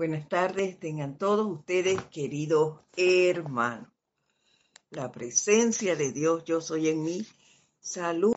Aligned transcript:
Buenas 0.00 0.30
tardes, 0.30 0.80
tengan 0.80 1.18
todos 1.18 1.46
ustedes, 1.46 2.02
queridos 2.04 2.80
hermanos. 2.96 3.92
La 4.88 5.12
presencia 5.12 5.94
de 5.94 6.10
Dios, 6.10 6.42
yo 6.44 6.62
soy 6.62 6.88
en 6.88 7.04
mí. 7.04 7.26
Salud. 7.80 8.34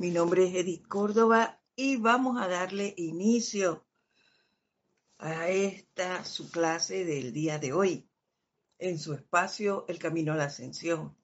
Mi 0.00 0.10
nombre 0.10 0.48
es 0.48 0.56
Edith 0.56 0.88
Córdoba 0.88 1.60
y 1.76 1.98
vamos 1.98 2.42
a 2.42 2.48
darle 2.48 2.94
inicio 2.96 3.86
a 5.18 5.48
esta 5.50 6.24
su 6.24 6.50
clase 6.50 7.04
del 7.04 7.32
día 7.32 7.60
de 7.60 7.72
hoy 7.72 8.10
en 8.80 8.98
su 8.98 9.14
espacio 9.14 9.84
El 9.86 10.00
Camino 10.00 10.32
a 10.32 10.36
la 10.36 10.46
Ascensión. 10.46 11.16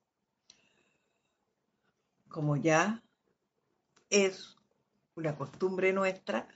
Como 2.28 2.56
ya 2.56 3.02
es 4.08 4.56
una 5.16 5.34
costumbre 5.36 5.92
nuestra, 5.92 6.46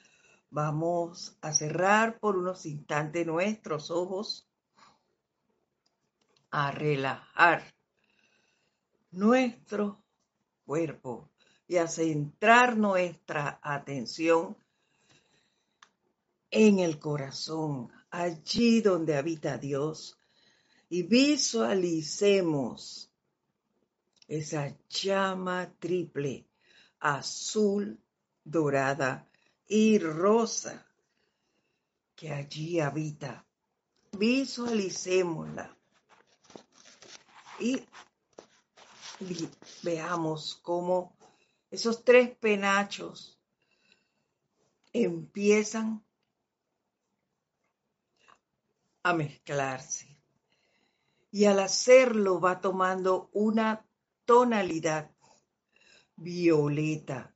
vamos 0.51 1.37
a 1.41 1.53
cerrar 1.53 2.19
por 2.19 2.37
unos 2.37 2.67
instantes 2.67 3.27
nuestros 3.27 3.91
ojos, 3.91 4.49
a 6.51 6.71
relajar 6.71 7.75
nuestro 9.11 10.03
cuerpo 10.65 11.31
y 11.67 11.77
a 11.77 11.89
centrar 11.89 12.77
nuestra 12.77 13.59
atención 13.63 14.57
en 16.51 16.79
el 16.79 16.99
corazón, 16.99 17.91
allí 18.11 18.81
donde 18.81 19.17
habita 19.17 19.59
Dios, 19.59 20.19
y 20.89 21.03
visualicemos 21.03 23.11
esa 24.29 24.77
llama 24.89 25.73
triple, 25.79 26.47
azul, 27.01 27.99
dorada 28.45 29.29
y 29.67 29.99
rosa 29.99 30.87
que 32.15 32.33
allí 32.33 32.81
habita. 32.81 33.47
Visualicémosla 34.13 35.77
y 37.61 37.85
veamos 39.83 40.57
cómo 40.63 41.17
esos 41.71 42.05
tres 42.05 42.37
penachos 42.37 43.39
empiezan 44.93 46.05
a 49.03 49.13
mezclarse. 49.13 50.19
Y 51.31 51.45
al 51.45 51.61
hacerlo 51.61 52.41
va 52.41 52.61
tomando 52.61 53.29
una 53.33 53.87
tonalidad 54.25 55.11
violeta. 56.17 57.36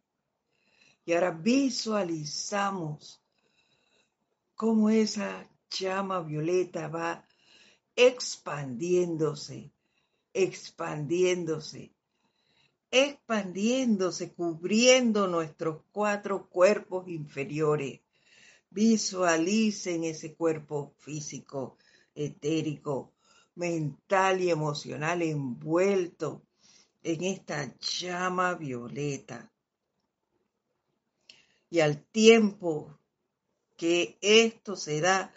Y 1.10 1.12
ahora 1.12 1.32
visualizamos 1.32 3.20
cómo 4.54 4.90
esa 4.90 5.50
llama 5.68 6.20
violeta 6.20 6.86
va 6.86 7.26
expandiéndose, 7.96 9.72
expandiéndose, 10.32 11.90
expandiéndose, 12.92 14.32
cubriendo 14.34 15.26
nuestros 15.26 15.82
cuatro 15.90 16.48
cuerpos 16.48 17.08
inferiores. 17.08 17.98
Visualicen 18.70 20.04
ese 20.04 20.36
cuerpo 20.36 20.94
físico, 20.98 21.76
etérico, 22.14 23.14
mental 23.56 24.42
y 24.42 24.50
emocional 24.50 25.22
envuelto 25.22 26.44
en 27.02 27.24
esta 27.24 27.76
llama 27.80 28.54
violeta. 28.54 29.50
Y 31.70 31.80
al 31.80 32.04
tiempo 32.04 32.98
que 33.76 34.18
esto 34.20 34.76
se 34.76 35.00
da, 35.00 35.32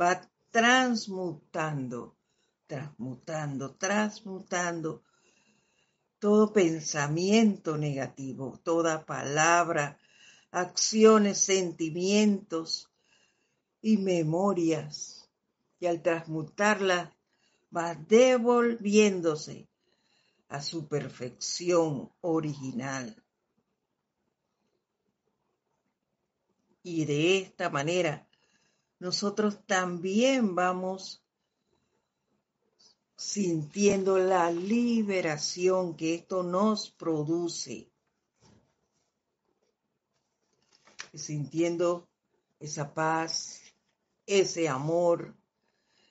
va 0.00 0.20
transmutando, 0.50 2.16
transmutando, 2.66 3.74
transmutando 3.74 5.02
todo 6.18 6.52
pensamiento 6.52 7.78
negativo, 7.78 8.60
toda 8.62 9.06
palabra, 9.06 9.98
acciones, 10.50 11.38
sentimientos 11.38 12.90
y 13.80 13.96
memorias. 13.96 15.30
Y 15.80 15.86
al 15.86 16.02
transmutarla 16.02 17.16
va 17.74 17.94
devolviéndose 17.94 19.68
a 20.48 20.60
su 20.60 20.88
perfección 20.88 22.10
original. 22.20 23.22
Y 26.90 27.04
de 27.04 27.36
esta 27.36 27.68
manera, 27.68 28.26
nosotros 28.98 29.58
también 29.66 30.54
vamos 30.54 31.22
sintiendo 33.14 34.16
la 34.16 34.50
liberación 34.50 35.94
que 35.94 36.14
esto 36.14 36.42
nos 36.42 36.90
produce, 36.90 37.90
sintiendo 41.12 42.08
esa 42.58 42.94
paz, 42.94 43.60
ese 44.24 44.66
amor, 44.66 45.36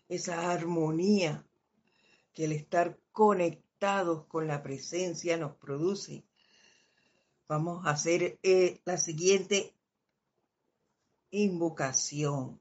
esa 0.08 0.52
armonía 0.52 1.44
que 2.36 2.46
el 2.46 2.52
estar 2.52 3.00
conectados 3.12 4.28
con 4.28 4.46
la 4.46 4.62
presencia 4.62 5.38
nos 5.38 5.56
produce. 5.56 6.24
Vamos 7.48 7.84
a 7.84 7.90
hacer 7.90 8.38
eh, 8.44 8.80
la 8.86 9.00
siguiente 9.00 9.74
invocación. 11.32 12.60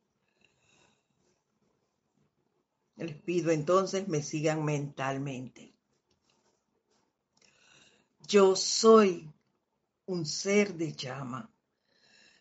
Les 2.97 3.15
pido 3.15 3.51
entonces 3.51 4.09
me 4.09 4.23
sigan 4.23 4.65
mentalmente. 4.65 5.75
Yo 8.27 8.57
soy 8.57 9.31
un 10.07 10.27
ser 10.27 10.75
de 10.75 10.93
llama 10.93 11.51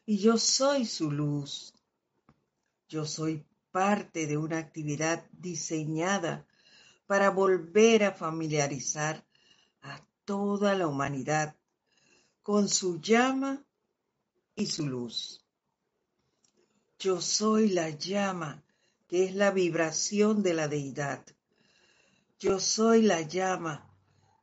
y 0.05 0.17
yo 0.17 0.37
soy 0.37 0.85
su 0.85 1.11
luz. 1.11 1.73
Yo 2.87 3.05
soy 3.05 3.43
parte 3.71 4.27
de 4.27 4.37
una 4.37 4.57
actividad 4.57 5.25
diseñada 5.31 6.45
para 7.07 7.29
volver 7.29 8.03
a 8.03 8.13
familiarizar 8.13 9.25
a 9.81 10.01
toda 10.23 10.75
la 10.75 10.87
humanidad 10.87 11.55
con 12.41 12.69
su 12.69 13.01
llama 13.01 13.63
y 14.55 14.67
su 14.67 14.87
luz. 14.87 15.44
Yo 16.97 17.21
soy 17.21 17.69
la 17.69 17.89
llama 17.89 18.63
que 19.07 19.25
es 19.25 19.35
la 19.35 19.51
vibración 19.51 20.41
de 20.41 20.53
la 20.53 20.67
deidad. 20.67 21.25
Yo 22.39 22.59
soy 22.59 23.01
la 23.01 23.21
llama, 23.21 23.93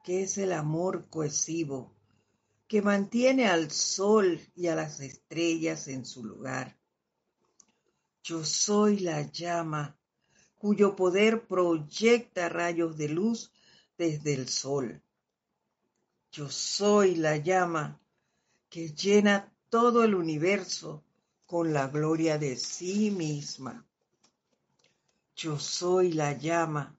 que 0.05 0.23
es 0.23 0.39
el 0.39 0.53
amor 0.53 1.09
cohesivo, 1.09 1.95
que 2.69 2.83
mantiene 2.83 3.49
al 3.49 3.71
sol 3.71 4.41
y 4.55 4.69
a 4.69 4.75
las 4.75 5.01
estrellas 5.01 5.89
en 5.89 6.05
su 6.05 6.25
lugar. 6.25 6.79
Yo 8.23 8.45
soy 8.45 9.01
la 9.01 9.23
llama, 9.23 9.99
cuyo 10.55 10.95
poder 10.95 11.47
proyecta 11.47 12.49
rayos 12.49 12.97
de 12.97 13.09
luz 13.09 13.53
desde 13.99 14.35
el 14.35 14.49
sol. 14.49 15.03
Yo 16.31 16.49
soy 16.49 17.17
la 17.17 17.37
llama 17.37 18.01
que 18.69 18.95
llena 18.95 19.53
todo 19.69 20.05
el 20.05 20.15
universo 20.15 21.05
con 21.53 21.75
la 21.75 21.89
gloria 21.89 22.39
de 22.39 22.57
sí 22.57 23.11
misma. 23.11 23.87
Yo 25.37 25.59
soy 25.59 26.15
la 26.15 26.33
llama, 26.33 26.99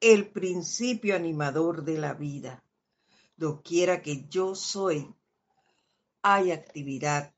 el 0.00 0.26
principio 0.26 1.14
animador 1.14 1.84
de 1.84 1.96
la 1.96 2.12
vida. 2.12 2.64
Doquiera 3.36 4.02
que 4.02 4.26
yo 4.28 4.56
soy, 4.56 5.14
hay 6.20 6.50
actividad 6.50 7.32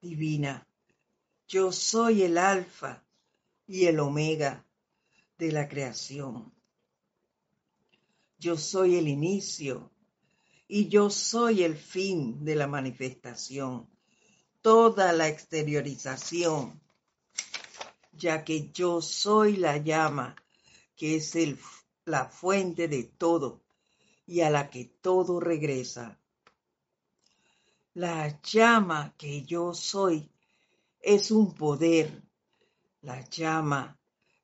divina. 0.00 0.64
Yo 1.48 1.72
soy 1.72 2.22
el 2.22 2.38
alfa 2.38 3.02
y 3.66 3.86
el 3.86 3.98
omega 3.98 4.64
de 5.38 5.50
la 5.50 5.68
creación. 5.68 6.54
Yo 8.38 8.56
soy 8.56 8.94
el 8.94 9.08
inicio 9.08 9.90
y 10.68 10.86
yo 10.86 11.10
soy 11.10 11.64
el 11.64 11.74
fin 11.74 12.44
de 12.44 12.54
la 12.54 12.68
manifestación, 12.68 13.88
toda 14.62 15.12
la 15.12 15.28
exteriorización 15.28 16.80
ya 18.20 18.44
que 18.44 18.70
yo 18.70 19.00
soy 19.00 19.56
la 19.56 19.78
llama, 19.78 20.36
que 20.94 21.16
es 21.16 21.34
el, 21.34 21.58
la 22.04 22.26
fuente 22.26 22.86
de 22.86 23.04
todo 23.04 23.62
y 24.26 24.42
a 24.42 24.50
la 24.50 24.68
que 24.68 24.84
todo 24.84 25.40
regresa. 25.40 26.20
La 27.94 28.40
llama 28.42 29.14
que 29.16 29.42
yo 29.42 29.74
soy 29.74 30.30
es 31.00 31.30
un 31.30 31.54
poder. 31.54 32.22
La 33.00 33.26
llama 33.28 33.98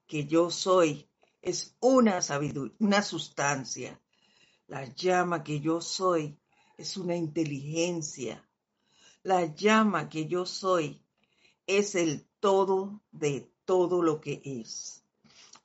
que 0.06 0.24
yo 0.24 0.50
soy 0.50 1.08
es 1.42 1.76
una 1.80 2.22
sabiduría, 2.22 2.74
una 2.80 3.02
sustancia. 3.02 4.00
La 4.66 4.86
llama 4.86 5.44
que 5.44 5.60
yo 5.60 5.82
soy 5.82 6.38
es 6.78 6.96
una 6.96 7.14
inteligencia. 7.14 8.45
La 9.26 9.44
llama 9.44 10.08
que 10.08 10.28
yo 10.28 10.46
soy 10.46 11.02
es 11.66 11.96
el 11.96 12.28
todo 12.38 13.02
de 13.10 13.50
todo 13.64 14.00
lo 14.00 14.20
que 14.20 14.40
es. 14.44 15.02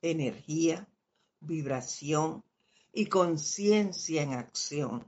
Energía, 0.01 0.89
vibración 1.41 2.43
y 2.91 3.05
conciencia 3.05 4.23
en 4.23 4.33
acción. 4.33 5.07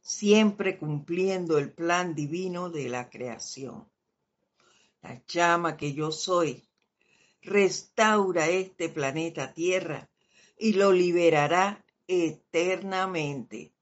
Siempre 0.00 0.78
cumpliendo 0.78 1.58
el 1.58 1.72
plan 1.72 2.16
divino 2.16 2.70
de 2.70 2.88
la 2.88 3.08
creación. 3.08 3.88
La 5.00 5.22
llama 5.28 5.76
que 5.76 5.92
yo 5.92 6.10
soy 6.10 6.68
restaura 7.40 8.48
este 8.48 8.88
planeta 8.88 9.54
Tierra 9.54 10.10
y 10.58 10.72
lo 10.72 10.90
liberará 10.90 11.84
eternamente. 12.08 13.77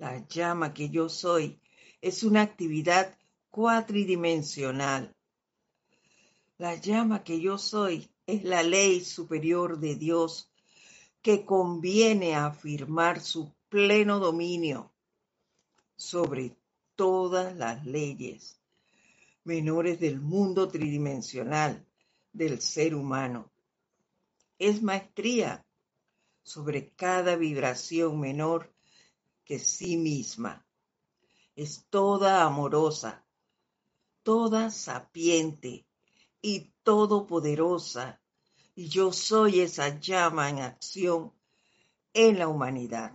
La 0.00 0.26
llama 0.26 0.72
que 0.72 0.88
yo 0.88 1.10
soy 1.10 1.60
es 2.00 2.22
una 2.22 2.40
actividad 2.40 3.18
cuatridimensional. 3.50 5.14
La 6.56 6.74
llama 6.76 7.22
que 7.22 7.38
yo 7.38 7.58
soy 7.58 8.10
es 8.26 8.42
la 8.42 8.62
ley 8.62 9.04
superior 9.04 9.78
de 9.78 9.96
Dios 9.96 10.50
que 11.20 11.44
conviene 11.44 12.34
afirmar 12.34 13.20
su 13.20 13.52
pleno 13.68 14.20
dominio 14.20 14.90
sobre 15.96 16.56
todas 16.96 17.54
las 17.54 17.84
leyes 17.84 18.58
menores 19.44 20.00
del 20.00 20.18
mundo 20.18 20.68
tridimensional 20.68 21.86
del 22.32 22.62
ser 22.62 22.94
humano. 22.94 23.52
Es 24.58 24.82
maestría 24.82 25.66
sobre 26.42 26.88
cada 26.88 27.36
vibración 27.36 28.18
menor 28.18 28.72
que 29.50 29.58
sí 29.58 29.96
misma. 29.96 30.64
Es 31.56 31.84
toda 31.90 32.44
amorosa, 32.44 33.26
toda 34.22 34.70
sapiente 34.70 35.84
y 36.40 36.72
todopoderosa, 36.84 38.22
y 38.76 38.86
yo 38.86 39.12
soy 39.12 39.58
esa 39.58 39.98
llama 39.98 40.50
en 40.50 40.60
acción 40.60 41.32
en 42.14 42.38
la 42.38 42.46
humanidad. 42.46 43.12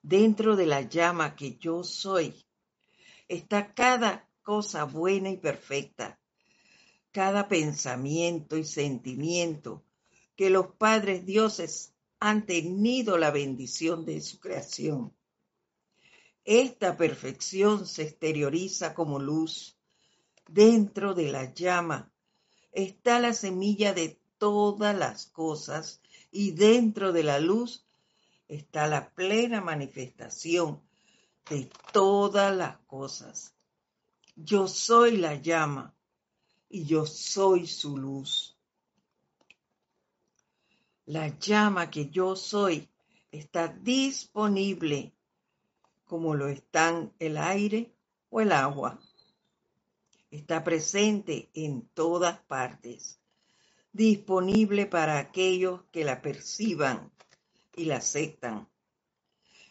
Dentro 0.00 0.54
de 0.54 0.66
la 0.66 0.82
llama 0.82 1.34
que 1.34 1.56
yo 1.56 1.82
soy 1.82 2.46
está 3.26 3.74
cada 3.74 4.30
cosa 4.44 4.84
buena 4.84 5.28
y 5.28 5.38
perfecta, 5.38 6.20
cada 7.10 7.48
pensamiento 7.48 8.56
y 8.56 8.62
sentimiento 8.62 9.82
que 10.36 10.50
los 10.50 10.68
padres 10.76 11.26
dioses 11.26 11.97
han 12.20 12.46
tenido 12.46 13.18
la 13.18 13.30
bendición 13.30 14.04
de 14.04 14.20
su 14.20 14.40
creación. 14.40 15.14
Esta 16.44 16.96
perfección 16.96 17.86
se 17.86 18.02
exterioriza 18.04 18.94
como 18.94 19.18
luz. 19.18 19.76
Dentro 20.48 21.14
de 21.14 21.30
la 21.30 21.52
llama 21.52 22.10
está 22.72 23.20
la 23.20 23.34
semilla 23.34 23.92
de 23.92 24.18
todas 24.38 24.96
las 24.96 25.26
cosas 25.26 26.00
y 26.30 26.52
dentro 26.52 27.12
de 27.12 27.22
la 27.22 27.38
luz 27.38 27.84
está 28.48 28.86
la 28.86 29.10
plena 29.10 29.60
manifestación 29.60 30.80
de 31.50 31.70
todas 31.92 32.56
las 32.56 32.78
cosas. 32.86 33.54
Yo 34.36 34.68
soy 34.68 35.16
la 35.16 35.34
llama 35.34 35.94
y 36.68 36.84
yo 36.84 37.06
soy 37.06 37.66
su 37.66 37.96
luz. 37.96 38.57
La 41.08 41.28
llama 41.38 41.88
que 41.88 42.10
yo 42.10 42.36
soy 42.36 42.86
está 43.32 43.68
disponible 43.68 45.14
como 46.04 46.34
lo 46.34 46.48
están 46.48 47.14
el 47.18 47.38
aire 47.38 47.94
o 48.28 48.42
el 48.42 48.52
agua. 48.52 49.00
Está 50.30 50.62
presente 50.62 51.48
en 51.54 51.88
todas 51.94 52.38
partes, 52.40 53.18
disponible 53.90 54.84
para 54.84 55.18
aquellos 55.18 55.80
que 55.92 56.04
la 56.04 56.20
perciban 56.20 57.10
y 57.74 57.86
la 57.86 57.96
aceptan. 57.96 58.68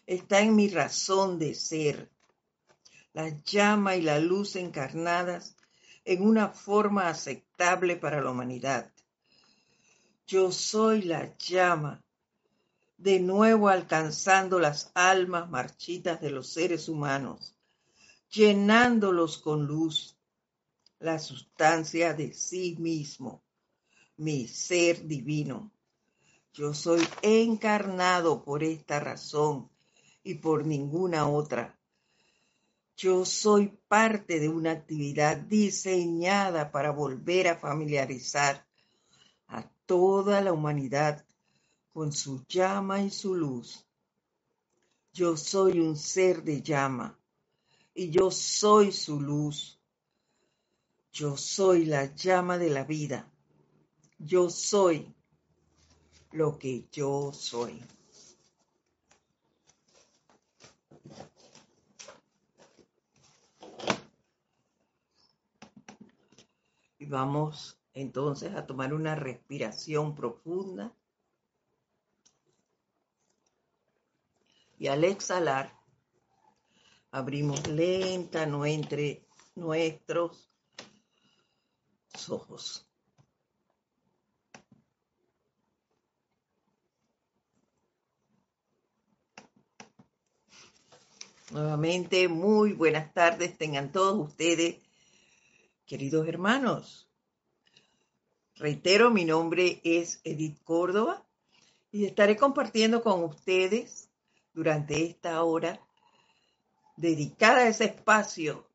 Está 0.06 0.40
en 0.40 0.56
mi 0.56 0.68
razón 0.68 1.38
de 1.38 1.54
ser. 1.54 2.10
La 3.12 3.28
llama 3.28 3.94
y 3.94 4.02
la 4.02 4.18
luz 4.18 4.56
encarnadas 4.56 5.54
en 6.04 6.20
una 6.20 6.48
forma 6.48 7.08
aceptable 7.08 7.94
para 7.94 8.20
la 8.20 8.32
humanidad. 8.32 8.92
Yo 10.30 10.52
soy 10.52 11.00
la 11.04 11.34
llama, 11.38 12.04
de 12.98 13.18
nuevo 13.18 13.70
alcanzando 13.70 14.58
las 14.58 14.90
almas 14.92 15.48
marchitas 15.48 16.20
de 16.20 16.28
los 16.28 16.48
seres 16.52 16.90
humanos, 16.90 17.56
llenándolos 18.30 19.38
con 19.38 19.64
luz, 19.64 20.18
la 20.98 21.18
sustancia 21.18 22.12
de 22.12 22.34
sí 22.34 22.76
mismo, 22.78 23.42
mi 24.18 24.46
ser 24.46 25.06
divino. 25.06 25.72
Yo 26.52 26.74
soy 26.74 27.08
encarnado 27.22 28.44
por 28.44 28.62
esta 28.62 29.00
razón 29.00 29.70
y 30.22 30.34
por 30.34 30.66
ninguna 30.66 31.26
otra. 31.26 31.80
Yo 32.98 33.24
soy 33.24 33.78
parte 33.88 34.40
de 34.40 34.50
una 34.50 34.72
actividad 34.72 35.38
diseñada 35.38 36.70
para 36.70 36.90
volver 36.90 37.48
a 37.48 37.56
familiarizar 37.56 38.67
toda 39.88 40.42
la 40.42 40.52
humanidad 40.52 41.24
con 41.94 42.12
su 42.12 42.44
llama 42.46 43.00
y 43.00 43.10
su 43.10 43.34
luz. 43.34 43.86
Yo 45.14 45.34
soy 45.34 45.80
un 45.80 45.96
ser 45.96 46.44
de 46.44 46.60
llama 46.60 47.18
y 47.94 48.10
yo 48.10 48.30
soy 48.30 48.92
su 48.92 49.18
luz. 49.18 49.80
Yo 51.10 51.38
soy 51.38 51.86
la 51.86 52.14
llama 52.14 52.58
de 52.58 52.68
la 52.68 52.84
vida. 52.84 53.32
Yo 54.18 54.50
soy 54.50 55.12
lo 56.32 56.58
que 56.58 56.86
yo 56.92 57.32
soy. 57.32 57.82
vamos 67.08 67.77
entonces 67.94 68.54
a 68.54 68.66
tomar 68.66 68.94
una 68.94 69.14
respiración 69.14 70.14
profunda. 70.14 70.94
Y 74.78 74.86
al 74.86 75.04
exhalar, 75.04 75.76
abrimos 77.10 77.66
lenta 77.66 78.44
entre 78.44 79.26
nuestros 79.56 80.48
ojos. 82.28 82.84
Nuevamente, 91.50 92.28
muy 92.28 92.74
buenas 92.74 93.12
tardes 93.14 93.56
tengan 93.56 93.90
todos 93.90 94.28
ustedes 94.28 94.76
Queridos 95.88 96.28
hermanos, 96.28 97.07
reitero, 98.58 99.10
mi 99.10 99.24
nombre 99.24 99.80
es 99.84 100.20
Edith 100.24 100.62
Córdoba 100.64 101.24
y 101.90 102.04
estaré 102.04 102.36
compartiendo 102.36 103.02
con 103.02 103.24
ustedes 103.24 104.10
durante 104.52 105.04
esta 105.04 105.42
hora 105.42 105.80
dedicada 106.96 107.60
a 107.60 107.68
ese 107.68 107.84
espacio, 107.84 108.68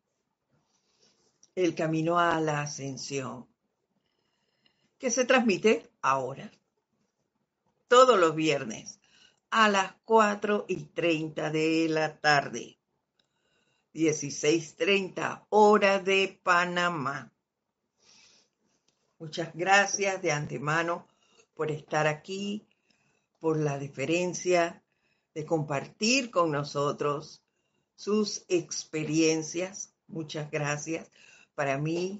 el 1.55 1.75
camino 1.75 2.19
a 2.19 2.39
la 2.39 2.61
ascensión, 2.61 3.47
que 4.97 5.11
se 5.11 5.25
transmite 5.25 5.91
ahora, 6.01 6.49
todos 7.87 8.19
los 8.19 8.35
viernes, 8.35 8.99
a 9.49 9.69
las 9.69 9.93
4 10.05 10.65
y 10.67 10.85
30 10.85 11.51
de 11.51 11.87
la 11.89 12.19
tarde 12.19 12.79
16.30 13.93 15.47
hora 15.49 15.99
de 15.99 16.39
Panamá. 16.41 17.32
Muchas 19.23 19.55
gracias 19.55 20.21
de 20.21 20.33
antemano 20.33 21.07
por 21.55 21.71
estar 21.71 22.07
aquí, 22.07 22.67
por 23.39 23.57
la 23.57 23.79
diferencia 23.79 24.83
de 25.33 25.45
compartir 25.45 26.29
con 26.29 26.51
nosotros 26.51 27.41
sus 27.95 28.43
experiencias. 28.49 29.93
Muchas 30.09 30.51
gracias. 30.51 31.09
Para 31.55 31.77
mí, 31.77 32.19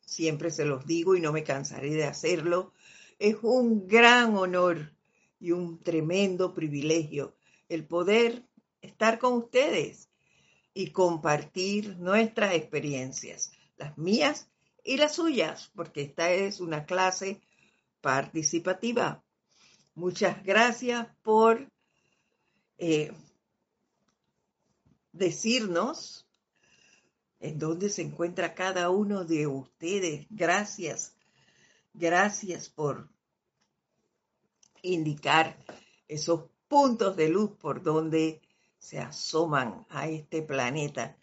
siempre 0.00 0.50
se 0.50 0.66
los 0.66 0.84
digo 0.84 1.16
y 1.16 1.22
no 1.22 1.32
me 1.32 1.42
cansaré 1.42 1.94
de 1.94 2.04
hacerlo, 2.04 2.74
es 3.18 3.36
un 3.40 3.88
gran 3.88 4.36
honor 4.36 4.92
y 5.40 5.52
un 5.52 5.82
tremendo 5.82 6.52
privilegio 6.52 7.34
el 7.70 7.86
poder 7.86 8.44
estar 8.82 9.18
con 9.18 9.32
ustedes 9.32 10.10
y 10.74 10.90
compartir 10.90 11.96
nuestras 11.96 12.52
experiencias, 12.52 13.52
las 13.78 13.96
mías 13.96 14.50
y 14.88 14.96
las 14.96 15.16
suyas, 15.16 15.70
porque 15.74 16.00
esta 16.00 16.30
es 16.30 16.60
una 16.60 16.86
clase 16.86 17.42
participativa. 18.00 19.22
Muchas 19.94 20.42
gracias 20.42 21.06
por 21.22 21.70
eh, 22.78 23.12
decirnos 25.12 26.26
en 27.38 27.58
dónde 27.58 27.90
se 27.90 28.00
encuentra 28.00 28.54
cada 28.54 28.88
uno 28.88 29.26
de 29.26 29.46
ustedes. 29.46 30.26
Gracias, 30.30 31.14
gracias 31.92 32.70
por 32.70 33.10
indicar 34.80 35.58
esos 36.08 36.48
puntos 36.66 37.14
de 37.14 37.28
luz 37.28 37.50
por 37.58 37.82
donde 37.82 38.40
se 38.78 39.00
asoman 39.00 39.84
a 39.90 40.08
este 40.08 40.40
planeta. 40.40 41.14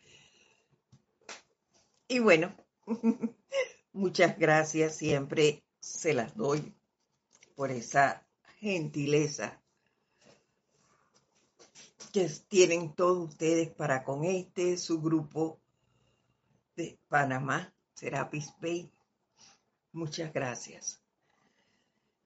Y 2.07 2.19
bueno, 2.19 2.55
muchas 3.94 4.38
gracias, 4.38 4.98
siempre 4.98 5.63
se 5.80 6.13
las 6.13 6.36
doy 6.36 6.74
por 7.56 7.72
esa 7.72 8.27
gentileza 8.60 9.62
que 12.12 12.30
tienen 12.48 12.94
todos 12.94 13.30
ustedes 13.30 13.70
para 13.70 14.04
con 14.04 14.24
este, 14.24 14.77
su 14.77 15.01
grupo 15.01 15.60
de 16.75 16.98
Panamá, 17.08 17.74
Serapis 17.94 18.54
Bay. 18.62 18.92
Muchas 19.92 20.32
gracias. 20.34 21.01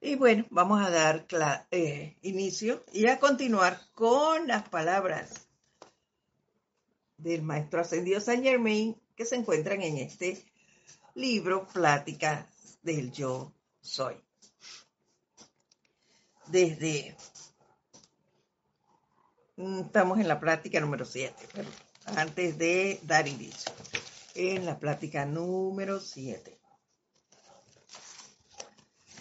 Y 0.00 0.14
bueno, 0.16 0.46
vamos 0.50 0.80
a 0.80 0.90
dar 0.90 1.26
eh, 1.70 2.16
inicio 2.22 2.84
y 2.92 3.06
a 3.06 3.18
continuar 3.18 3.80
con 3.92 4.46
las 4.46 4.68
palabras 4.68 5.48
del 7.18 7.42
maestro 7.42 7.80
ascendido 7.80 8.20
Saint 8.20 8.42
Germain 8.42 8.96
que 9.14 9.26
se 9.26 9.36
encuentran 9.36 9.82
en 9.82 9.98
este 9.98 10.42
libro 11.14 11.66
Pláticas 11.66 12.46
del 12.82 13.10
Yo 13.12 13.52
Soy. 13.80 14.16
Desde 16.46 17.16
mm, 19.56 19.80
estamos 19.80 20.18
en 20.18 20.28
la 20.28 20.40
plática 20.40 20.80
número 20.80 21.04
7, 21.04 21.48
pero 21.52 21.68
antes 22.16 22.58
de 22.58 23.00
dar 23.04 23.28
inicio, 23.28 23.72
en 24.34 24.66
la 24.66 24.78
plática 24.78 25.24
número 25.24 26.00
7. 26.00 26.58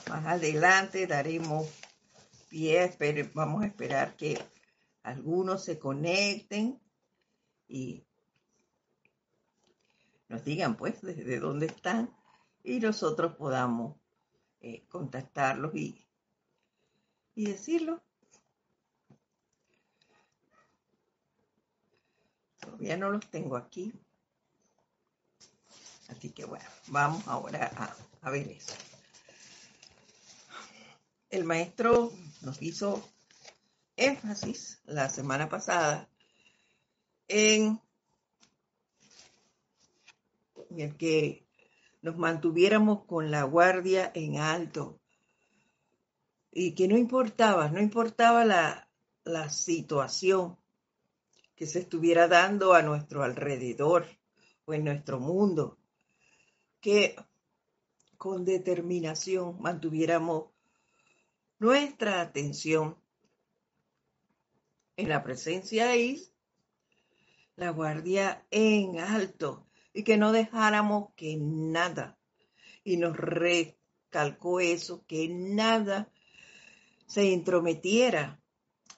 Más 0.10 0.26
adelante 0.26 1.06
daremos 1.06 1.68
pie, 2.50 2.92
vamos 3.34 3.64
a 3.64 3.68
esperar 3.68 4.16
que 4.16 4.40
algunos 5.04 5.64
se 5.64 5.78
conecten 5.78 6.82
y 7.68 8.04
nos 10.30 10.44
digan 10.44 10.78
pues 10.78 11.02
desde 11.02 11.40
dónde 11.40 11.66
están 11.66 12.16
y 12.64 12.80
nosotros 12.80 13.36
podamos 13.36 13.98
eh, 14.62 14.86
contactarlos 14.88 15.74
y, 15.76 16.08
y 17.36 17.46
decirlo. 17.46 18.04
Todavía 22.60 22.96
no 22.98 23.10
los 23.10 23.30
tengo 23.30 23.58
aquí. 23.58 23.92
Así 26.10 26.32
que 26.32 26.46
bueno, 26.46 26.66
vamos 26.88 27.28
ahora 27.28 27.72
a, 27.76 28.28
a 28.28 28.32
ver 28.32 28.50
eso. 28.50 28.74
El 31.30 31.44
maestro 31.44 32.12
nos 32.42 32.62
hizo 32.62 33.08
énfasis 33.96 34.82
la 34.86 35.10
semana 35.10 35.50
pasada 35.50 36.10
en 37.28 37.80
el 40.78 40.96
que 40.98 41.48
nos 42.02 42.18
mantuviéramos 42.18 43.06
con 43.06 43.32
la 43.32 43.44
guardia 43.44 44.12
en 44.14 44.38
alto. 44.38 45.00
Y 46.52 46.74
que 46.74 46.88
no 46.88 46.98
importaba, 46.98 47.70
no 47.70 47.80
importaba 47.80 48.46
la, 48.46 48.90
la 49.24 49.50
situación 49.50 50.58
que 51.56 51.68
se 51.68 51.80
estuviera 51.80 52.28
dando 52.28 52.74
a 52.74 52.82
nuestro 52.82 53.24
alrededor 53.24 54.08
o 54.66 54.74
en 54.74 54.86
nuestro 54.86 55.20
mundo, 55.20 55.78
que 56.80 57.16
con 58.18 58.46
determinación 58.46 59.62
mantuviéramos 59.62 60.52
nuestra 61.60 62.22
atención 62.22 62.98
en 64.96 65.10
la 65.10 65.24
presencia 65.24 65.90
ahí, 65.90 66.22
la 67.56 67.72
guardia 67.72 68.46
en 68.52 69.00
alto, 69.00 69.69
y 69.94 70.04
que 70.04 70.18
no 70.18 70.32
dejáramos 70.32 71.14
que 71.16 71.38
nada, 71.40 72.18
y 72.84 72.98
nos 72.98 73.18
recalcó 73.18 74.60
eso, 74.60 75.04
que 75.06 75.28
nada 75.30 76.12
se 77.06 77.26
intrometiera 77.26 78.40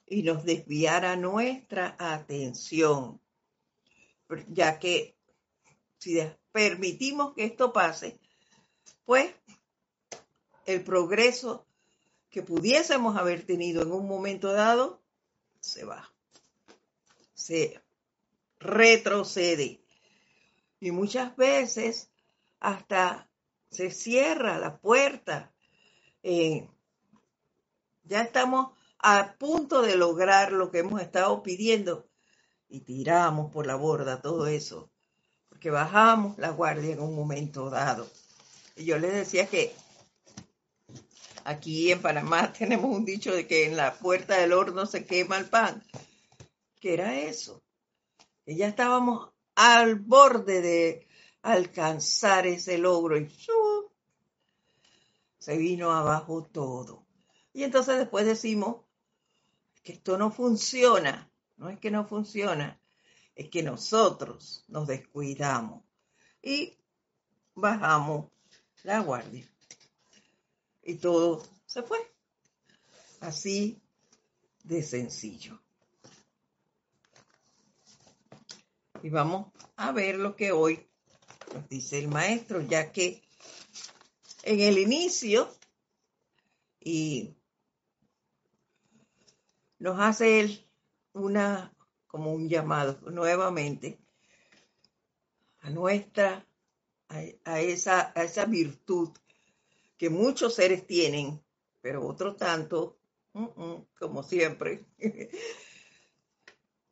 y 0.05 0.23
nos 0.23 0.43
desviara 0.43 1.15
nuestra 1.15 1.95
atención, 1.97 3.21
ya 4.49 4.79
que 4.79 5.15
si 5.97 6.19
permitimos 6.51 7.33
que 7.33 7.45
esto 7.45 7.71
pase, 7.71 8.19
pues 9.05 9.33
el 10.65 10.83
progreso 10.83 11.65
que 12.29 12.41
pudiésemos 12.41 13.17
haber 13.17 13.45
tenido 13.45 13.83
en 13.83 13.91
un 13.91 14.07
momento 14.07 14.51
dado 14.51 15.01
se 15.59 15.85
va, 15.85 16.11
se 17.33 17.81
retrocede 18.59 19.80
y 20.81 20.91
muchas 20.91 21.35
veces 21.37 22.11
hasta 22.59 23.29
se 23.69 23.91
cierra 23.91 24.57
la 24.57 24.79
puerta. 24.79 25.53
Eh, 26.23 26.67
ya 28.03 28.23
estamos 28.23 28.77
a 28.97 29.35
punto 29.37 29.81
de 29.83 29.95
lograr 29.95 30.51
lo 30.51 30.71
que 30.71 30.79
hemos 30.79 30.99
estado 31.01 31.41
pidiendo 31.43 32.09
y 32.67 32.81
tiramos 32.81 33.51
por 33.51 33.67
la 33.67 33.75
borda 33.75 34.21
todo 34.21 34.47
eso, 34.47 34.91
porque 35.49 35.69
bajamos 35.69 36.37
la 36.39 36.49
guardia 36.49 36.93
en 36.93 37.01
un 37.01 37.15
momento 37.15 37.69
dado. 37.69 38.09
Y 38.75 38.85
yo 38.85 38.97
les 38.97 39.13
decía 39.13 39.45
que 39.45 39.73
aquí 41.43 41.91
en 41.91 42.01
Panamá 42.01 42.51
tenemos 42.57 42.95
un 42.95 43.05
dicho 43.05 43.33
de 43.33 43.45
que 43.45 43.65
en 43.65 43.77
la 43.77 43.93
puerta 43.93 44.35
del 44.37 44.53
horno 44.53 44.87
se 44.87 45.05
quema 45.05 45.37
el 45.37 45.45
pan. 45.45 45.83
¿Qué 46.79 46.95
era 46.95 47.19
eso? 47.19 47.61
Que 48.45 48.55
ya 48.55 48.67
estábamos 48.67 49.30
al 49.55 49.95
borde 49.95 50.61
de 50.61 51.07
alcanzar 51.41 52.47
ese 52.47 52.77
logro 52.77 53.17
y 53.17 53.29
se 55.39 55.57
vino 55.57 55.91
abajo 55.91 56.43
todo. 56.43 57.05
Y 57.53 57.63
entonces 57.63 57.97
después 57.97 58.25
decimos 58.25 58.85
que 59.83 59.93
esto 59.93 60.17
no 60.17 60.31
funciona. 60.31 61.27
No 61.57 61.69
es 61.69 61.79
que 61.79 61.91
no 61.91 62.07
funciona, 62.07 62.81
es 63.35 63.49
que 63.49 63.61
nosotros 63.61 64.65
nos 64.67 64.87
descuidamos 64.87 65.83
y 66.41 66.75
bajamos 67.53 68.31
la 68.81 68.99
guardia. 68.99 69.47
Y 70.81 70.95
todo 70.95 71.43
se 71.67 71.83
fue. 71.83 71.99
Así 73.19 73.79
de 74.63 74.81
sencillo. 74.81 75.60
Y 79.03 79.09
vamos 79.09 79.51
a 79.77 79.91
ver 79.91 80.17
lo 80.17 80.35
que 80.35 80.51
hoy 80.51 80.87
nos 81.53 81.67
dice 81.67 81.97
el 81.97 82.07
maestro, 82.07 82.61
ya 82.61 82.91
que 82.91 83.21
en 84.43 84.59
el 84.59 84.77
inicio 84.77 85.49
y 86.79 87.35
nos 89.79 89.99
hace 89.99 90.39
él 90.39 90.67
una 91.13 91.73
como 92.05 92.31
un 92.31 92.47
llamado 92.47 92.99
nuevamente 93.09 93.97
a 95.61 95.69
nuestra 95.69 96.45
a, 97.07 97.59
esa 97.59 98.11
a 98.15 98.23
esa 98.23 98.45
virtud 98.45 99.09
que 99.97 100.09
muchos 100.09 100.55
seres 100.55 100.85
tienen, 100.85 101.41
pero 101.81 102.07
otro 102.07 102.35
tanto 102.35 102.99
mm, 103.33 103.43
mm, 103.43 103.85
como 103.97 104.21
siempre 104.21 104.85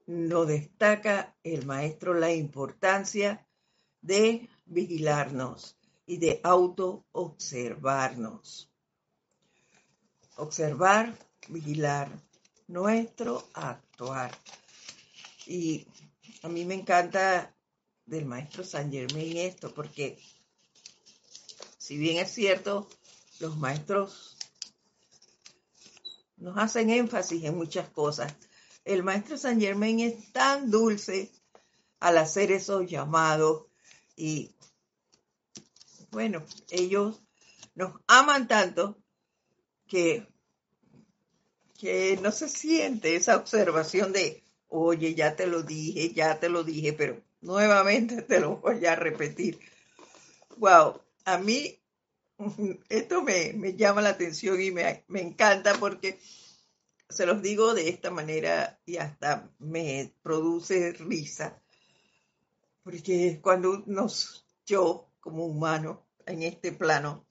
nos 0.09 0.47
destaca 0.47 1.35
el 1.43 1.67
maestro 1.67 2.15
la 2.15 2.33
importancia 2.33 3.45
de 4.01 4.49
vigilarnos 4.65 5.77
y 6.07 6.17
de 6.17 6.41
auto-observarnos. 6.43 8.71
Observar, 10.37 11.15
vigilar 11.49 12.09
nuestro 12.67 13.47
actuar. 13.53 14.35
Y 15.45 15.85
a 16.41 16.49
mí 16.49 16.65
me 16.65 16.73
encanta 16.73 17.53
del 18.07 18.25
maestro 18.25 18.63
San 18.63 18.91
Germain 18.91 19.37
esto, 19.37 19.71
porque 19.75 20.17
si 21.77 21.99
bien 21.99 22.17
es 22.17 22.31
cierto, 22.31 22.89
los 23.39 23.59
maestros 23.59 24.39
nos 26.37 26.57
hacen 26.57 26.89
énfasis 26.89 27.43
en 27.43 27.55
muchas 27.55 27.87
cosas, 27.89 28.35
el 28.86 29.03
maestro 29.03 29.38
San 29.38 29.59
Germain 29.59 30.00
es 30.00 30.31
tan 30.31 30.71
dulce 30.71 31.31
al 32.00 32.17
hacer 32.17 32.51
esos 32.51 32.89
llamados 32.89 33.65
y 34.15 34.51
bueno, 36.12 36.43
ellos 36.69 37.21
nos 37.75 37.93
aman 38.07 38.48
tanto 38.48 38.98
que, 39.88 40.27
que 41.77 42.17
no 42.21 42.31
se 42.31 42.50
siente 42.50 43.15
esa 43.15 43.38
observación 43.38 44.12
de, 44.12 44.43
oye, 44.67 45.13
ya 45.13 45.36
te 45.36 45.48
lo 45.48 45.63
dije, 45.63 46.13
ya 46.13 46.39
te 46.39 46.50
lo 46.50 46.63
dije, 46.63 46.93
pero 46.93 47.21
nuevamente 47.41 48.21
te 48.21 48.39
lo 48.39 48.57
voy 48.57 48.86
a 48.86 48.95
repetir. 48.95 49.59
Wow, 50.57 51.01
a 51.25 51.38
mí 51.38 51.79
esto 52.89 53.21
me, 53.21 53.75
llama 53.75 54.01
la 54.01 54.09
atención 54.09 54.62
y 54.62 54.71
me, 54.71 55.03
me 55.07 55.21
encanta 55.21 55.74
porque 55.79 56.19
se 57.09 57.25
los 57.25 57.41
digo 57.41 57.73
de 57.73 57.89
esta 57.89 58.11
manera 58.11 58.79
y 58.85 58.97
hasta 58.97 59.51
me 59.57 60.13
produce 60.21 60.93
risa. 60.93 61.61
Porque 62.83 63.39
cuando 63.41 63.83
nos, 63.87 64.45
yo 64.65 65.09
como 65.19 65.45
humano 65.45 66.05
en 66.25 66.43
este 66.43 66.71
plano, 66.71 67.25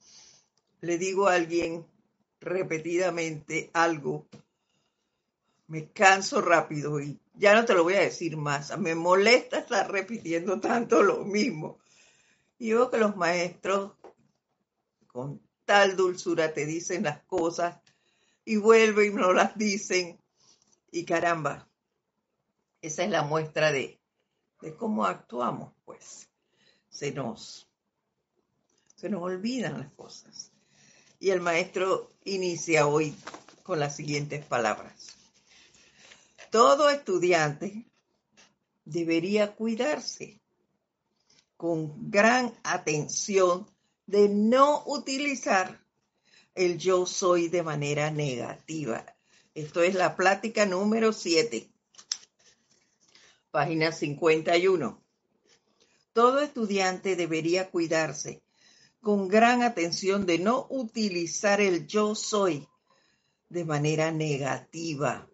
le 0.80 0.98
digo 0.98 1.28
a 1.28 1.34
alguien 1.34 1.86
repetidamente 2.40 3.70
algo, 3.72 4.28
me 5.68 5.90
canso 5.92 6.40
rápido 6.40 7.00
y 7.00 7.18
ya 7.34 7.54
no 7.54 7.64
te 7.64 7.74
lo 7.74 7.84
voy 7.84 7.94
a 7.94 8.00
decir 8.00 8.36
más. 8.36 8.76
Me 8.78 8.94
molesta 8.94 9.58
estar 9.58 9.90
repitiendo 9.90 10.58
tanto 10.60 11.02
lo 11.02 11.24
mismo. 11.24 11.78
Y 12.58 12.72
veo 12.72 12.90
que 12.90 12.98
los 12.98 13.16
maestros 13.16 13.92
con 15.06 15.40
tal 15.64 15.96
dulzura 15.96 16.52
te 16.52 16.66
dicen 16.66 17.04
las 17.04 17.22
cosas 17.24 17.78
y 18.48 18.56
vuelven 18.56 19.12
y 19.12 19.14
no 19.14 19.34
las 19.34 19.58
dicen. 19.58 20.18
Y 20.90 21.04
caramba, 21.04 21.68
esa 22.80 23.04
es 23.04 23.10
la 23.10 23.22
muestra 23.22 23.70
de, 23.72 24.00
de 24.62 24.74
cómo 24.74 25.04
actuamos, 25.04 25.74
pues. 25.84 26.30
Se 26.88 27.12
nos, 27.12 27.68
se 28.96 29.10
nos 29.10 29.20
olvidan 29.20 29.78
las 29.78 29.92
cosas. 29.92 30.50
Y 31.20 31.28
el 31.28 31.42
maestro 31.42 32.10
inicia 32.24 32.86
hoy 32.86 33.14
con 33.64 33.80
las 33.80 33.94
siguientes 33.94 34.46
palabras. 34.46 35.18
Todo 36.50 36.88
estudiante 36.88 37.86
debería 38.86 39.54
cuidarse 39.54 40.40
con 41.58 42.10
gran 42.10 42.54
atención 42.62 43.68
de 44.06 44.30
no 44.30 44.84
utilizar 44.86 45.86
el 46.58 46.76
yo 46.76 47.06
soy 47.06 47.46
de 47.46 47.62
manera 47.62 48.10
negativa. 48.10 49.06
Esto 49.54 49.80
es 49.80 49.94
la 49.94 50.16
plática 50.16 50.66
número 50.66 51.12
7, 51.12 51.70
página 53.52 53.92
51. 53.92 55.00
Todo 56.12 56.40
estudiante 56.40 57.14
debería 57.14 57.70
cuidarse 57.70 58.42
con 59.00 59.28
gran 59.28 59.62
atención 59.62 60.26
de 60.26 60.40
no 60.40 60.66
utilizar 60.68 61.60
el 61.60 61.86
yo 61.86 62.16
soy 62.16 62.66
de 63.48 63.64
manera 63.64 64.10
negativa. 64.10 65.30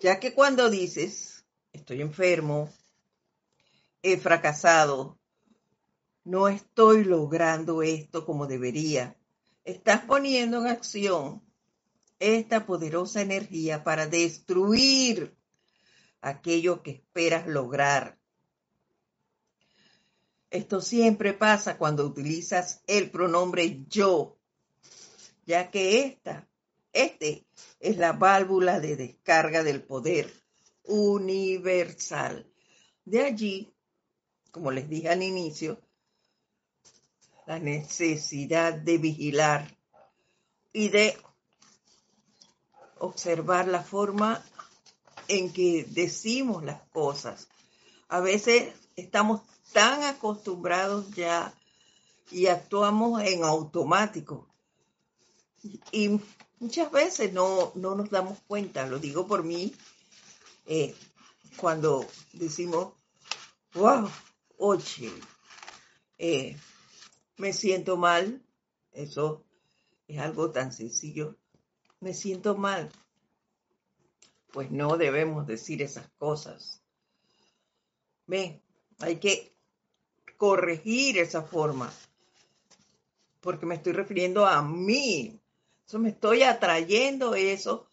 Ya 0.00 0.18
que 0.18 0.32
cuando 0.32 0.70
dices, 0.70 1.44
estoy 1.74 2.00
enfermo, 2.00 2.72
he 4.02 4.16
fracasado, 4.16 5.18
no 6.24 6.48
estoy 6.48 7.04
logrando 7.04 7.82
esto 7.82 8.24
como 8.24 8.46
debería, 8.46 9.18
estás 9.64 10.04
poniendo 10.04 10.60
en 10.60 10.66
acción 10.68 11.42
esta 12.18 12.66
poderosa 12.66 13.22
energía 13.22 13.82
para 13.82 14.06
destruir 14.06 15.36
aquello 16.20 16.82
que 16.82 16.90
esperas 16.92 17.46
lograr. 17.46 18.18
Esto 20.50 20.80
siempre 20.80 21.32
pasa 21.32 21.76
cuando 21.76 22.06
utilizas 22.06 22.82
el 22.86 23.10
pronombre 23.10 23.84
yo, 23.88 24.38
ya 25.44 25.70
que 25.70 26.04
esta, 26.04 26.48
este 26.92 27.44
es 27.80 27.96
la 27.98 28.12
válvula 28.12 28.80
de 28.80 28.96
descarga 28.96 29.64
del 29.64 29.82
poder 29.82 30.32
universal. 30.84 32.48
De 33.04 33.24
allí, 33.24 33.74
como 34.52 34.70
les 34.70 34.88
dije 34.88 35.08
al 35.08 35.22
inicio, 35.22 35.83
la 37.46 37.58
necesidad 37.58 38.72
de 38.72 38.98
vigilar 38.98 39.76
y 40.72 40.88
de 40.88 41.16
observar 42.98 43.68
la 43.68 43.82
forma 43.82 44.42
en 45.28 45.52
que 45.52 45.86
decimos 45.88 46.64
las 46.64 46.80
cosas. 46.90 47.48
A 48.08 48.20
veces 48.20 48.72
estamos 48.96 49.42
tan 49.72 50.02
acostumbrados 50.04 51.10
ya 51.14 51.54
y 52.30 52.46
actuamos 52.46 53.22
en 53.22 53.44
automático. 53.44 54.48
Y 55.92 56.20
muchas 56.58 56.90
veces 56.90 57.32
no, 57.32 57.72
nos 57.74 58.10
damos 58.10 58.38
cuenta, 58.46 58.86
lo 58.86 58.98
digo 58.98 59.26
por 59.26 59.44
mí, 59.44 59.74
eh, 60.66 60.94
cuando 61.56 62.06
decimos, 62.32 62.92
wow, 63.74 64.08
oye, 64.58 65.12
eh, 66.18 66.56
me 67.36 67.52
siento 67.52 67.96
mal, 67.96 68.42
eso 68.92 69.44
es 70.06 70.18
algo 70.18 70.50
tan 70.50 70.72
sencillo, 70.72 71.36
me 72.00 72.14
siento 72.14 72.56
mal. 72.56 72.90
Pues 74.52 74.70
no 74.70 74.96
debemos 74.96 75.46
decir 75.46 75.82
esas 75.82 76.08
cosas. 76.18 76.82
Ven, 78.26 78.62
hay 78.98 79.16
que 79.16 79.52
corregir 80.36 81.18
esa 81.18 81.42
forma, 81.42 81.92
porque 83.40 83.66
me 83.66 83.74
estoy 83.74 83.92
refiriendo 83.92 84.46
a 84.46 84.62
mí. 84.62 85.40
Eso 85.86 85.98
me 85.98 86.10
estoy 86.10 86.42
atrayendo 86.42 87.34
eso 87.34 87.86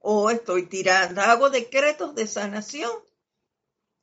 o 0.00 0.30
estoy 0.30 0.66
tirando, 0.66 1.20
hago 1.20 1.48
decretos 1.50 2.14
de 2.16 2.26
sanación 2.26 2.90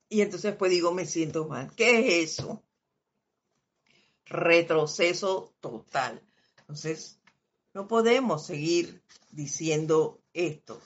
y 0.08 0.22
entonces 0.22 0.56
pues 0.56 0.72
digo, 0.72 0.92
me 0.94 1.06
siento 1.06 1.48
mal. 1.48 1.72
¿Qué 1.76 2.24
es 2.24 2.40
eso? 2.40 2.64
Retroceso 4.30 5.54
total. 5.60 6.22
Entonces, 6.60 7.20
no 7.74 7.88
podemos 7.88 8.46
seguir 8.46 9.04
diciendo 9.32 10.22
esto. 10.34 10.82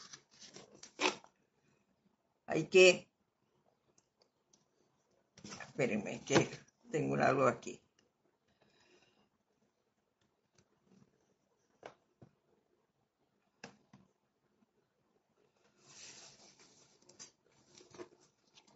Hay 2.46 2.68
que... 2.68 3.10
Espérenme, 5.44 6.24
que 6.24 6.50
tengo 6.92 7.16
algo 7.16 7.48
aquí. 7.48 7.82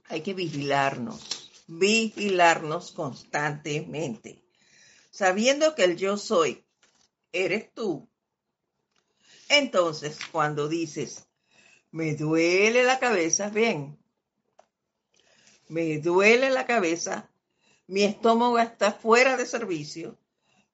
Hay 0.09 0.21
que 0.21 0.33
vigilarnos, 0.33 1.51
vigilarnos 1.67 2.91
constantemente, 2.93 4.46
sabiendo 5.17 5.73
que 5.73 5.83
el 5.83 5.97
yo 5.97 6.15
soy, 6.15 6.63
eres 7.31 7.73
tú. 7.73 8.07
Entonces, 9.49 10.19
cuando 10.31 10.67
dices, 10.67 11.25
me 11.89 12.13
duele 12.13 12.83
la 12.83 12.99
cabeza, 12.99 13.49
bien, 13.49 13.97
me 15.69 15.97
duele 15.97 16.51
la 16.51 16.67
cabeza, 16.67 17.31
mi 17.87 18.03
estómago 18.03 18.59
está 18.59 18.91
fuera 18.91 19.37
de 19.37 19.47
servicio, 19.47 20.19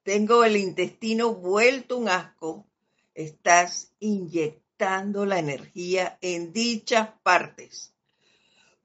tengo 0.02 0.44
el 0.44 0.58
intestino 0.58 1.32
vuelto 1.32 1.96
un 1.96 2.10
asco, 2.10 2.66
estás 3.14 3.94
inyectando 3.98 5.24
la 5.24 5.38
energía 5.38 6.18
en 6.20 6.52
dichas 6.52 7.08
partes 7.22 7.94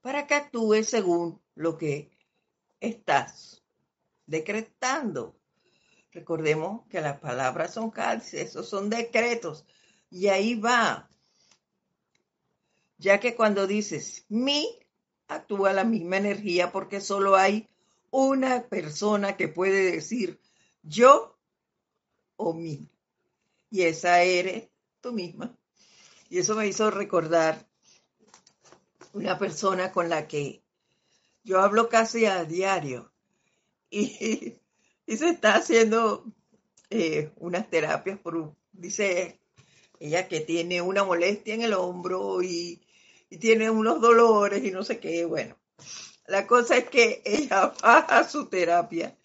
para 0.00 0.26
que 0.26 0.32
actúes 0.32 0.88
según 0.88 1.38
lo 1.54 1.76
que 1.76 2.10
estás 2.80 3.62
decretando. 4.24 5.36
Recordemos 6.12 6.86
que 6.88 7.00
las 7.00 7.20
palabras 7.20 7.74
son 7.74 7.90
cálices, 7.90 8.50
esos 8.50 8.68
son 8.68 8.90
decretos. 8.90 9.64
Y 10.10 10.28
ahí 10.28 10.54
va. 10.54 11.08
Ya 12.98 13.20
que 13.20 13.34
cuando 13.34 13.66
dices 13.66 14.24
mi, 14.28 14.78
actúa 15.28 15.72
la 15.72 15.84
misma 15.84 16.16
energía 16.16 16.72
porque 16.72 17.00
solo 17.00 17.36
hay 17.36 17.68
una 18.10 18.64
persona 18.64 19.36
que 19.36 19.48
puede 19.48 19.92
decir 19.92 20.40
yo 20.82 21.38
o 22.36 22.54
mí. 22.54 22.88
Y 23.70 23.82
esa 23.82 24.22
eres 24.22 24.68
tú 25.00 25.12
misma. 25.12 25.56
Y 26.28 26.38
eso 26.38 26.56
me 26.56 26.66
hizo 26.66 26.90
recordar 26.90 27.66
una 29.12 29.38
persona 29.38 29.92
con 29.92 30.08
la 30.08 30.26
que 30.26 30.62
yo 31.42 31.60
hablo 31.60 31.88
casi 31.88 32.26
a 32.26 32.44
diario 32.44 33.12
y, 33.90 34.60
se 35.16 35.28
está 35.28 35.56
haciendo 35.56 36.24
eh, 36.90 37.30
unas 37.36 37.68
terapias 37.68 38.18
por, 38.18 38.54
dice 38.72 39.40
ella 39.98 40.28
que 40.28 40.40
tiene 40.40 40.80
una 40.80 41.04
molestia 41.04 41.54
en 41.54 41.62
el 41.62 41.74
hombro 41.74 42.42
y, 42.42 42.80
y 43.28 43.36
tiene 43.38 43.70
unos 43.70 44.00
dolores 44.00 44.64
y 44.64 44.70
no 44.70 44.82
sé 44.82 44.98
qué, 44.98 45.24
bueno. 45.24 45.56
La 46.26 46.46
cosa 46.46 46.76
es 46.76 46.88
que 46.88 47.22
ella 47.24 47.72
va 47.84 47.98
a 47.98 48.28
su 48.28 48.46
terapia 48.46 49.16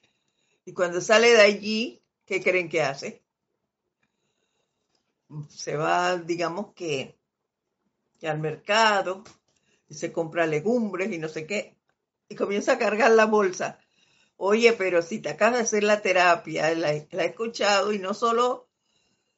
y 0.66 0.74
cuando 0.74 1.00
sale 1.00 1.30
de 1.30 1.42
allí, 1.42 2.02
¿qué 2.26 2.42
creen 2.42 2.68
que 2.70 2.82
hace? 2.82 3.22
Se 5.50 5.76
va, 5.76 6.18
digamos 6.18 6.74
que, 6.74 7.16
al 8.24 8.40
mercado 8.40 9.24
y 9.88 9.94
se 9.94 10.12
compra 10.12 10.48
legumbres 10.48 11.12
y 11.12 11.20
no 11.20 11.30
sé 11.30 11.46
qué. 11.46 11.78
y 12.28 12.36
comienza 12.36 12.74
a 12.74 12.80
cargar 12.80 13.12
la 13.12 13.26
bolsa. 13.26 13.78
Oye, 14.38 14.74
pero 14.74 15.02
si 15.02 15.20
te 15.20 15.30
acabas 15.30 15.56
de 15.56 15.64
hacer 15.64 15.84
la 15.84 16.02
terapia, 16.02 16.74
la, 16.76 16.94
la 17.12 17.24
he 17.24 17.28
escuchado 17.28 17.94
y 17.94 18.00
no 18.00 18.14
solo 18.14 18.68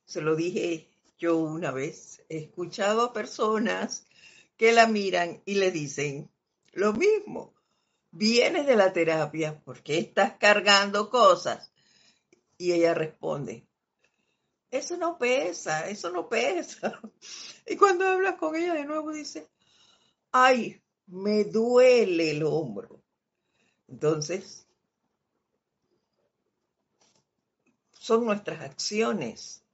se 0.06 0.22
lo 0.22 0.36
dije 0.36 0.90
yo 1.18 1.38
una 1.38 1.72
vez, 1.72 2.24
he 2.30 2.38
escuchado 2.38 3.02
a 3.02 3.14
personas 3.14 4.06
que 4.56 4.72
la 4.72 4.88
miran 4.88 5.42
y 5.46 5.56
le 5.56 5.72
dicen 5.72 6.30
lo 6.74 6.94
mismo. 6.94 7.54
Vienes 8.12 8.66
de 8.66 8.76
la 8.76 8.94
terapia 8.94 9.62
porque 9.64 9.98
estás 9.98 10.34
cargando 10.40 11.10
cosas. 11.10 11.72
Y 12.58 12.72
ella 12.72 12.94
responde, 12.94 13.68
eso 14.72 14.98
no 14.98 15.18
pesa, 15.18 15.90
eso 15.90 16.12
no 16.12 16.28
pesa. 16.28 17.00
Y 17.70 17.76
cuando 17.76 18.08
hablas 18.08 18.36
con 18.36 18.56
ella 18.56 18.74
de 18.74 18.86
nuevo 18.86 19.12
dice, 19.12 19.50
ay, 20.32 20.82
me 21.08 21.44
duele 21.44 22.32
el 22.32 22.44
hombro. 22.44 23.04
Entonces, 23.90 24.67
son 28.08 28.26
nuestras 28.26 28.62
acciones 28.62 29.66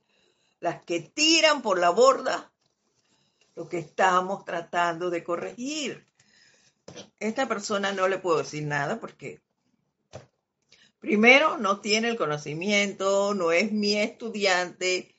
las 0.60 0.84
que 0.84 1.02
tiran 1.02 1.62
por 1.62 1.78
la 1.78 1.92
borda 1.92 2.52
lo 3.54 3.70
que 3.70 3.78
estamos 3.78 4.44
tratando 4.44 5.12
de 5.12 5.24
corregir. 5.24 6.08
Esta 7.20 7.48
persona 7.48 7.92
no 7.92 8.08
le 8.08 8.18
puedo 8.18 8.40
decir 8.40 8.64
nada 8.64 9.00
porque 9.00 9.40
primero 10.98 11.60
no 11.60 11.80
tiene 11.80 12.10
el 12.10 12.18
conocimiento, 12.18 13.36
no 13.36 13.52
es 13.52 13.72
mi 13.72 14.00
estudiante, 14.00 15.14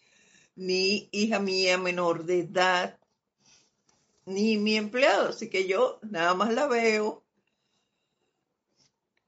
ni 0.57 1.09
hija 1.13 1.39
mía 1.39 1.79
menor 1.79 2.25
de 2.25 2.41
edad, 2.41 2.99
ni 4.27 4.59
mi 4.59 4.77
empleado, 4.77 5.29
así 5.29 5.49
que 5.49 5.69
yo 5.69 6.01
nada 6.03 6.35
más 6.35 6.53
la 6.53 6.67
veo 6.67 7.23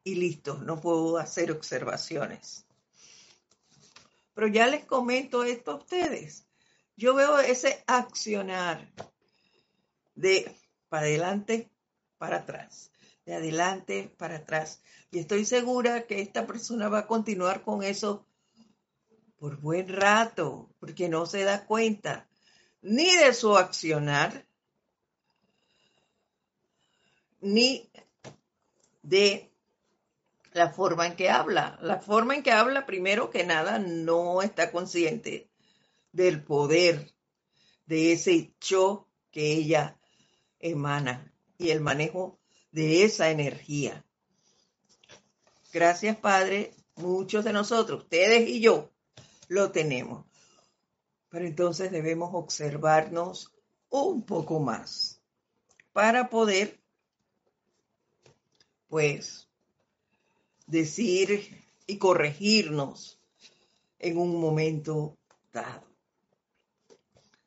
y 0.02 0.16
listo, 0.16 0.58
no 0.58 0.80
puedo 0.80 1.18
hacer 1.18 1.52
observaciones. 1.52 2.65
Pero 4.36 4.48
ya 4.48 4.66
les 4.66 4.84
comento 4.84 5.44
esto 5.44 5.70
a 5.70 5.76
ustedes. 5.76 6.46
Yo 6.94 7.14
veo 7.14 7.38
ese 7.38 7.82
accionar 7.86 8.92
de 10.14 10.54
para 10.90 11.06
adelante, 11.06 11.70
para 12.18 12.36
atrás, 12.36 12.90
de 13.24 13.34
adelante, 13.34 14.14
para 14.18 14.36
atrás. 14.36 14.82
Y 15.10 15.20
estoy 15.20 15.46
segura 15.46 16.06
que 16.06 16.20
esta 16.20 16.46
persona 16.46 16.90
va 16.90 16.98
a 16.98 17.06
continuar 17.06 17.62
con 17.62 17.82
eso 17.82 18.26
por 19.38 19.56
buen 19.56 19.88
rato, 19.88 20.68
porque 20.80 21.08
no 21.08 21.24
se 21.24 21.42
da 21.44 21.64
cuenta 21.64 22.28
ni 22.82 23.16
de 23.16 23.32
su 23.32 23.56
accionar, 23.56 24.46
ni 27.40 27.90
de 29.00 29.50
la 30.56 30.70
forma 30.70 31.06
en 31.06 31.16
que 31.16 31.28
habla. 31.28 31.78
La 31.82 32.00
forma 32.00 32.34
en 32.34 32.42
que 32.42 32.50
habla, 32.50 32.86
primero 32.86 33.30
que 33.30 33.44
nada, 33.44 33.78
no 33.78 34.40
está 34.40 34.72
consciente 34.72 35.50
del 36.12 36.42
poder 36.42 37.12
de 37.84 38.12
ese 38.12 38.54
yo 38.58 39.06
que 39.30 39.52
ella 39.52 40.00
emana 40.58 41.30
y 41.58 41.70
el 41.70 41.82
manejo 41.82 42.40
de 42.72 43.04
esa 43.04 43.30
energía. 43.30 44.02
Gracias, 45.74 46.16
Padre. 46.16 46.72
Muchos 46.94 47.44
de 47.44 47.52
nosotros, 47.52 48.04
ustedes 48.04 48.48
y 48.48 48.60
yo, 48.60 48.90
lo 49.48 49.70
tenemos. 49.72 50.24
Pero 51.28 51.44
entonces 51.44 51.92
debemos 51.92 52.30
observarnos 52.32 53.52
un 53.90 54.24
poco 54.24 54.58
más 54.60 55.20
para 55.92 56.30
poder, 56.30 56.80
pues, 58.88 59.45
decir 60.66 61.64
y 61.86 61.98
corregirnos 61.98 63.20
en 63.98 64.18
un 64.18 64.40
momento 64.40 65.16
dado. 65.52 65.86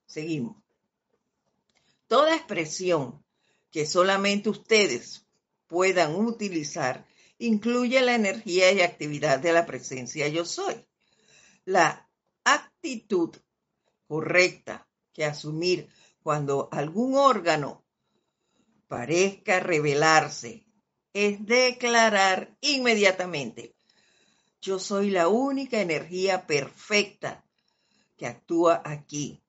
Seguimos. 0.06 0.58
Toda 2.08 2.36
expresión 2.36 3.24
que 3.72 3.86
solamente 3.86 4.50
ustedes 4.50 5.28
puedan 5.68 6.16
utilizar 6.16 7.06
incluye 7.38 8.02
la 8.02 8.16
energía 8.16 8.72
y 8.72 8.82
actividad 8.82 9.40
de 9.40 9.54
la 9.54 9.66
presencia 9.66 10.28
yo 10.28 10.44
soy. 10.44 10.86
La 11.66 12.10
actitud 12.44 13.36
correcta 14.08 14.88
que 15.14 15.26
asumir 15.26 15.88
cuando 16.24 16.70
algún 16.72 17.16
órgano 17.16 17.86
parezca 18.88 19.60
revelarse 19.60 20.66
es 21.14 21.46
declarar 21.46 22.56
inmediatamente, 22.62 23.76
yo 24.62 24.80
soy 24.80 25.10
la 25.10 25.30
única 25.30 25.80
energía 25.80 26.46
perfecta 26.46 27.46
que 28.18 28.28
actúa 28.28 28.82
aquí. 28.86 29.42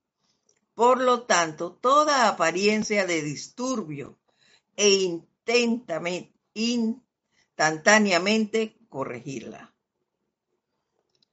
Por 0.74 1.00
lo 1.00 1.24
tanto, 1.24 1.72
toda 1.72 2.28
apariencia 2.28 3.06
de 3.06 3.22
disturbio 3.22 4.18
e 4.76 5.20
instantáneamente 6.54 8.78
corregirla. 8.88 9.74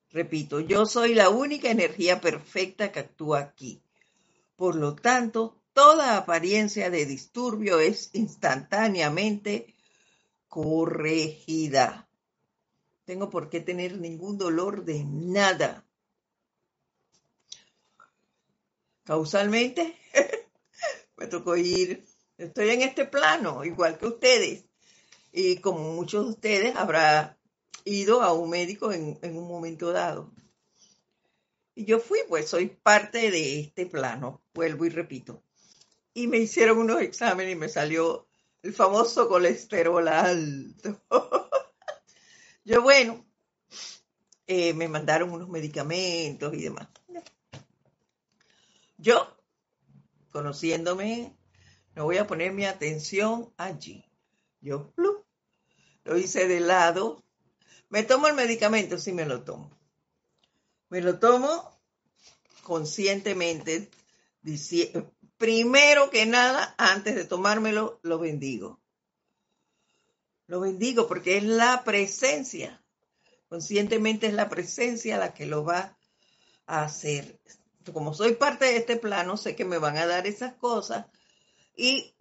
Repito, 0.10 0.60
yo 0.60 0.86
soy 0.86 1.14
la 1.14 1.30
única 1.30 1.70
energía 1.70 2.20
perfecta 2.20 2.92
que 2.92 3.00
actúa 3.00 3.40
aquí. 3.40 3.84
Por 4.56 4.76
lo 4.76 4.96
tanto, 4.96 5.62
toda 5.74 6.18
apariencia 6.18 6.90
de 6.90 7.06
disturbio 7.06 7.80
es 7.80 8.10
instantáneamente 8.14 9.77
corregida. 10.48 12.10
Tengo 13.06 13.30
por 13.30 13.50
qué 13.50 13.62
tener 13.62 13.98
ningún 13.98 14.38
dolor 14.38 14.84
de 14.84 15.04
nada. 15.06 15.86
Causalmente, 19.04 19.96
me 21.18 21.28
tocó 21.28 21.56
ir, 21.56 22.06
estoy 22.38 22.70
en 22.72 22.82
este 22.82 23.06
plano, 23.06 23.64
igual 23.64 23.98
que 23.98 24.08
ustedes. 24.08 24.66
Y 25.32 25.58
como 25.58 25.94
muchos 25.94 26.26
de 26.26 26.32
ustedes 26.32 26.76
habrá 26.76 27.38
ido 27.86 28.22
a 28.22 28.34
un 28.34 28.50
médico 28.50 28.92
en, 28.92 29.18
en 29.22 29.38
un 29.38 29.48
momento 29.48 29.92
dado. 29.92 30.34
Y 31.76 31.86
yo 31.86 32.00
fui, 32.00 32.20
pues 32.28 32.50
soy 32.50 32.68
parte 32.68 33.32
de 33.32 33.60
este 33.60 33.86
plano, 33.86 34.42
vuelvo 34.54 34.86
y 34.86 34.90
repito. 34.90 35.44
Y 36.14 36.28
me 36.28 36.38
hicieron 36.40 36.80
unos 36.80 37.02
exámenes 37.02 37.54
y 37.54 37.56
me 37.56 37.70
salió 37.70 38.27
el 38.68 38.74
famoso 38.74 39.30
colesterol 39.30 40.06
alto. 40.10 41.02
Yo, 42.66 42.82
bueno, 42.82 43.26
eh, 44.46 44.74
me 44.74 44.90
mandaron 44.90 45.32
unos 45.32 45.48
medicamentos 45.48 46.54
y 46.54 46.64
demás. 46.64 46.90
Yo, 48.98 49.38
conociéndome, 50.32 51.34
no 51.96 52.04
voy 52.04 52.18
a 52.18 52.28
poner 52.28 52.52
mi 52.52 52.66
atención 52.66 53.54
allí. 53.56 54.04
Yo, 54.60 54.94
lo 56.04 56.18
hice 56.18 56.50
de 56.50 56.60
lado. 56.60 57.24
Me 57.88 58.04
tomo 58.04 58.28
el 58.28 58.34
medicamento, 58.34 58.98
sí 58.98 59.14
me 59.14 59.26
lo 59.26 59.44
tomo. 59.44 59.72
Me 60.90 61.00
lo 61.00 61.20
tomo 61.20 61.80
conscientemente, 62.64 63.90
primero 65.38 66.10
que 66.10 66.26
nada, 66.26 66.76
antes 66.78 67.16
de 67.16 67.26
tomármelo, 67.26 68.00
lo 68.04 68.20
bendigo. 68.20 68.80
Lo 70.48 70.60
bendigo 70.60 71.08
porque 71.08 71.38
es 71.38 71.44
la 71.44 71.84
presencia. 71.84 72.84
Conscientemente 73.50 74.28
es 74.28 74.34
la 74.34 74.50
presencia 74.50 75.18
la 75.18 75.34
que 75.34 75.46
lo 75.46 75.64
va 75.64 75.98
a 76.66 76.84
hacer. 76.84 77.40
Como 77.94 78.14
soy 78.14 78.36
parte 78.36 78.66
de 78.66 78.78
este 78.78 78.98
plano, 78.98 79.38
sé 79.38 79.56
que 79.56 79.66
me 79.66 79.78
van 79.78 79.98
a 79.98 80.06
dar 80.06 80.28
esas 80.28 80.54
cosas 80.56 81.06
y 81.76 82.14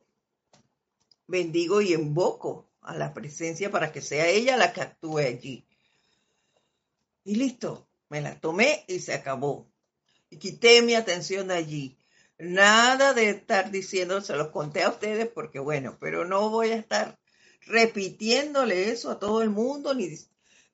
bendigo 1.26 1.80
y 1.80 1.92
invoco 1.94 2.68
a 2.82 2.94
la 2.94 3.12
presencia 3.12 3.70
para 3.70 3.90
que 3.90 4.00
sea 4.00 4.28
ella 4.28 4.56
la 4.56 4.72
que 4.72 4.82
actúe 4.82 5.18
allí. 5.18 5.66
Y 7.24 7.34
listo, 7.34 7.88
me 8.08 8.20
la 8.20 8.38
tomé 8.38 8.84
y 8.86 9.00
se 9.00 9.14
acabó. 9.14 9.68
Y 10.30 10.38
quité 10.38 10.82
mi 10.82 10.94
atención 10.94 11.48
de 11.48 11.54
allí. 11.54 11.95
Nada 12.38 13.14
de 13.14 13.30
estar 13.30 13.70
diciendo, 13.70 14.20
se 14.20 14.36
los 14.36 14.48
conté 14.48 14.82
a 14.82 14.90
ustedes 14.90 15.26
porque 15.26 15.58
bueno, 15.58 15.96
pero 15.98 16.26
no 16.26 16.50
voy 16.50 16.70
a 16.70 16.76
estar 16.76 17.18
repitiéndole 17.62 18.90
eso 18.90 19.10
a 19.10 19.18
todo 19.18 19.40
el 19.42 19.48
mundo, 19.48 19.94
ni 19.94 20.10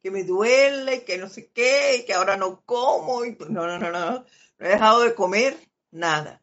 que 0.03 0.11
me 0.11 0.25
duele, 0.25 1.05
que 1.05 1.19
no 1.19 1.29
sé 1.29 1.51
qué, 1.53 1.99
y 1.99 2.05
que 2.05 2.15
ahora 2.15 2.37
no 2.37 2.63
como, 2.63 3.25
y 3.25 3.37
no, 3.49 3.67
no, 3.67 3.79
no, 3.79 3.93
no, 3.93 4.11
no 4.11 4.27
he 4.59 4.69
dejado 4.69 5.03
de 5.03 5.15
comer 5.15 5.57
nada. 5.93 6.43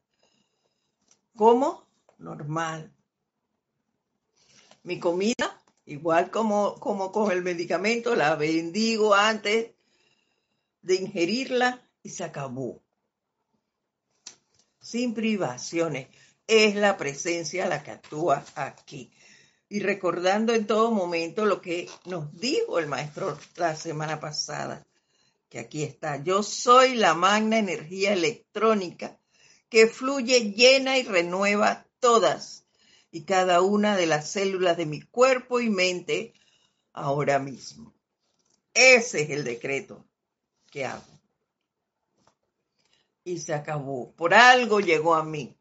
Como 1.36 1.86
normal. 2.18 2.94
Mi 4.84 5.00
comida, 5.00 5.62
igual 5.86 6.32
como, 6.32 6.76
como 6.76 7.12
con 7.12 7.32
el 7.32 7.44
medicamento, 7.44 8.16
la 8.16 8.36
bendigo 8.36 9.14
antes 9.14 9.72
de 10.82 10.96
ingerirla 10.96 11.86
y 12.02 12.10
se 12.10 12.24
acabó 12.24 12.82
sin 14.90 15.14
privaciones. 15.14 16.08
Es 16.48 16.76
la 16.76 16.98
presencia 16.98 17.68
la 17.68 17.84
que 17.84 17.92
actúa 17.92 18.44
aquí. 18.56 19.12
y 19.72 19.82
recordando 19.82 20.52
en 20.56 20.66
todo 20.66 20.90
momento 20.90 21.46
lo 21.46 21.62
que 21.62 21.88
nos 22.06 22.36
dijo 22.40 22.80
el 22.80 22.88
maestro 22.88 23.38
la 23.56 23.76
semana 23.76 24.20
pasada, 24.20 24.84
que 25.48 25.60
aquí 25.60 25.84
está, 25.84 26.24
yo 26.24 26.42
soy 26.42 26.96
la 26.96 27.14
magna 27.14 27.60
energía 27.60 28.14
electrónica 28.14 29.20
que 29.70 29.86
fluye, 29.86 30.54
llena 30.54 30.98
y 30.98 31.04
renueva 31.04 31.86
todas 32.00 32.66
y 33.12 33.26
cada 33.26 33.62
una 33.62 33.96
de 33.96 34.08
las 34.08 34.32
células 34.32 34.76
de 34.76 34.88
mi 34.88 35.02
cuerpo 35.02 35.60
y 35.60 35.70
mente 35.70 36.34
ahora 36.92 37.38
mismo. 37.38 37.94
Ese 38.74 39.22
es 39.22 39.30
el 39.30 39.44
decreto 39.44 40.04
que 40.72 40.86
hago. 40.86 41.19
Y 43.24 43.40
se 43.40 43.54
acabó. 43.54 44.14
Por 44.16 44.34
algo 44.34 44.80
llegó 44.80 45.16
a 45.16 45.24
mí 45.24 45.60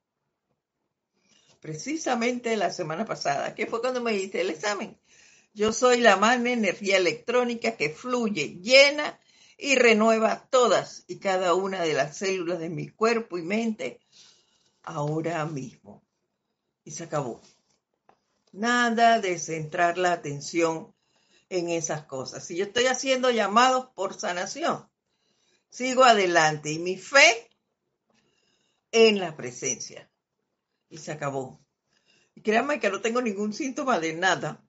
precisamente 1.61 2.57
la 2.57 2.71
semana 2.71 3.05
pasada, 3.05 3.55
que 3.55 3.67
fue 3.67 3.81
cuando 3.81 4.01
me 4.01 4.15
hice 4.15 4.41
el 4.41 4.51
examen. 4.51 4.99
Yo 5.55 5.73
soy 5.73 6.01
la 6.01 6.17
magna 6.17 6.51
energía 6.51 6.97
electrónica 6.97 7.77
que 7.77 7.91
fluye, 7.91 8.61
llena 8.61 9.19
y 9.57 9.75
renueva 9.75 10.47
todas 10.51 11.05
y 11.09 11.19
cada 11.19 11.55
una 11.55 11.83
de 11.83 11.95
las 11.95 12.17
células 12.17 12.61
de 12.61 12.69
mi 12.69 12.89
cuerpo 12.89 13.39
y 13.39 13.43
mente 13.43 14.01
ahora 14.83 15.45
mismo. 15.47 16.03
Y 16.85 16.93
se 16.93 17.05
acabó. 17.05 17.43
Nada 18.53 19.21
de 19.21 19.39
centrar 19.39 19.99
la 19.99 20.13
atención 20.13 20.95
en 21.51 21.71
esas 21.71 22.05
cosas. 22.05 22.47
Si 22.47 22.57
yo 22.57 22.65
estoy 22.65 22.87
haciendo 22.87 23.31
llamados 23.31 23.89
por 23.95 24.19
sanación, 24.19 24.89
sigo 25.71 26.05
adelante 26.05 26.71
y 26.71 26.79
mi 26.79 26.97
fe 26.97 27.48
en 28.93 29.19
la 29.19 29.37
presencia 29.37 30.11
y 30.89 30.99
se 30.99 31.13
acabó. 31.13 31.61
Y 32.35 32.43
créanme 32.43 32.81
que 32.81 32.91
no 32.91 33.01
tengo 33.01 33.21
ningún 33.21 33.53
síntoma 33.53 33.99
de 33.99 34.15
nada. 34.15 34.65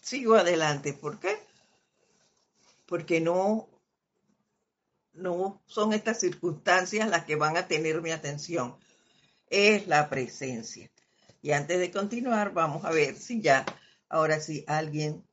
Sigo 0.00 0.34
adelante. 0.34 0.92
¿Por 0.92 1.18
qué? 1.20 1.38
Porque 2.86 3.20
no, 3.20 3.68
no 5.12 5.62
son 5.66 5.92
estas 5.92 6.20
circunstancias 6.20 7.08
las 7.08 7.24
que 7.24 7.36
van 7.36 7.56
a 7.56 7.68
tener 7.68 8.00
mi 8.02 8.10
atención. 8.10 8.76
Es 9.48 9.86
la 9.86 10.08
presencia. 10.08 10.90
Y 11.42 11.52
antes 11.52 11.78
de 11.78 11.90
continuar, 11.90 12.54
vamos 12.54 12.84
a 12.84 12.90
ver 12.90 13.16
si 13.16 13.42
ya, 13.42 13.66
ahora 14.08 14.40
sí, 14.40 14.64
alguien 14.66 15.26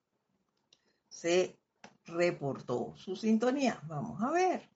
se 1.07 1.57
reportó 2.05 2.93
su 2.97 3.15
sintonía. 3.15 3.79
Vamos 3.87 4.21
a 4.21 4.29
ver. 4.31 4.69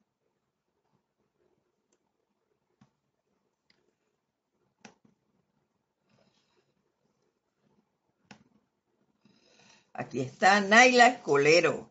Aquí 9.97 10.19
está 10.19 10.59
Naila 10.59 11.07
Escolero. 11.07 11.89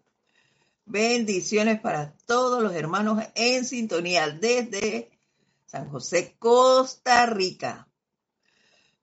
Bendiciones 0.84 1.80
para 1.80 2.14
todos 2.26 2.62
los 2.62 2.74
hermanos 2.74 3.24
en 3.34 3.64
sintonía 3.64 4.28
desde 4.28 5.10
San 5.64 5.88
José, 5.88 6.36
Costa 6.38 7.24
Rica. 7.24 7.88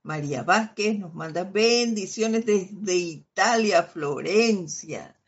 María 0.03 0.43
Vázquez 0.43 0.99
nos 0.99 1.15
manda 1.15 1.43
bendiciones 1.43 2.45
desde 2.45 2.95
Italia, 2.95 3.81
Florencia. 3.81 5.19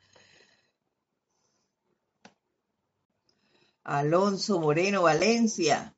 Alonso 3.84 4.60
Moreno 4.60 5.02
Valencia, 5.02 5.96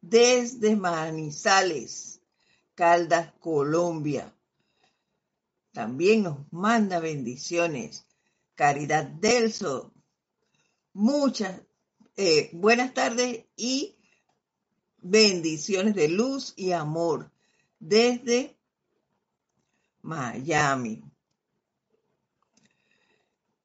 desde 0.00 0.74
Manizales, 0.74 2.22
Caldas, 2.74 3.34
Colombia. 3.40 4.34
También 5.78 6.24
nos 6.24 6.38
manda 6.52 6.98
bendiciones. 6.98 8.04
Caridad 8.56 9.04
Delso. 9.04 9.92
Muchas 10.92 11.62
eh, 12.16 12.50
buenas 12.52 12.94
tardes 12.94 13.44
y 13.54 13.94
bendiciones 14.96 15.94
de 15.94 16.08
luz 16.08 16.52
y 16.56 16.72
amor 16.72 17.30
desde 17.78 18.56
Miami. 20.02 21.00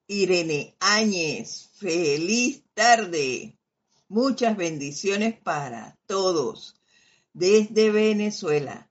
Irene 0.06 0.76
Áñez, 0.78 1.70
feliz 1.74 2.62
tarde. 2.74 3.58
Muchas 4.06 4.56
bendiciones 4.56 5.36
para 5.36 5.98
todos 6.06 6.80
desde 7.32 7.90
Venezuela. 7.90 8.88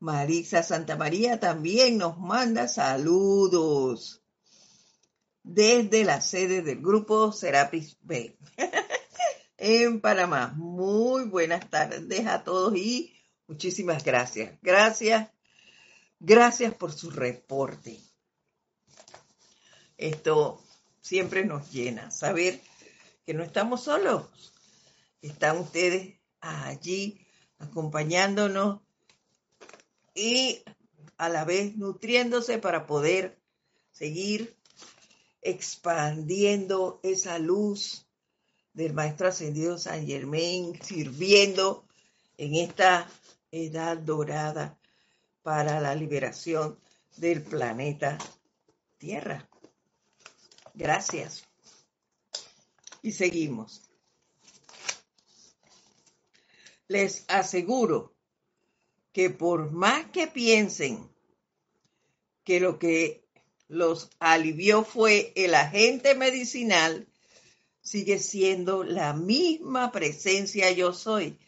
Marisa 0.00 0.62
Santa 0.62 0.96
María 0.96 1.38
también 1.38 1.98
nos 1.98 2.18
manda 2.18 2.68
saludos 2.68 4.22
desde 5.42 6.04
la 6.04 6.22
sede 6.22 6.62
del 6.62 6.80
grupo 6.80 7.32
Serapis 7.32 7.98
B 8.00 8.34
en 9.58 10.00
Panamá. 10.00 10.54
Muy 10.56 11.24
buenas 11.24 11.68
tardes 11.68 12.26
a 12.26 12.42
todos 12.44 12.74
y 12.76 13.14
muchísimas 13.46 14.02
gracias. 14.02 14.58
Gracias, 14.62 15.28
gracias 16.18 16.74
por 16.74 16.92
su 16.92 17.10
reporte. 17.10 18.00
Esto 19.98 20.64
siempre 21.02 21.44
nos 21.44 21.70
llena, 21.70 22.10
saber 22.10 22.58
que 23.26 23.34
no 23.34 23.42
estamos 23.42 23.84
solos. 23.84 24.54
Están 25.20 25.58
ustedes 25.58 26.18
allí 26.40 27.26
acompañándonos 27.58 28.80
y 30.20 30.62
a 31.16 31.30
la 31.30 31.44
vez 31.44 31.76
nutriéndose 31.76 32.58
para 32.58 32.86
poder 32.86 33.40
seguir 33.90 34.54
expandiendo 35.40 37.00
esa 37.02 37.38
luz 37.38 38.06
del 38.74 38.92
Maestro 38.92 39.28
Ascendido 39.28 39.78
San 39.78 40.06
Germain, 40.06 40.78
sirviendo 40.82 41.86
en 42.36 42.54
esta 42.54 43.10
edad 43.50 43.96
dorada 43.96 44.78
para 45.42 45.80
la 45.80 45.94
liberación 45.94 46.78
del 47.16 47.42
planeta 47.42 48.18
Tierra. 48.98 49.48
Gracias. 50.74 51.48
Y 53.00 53.12
seguimos. 53.12 53.90
Les 56.88 57.24
aseguro 57.28 58.19
que 59.12 59.30
por 59.30 59.70
más 59.70 60.06
que 60.06 60.26
piensen 60.26 61.10
que 62.44 62.60
lo 62.60 62.78
que 62.78 63.24
los 63.68 64.10
alivió 64.18 64.84
fue 64.84 65.32
el 65.36 65.54
agente 65.54 66.14
medicinal, 66.14 67.06
sigue 67.82 68.18
siendo 68.18 68.84
la 68.84 69.12
misma 69.12 69.92
presencia 69.92 70.70
yo 70.70 70.92
soy, 70.92 71.38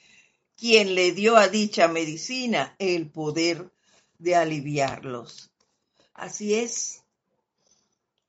quien 0.56 0.94
le 0.94 1.12
dio 1.12 1.36
a 1.36 1.48
dicha 1.48 1.88
medicina 1.88 2.76
el 2.78 3.10
poder 3.10 3.70
de 4.18 4.36
aliviarlos. 4.36 5.50
Así 6.14 6.54
es. 6.54 7.02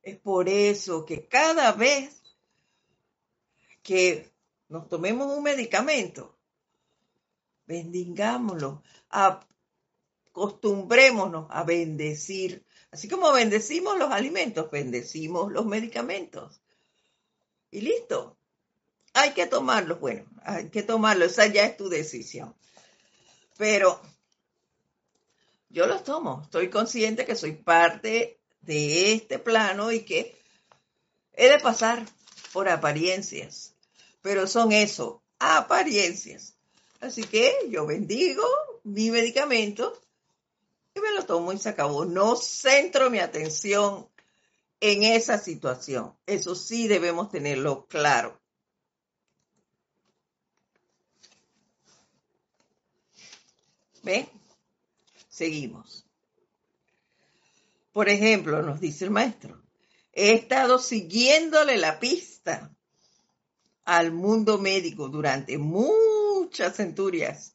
Es 0.01 0.17
por 0.17 0.49
eso 0.49 1.05
que 1.05 1.27
cada 1.27 1.71
vez 1.71 2.21
que 3.83 4.31
nos 4.69 4.89
tomemos 4.89 5.37
un 5.37 5.43
medicamento, 5.43 6.35
bendigámoslo, 7.67 8.81
acostumbrémonos 9.13 11.47
a 11.49 11.63
bendecir. 11.63 12.65
Así 12.91 13.07
como 13.07 13.31
bendecimos 13.31 13.97
los 13.97 14.11
alimentos, 14.11 14.69
bendecimos 14.71 15.51
los 15.51 15.65
medicamentos. 15.65 16.61
Y 17.71 17.81
listo. 17.81 18.37
Hay 19.13 19.31
que 19.31 19.45
tomarlos. 19.45 19.99
Bueno, 19.99 20.25
hay 20.43 20.69
que 20.69 20.83
tomarlos. 20.83 21.33
Esa 21.33 21.47
ya 21.47 21.65
es 21.65 21.77
tu 21.77 21.89
decisión. 21.89 22.55
Pero 23.57 24.01
yo 25.69 25.85
los 25.85 26.03
tomo. 26.03 26.41
Estoy 26.43 26.69
consciente 26.69 27.25
que 27.25 27.35
soy 27.35 27.53
parte 27.53 28.39
de 28.61 29.13
este 29.13 29.39
plano 29.39 29.91
y 29.91 30.01
que 30.01 30.35
he 31.33 31.49
de 31.49 31.59
pasar 31.59 32.05
por 32.51 32.69
apariencias. 32.69 33.75
Pero 34.21 34.47
son 34.47 34.71
eso, 34.71 35.21
apariencias. 35.37 36.55
Así 37.01 37.23
que 37.23 37.53
yo 37.69 37.85
bendigo 37.85 38.43
mi 38.83 39.11
medicamento 39.11 39.99
y 40.93 40.99
me 40.99 41.11
lo 41.11 41.25
tomo 41.25 41.51
y 41.51 41.57
se 41.57 41.69
acabó. 41.69 42.05
No 42.05 42.35
centro 42.35 43.09
mi 43.09 43.19
atención 43.19 44.07
en 44.79 45.03
esa 45.03 45.37
situación. 45.37 46.13
Eso 46.25 46.55
sí 46.55 46.87
debemos 46.87 47.29
tenerlo 47.29 47.87
claro. 47.87 48.39
¿Ven? 54.03 54.27
Seguimos. 55.29 56.05
Por 57.93 58.09
ejemplo, 58.09 58.61
nos 58.61 58.79
dice 58.81 59.05
el 59.05 59.11
maestro, 59.11 59.61
he 60.11 60.33
estado 60.33 60.77
siguiéndole 60.79 61.77
la 61.77 61.99
pista 61.99 62.75
al 63.85 64.11
mundo 64.11 64.57
médico 64.57 65.09
durante 65.09 65.57
muchas 65.57 66.75
centurias 66.75 67.52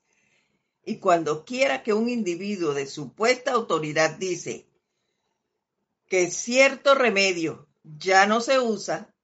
Y 0.88 1.00
cuando 1.00 1.44
quiera 1.44 1.82
que 1.82 1.92
un 1.92 2.08
individuo 2.08 2.72
de 2.72 2.86
supuesta 2.86 3.52
autoridad 3.52 4.16
dice 4.16 4.66
que 6.06 6.30
cierto 6.30 6.94
remedio 6.94 7.68
ya 7.82 8.24
no 8.24 8.40
se 8.40 8.58
usa, 8.58 9.14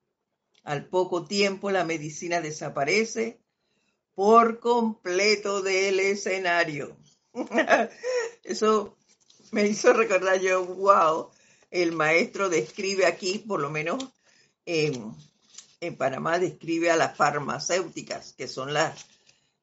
al 0.63 0.87
poco 0.91 1.25
tiempo 1.25 1.71
la 1.71 1.85
medicina 1.85 2.43
desaparece 2.43 3.41
por 4.15 4.61
completo 4.61 5.63
del 5.63 6.01
escenario. 6.01 6.99
Eso 8.43 8.99
me 9.51 9.67
hizo 9.67 9.95
recordar 9.95 10.41
yo, 10.41 10.67
wow, 10.67 11.31
el 11.71 11.93
maestro 11.93 12.51
describe 12.51 13.07
aquí, 13.07 13.39
por 13.39 13.61
lo 13.61 13.71
menos 13.71 14.05
en, 14.67 15.15
en 15.81 15.97
Panamá, 15.97 16.39
describe 16.39 16.91
a 16.91 16.97
las 16.97 17.17
farmacéuticas, 17.17 18.35
que 18.35 18.49
son 18.49 18.75
las 18.75 19.07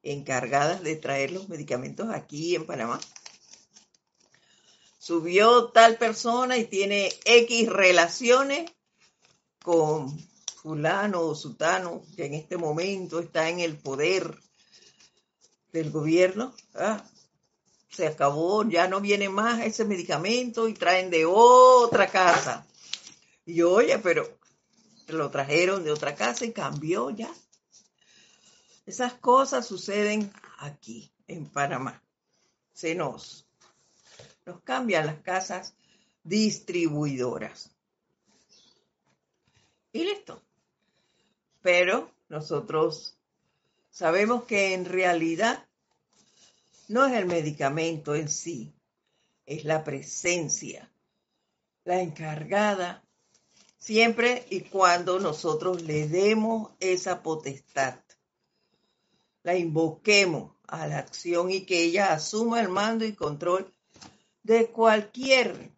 encargadas 0.03 0.83
de 0.83 0.95
traer 0.95 1.31
los 1.31 1.49
medicamentos 1.49 2.09
aquí 2.09 2.55
en 2.55 2.65
Panamá. 2.65 2.99
Subió 4.99 5.69
tal 5.69 5.97
persona 5.97 6.57
y 6.57 6.65
tiene 6.65 7.11
X 7.25 7.69
relaciones 7.69 8.71
con 9.63 10.17
fulano 10.61 11.21
o 11.21 11.35
sutano 11.35 12.03
que 12.15 12.25
en 12.25 12.35
este 12.35 12.57
momento 12.57 13.19
está 13.19 13.49
en 13.49 13.59
el 13.59 13.77
poder 13.77 14.37
del 15.71 15.91
gobierno. 15.91 16.53
Ah, 16.75 17.03
se 17.89 18.07
acabó, 18.07 18.63
ya 18.63 18.87
no 18.87 19.01
viene 19.01 19.29
más 19.29 19.61
ese 19.61 19.85
medicamento 19.85 20.67
y 20.67 20.73
traen 20.73 21.09
de 21.09 21.25
otra 21.25 22.07
casa. 22.07 22.65
Y 23.45 23.61
oye, 23.63 23.97
pero 23.99 24.27
lo 25.07 25.29
trajeron 25.29 25.83
de 25.83 25.91
otra 25.91 26.15
casa 26.15 26.45
y 26.45 26.51
cambió 26.51 27.09
ya. 27.09 27.29
Esas 28.85 29.13
cosas 29.13 29.67
suceden 29.67 30.31
aquí, 30.59 31.11
en 31.27 31.47
Panamá. 31.47 32.03
Se 32.73 32.95
nos, 32.95 33.47
nos 34.45 34.61
cambian 34.61 35.05
las 35.05 35.21
casas 35.21 35.73
distribuidoras. 36.23 37.71
Y 39.93 40.03
listo. 40.03 40.41
Pero 41.61 42.11
nosotros 42.29 43.17
sabemos 43.91 44.45
que 44.45 44.73
en 44.73 44.85
realidad 44.85 45.67
no 46.87 47.05
es 47.05 47.13
el 47.13 47.25
medicamento 47.25 48.15
en 48.15 48.29
sí, 48.29 48.73
es 49.45 49.63
la 49.63 49.83
presencia, 49.83 50.91
la 51.85 52.01
encargada, 52.01 53.03
siempre 53.77 54.45
y 54.49 54.61
cuando 54.61 55.19
nosotros 55.19 55.83
le 55.83 56.07
demos 56.07 56.71
esa 56.79 57.23
potestad, 57.23 58.00
la 59.43 59.55
invoquemos 59.55 60.53
a 60.67 60.87
la 60.87 60.99
acción 60.99 61.51
y 61.51 61.65
que 61.65 61.83
ella 61.83 62.13
asuma 62.13 62.61
el 62.61 62.69
mando 62.69 63.05
y 63.05 63.13
control 63.13 63.73
de 64.43 64.67
cualquier, 64.67 65.71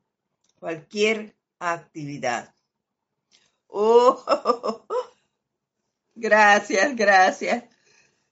cualquier 0.60 1.36
actividad. 1.60 2.54
Oh, 3.68 4.86
gracias, 6.16 6.96
gracias. 6.96 7.64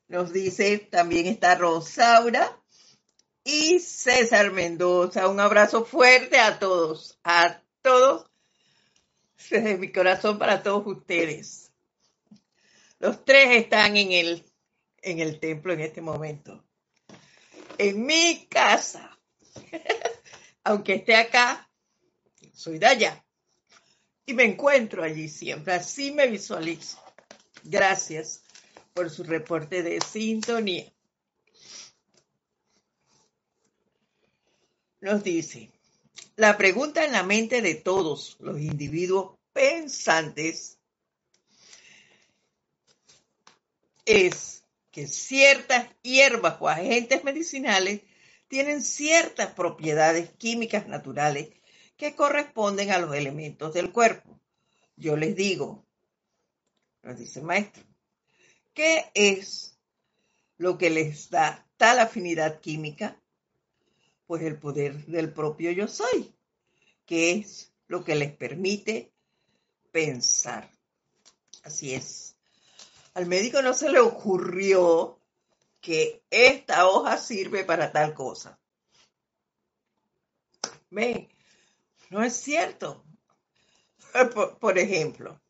Nos 0.08 0.34
dice, 0.34 0.78
también 0.78 1.26
está 1.26 1.56
Rosaura 1.56 2.62
y 3.44 3.80
César 3.80 4.52
Mendoza. 4.52 5.28
Un 5.28 5.40
abrazo 5.40 5.86
fuerte 5.86 6.38
a 6.38 6.60
todos, 6.60 7.18
a 7.24 7.62
todos, 7.82 8.30
desde 9.50 9.78
mi 9.78 9.92
corazón 9.92 10.38
para 10.38 10.62
todos 10.62 10.86
ustedes. 10.86 11.72
Los 13.00 13.26
tres 13.26 13.64
están 13.64 13.98
en 13.98 14.12
el, 14.12 14.51
en 15.02 15.20
el 15.20 15.40
templo 15.40 15.74
en 15.74 15.82
este 15.82 16.02
momento. 16.02 16.64
En 17.78 18.06
mi 18.06 18.48
casa. 18.48 19.18
Aunque 20.64 20.96
esté 20.96 21.16
acá, 21.16 21.70
soy 22.54 22.78
de 22.78 22.86
allá. 22.86 23.26
Y 24.26 24.34
me 24.34 24.44
encuentro 24.44 25.04
allí 25.04 25.28
siempre. 25.28 25.74
Así 25.74 26.12
me 26.12 26.28
visualizo. 26.28 27.00
Gracias 27.64 28.44
por 28.94 29.10
su 29.10 29.24
reporte 29.24 29.84
de 29.84 30.00
sintonía. 30.02 30.92
nos 35.02 35.24
dice, 35.24 35.72
la 36.36 36.58
pregunta 36.58 37.04
en 37.04 37.12
la 37.12 37.24
mente 37.24 37.62
de 37.62 37.76
todos 37.76 38.38
los 38.40 38.60
individuos 38.60 39.38
pensantes 39.52 40.78
es 44.06 44.61
que 44.92 45.08
ciertas 45.08 45.88
hierbas 46.02 46.58
o 46.60 46.68
agentes 46.68 47.24
medicinales 47.24 48.02
tienen 48.48 48.84
ciertas 48.84 49.54
propiedades 49.54 50.30
químicas 50.32 50.88
naturales 50.88 51.50
que 51.98 52.16
corresponden 52.16 52.92
a 52.92 53.00
los 53.00 53.16
elementos 53.16 53.74
del 53.74 53.92
cuerpo. 53.92 54.40
Yo 54.98 55.16
les 55.16 55.36
digo, 55.36 55.86
nos 57.04 57.18
dice 57.18 57.40
el 57.40 57.46
maestro, 57.46 57.84
¿qué 58.74 59.06
es 59.14 59.78
lo 60.58 60.78
que 60.78 60.90
les 60.90 61.30
da 61.30 61.66
tal 61.78 62.00
afinidad 62.00 62.60
química? 62.60 63.22
pues 64.32 64.44
el 64.44 64.58
poder 64.58 65.06
del 65.08 65.34
propio 65.34 65.72
yo 65.72 65.90
soy, 65.90 66.34
que 67.06 67.34
es 67.34 67.74
lo 67.88 68.06
que 68.06 68.16
les 68.16 68.32
permite 68.32 69.12
pensar. 69.92 70.72
Así 71.64 71.94
es. 71.94 72.31
Al 73.14 73.26
médico 73.26 73.62
no 73.62 73.74
se 73.74 73.90
le 73.90 74.00
ocurrió 74.00 75.20
que 75.82 76.24
esta 76.30 76.88
hoja 76.88 77.18
sirve 77.18 77.66
para 77.66 77.92
tal 77.92 78.14
cosa. 78.14 78.60
Ven, 80.90 81.28
no 82.10 82.24
es 82.24 82.34
cierto. 82.34 83.04
Por, 84.60 84.78
ejemplo, 84.78 85.42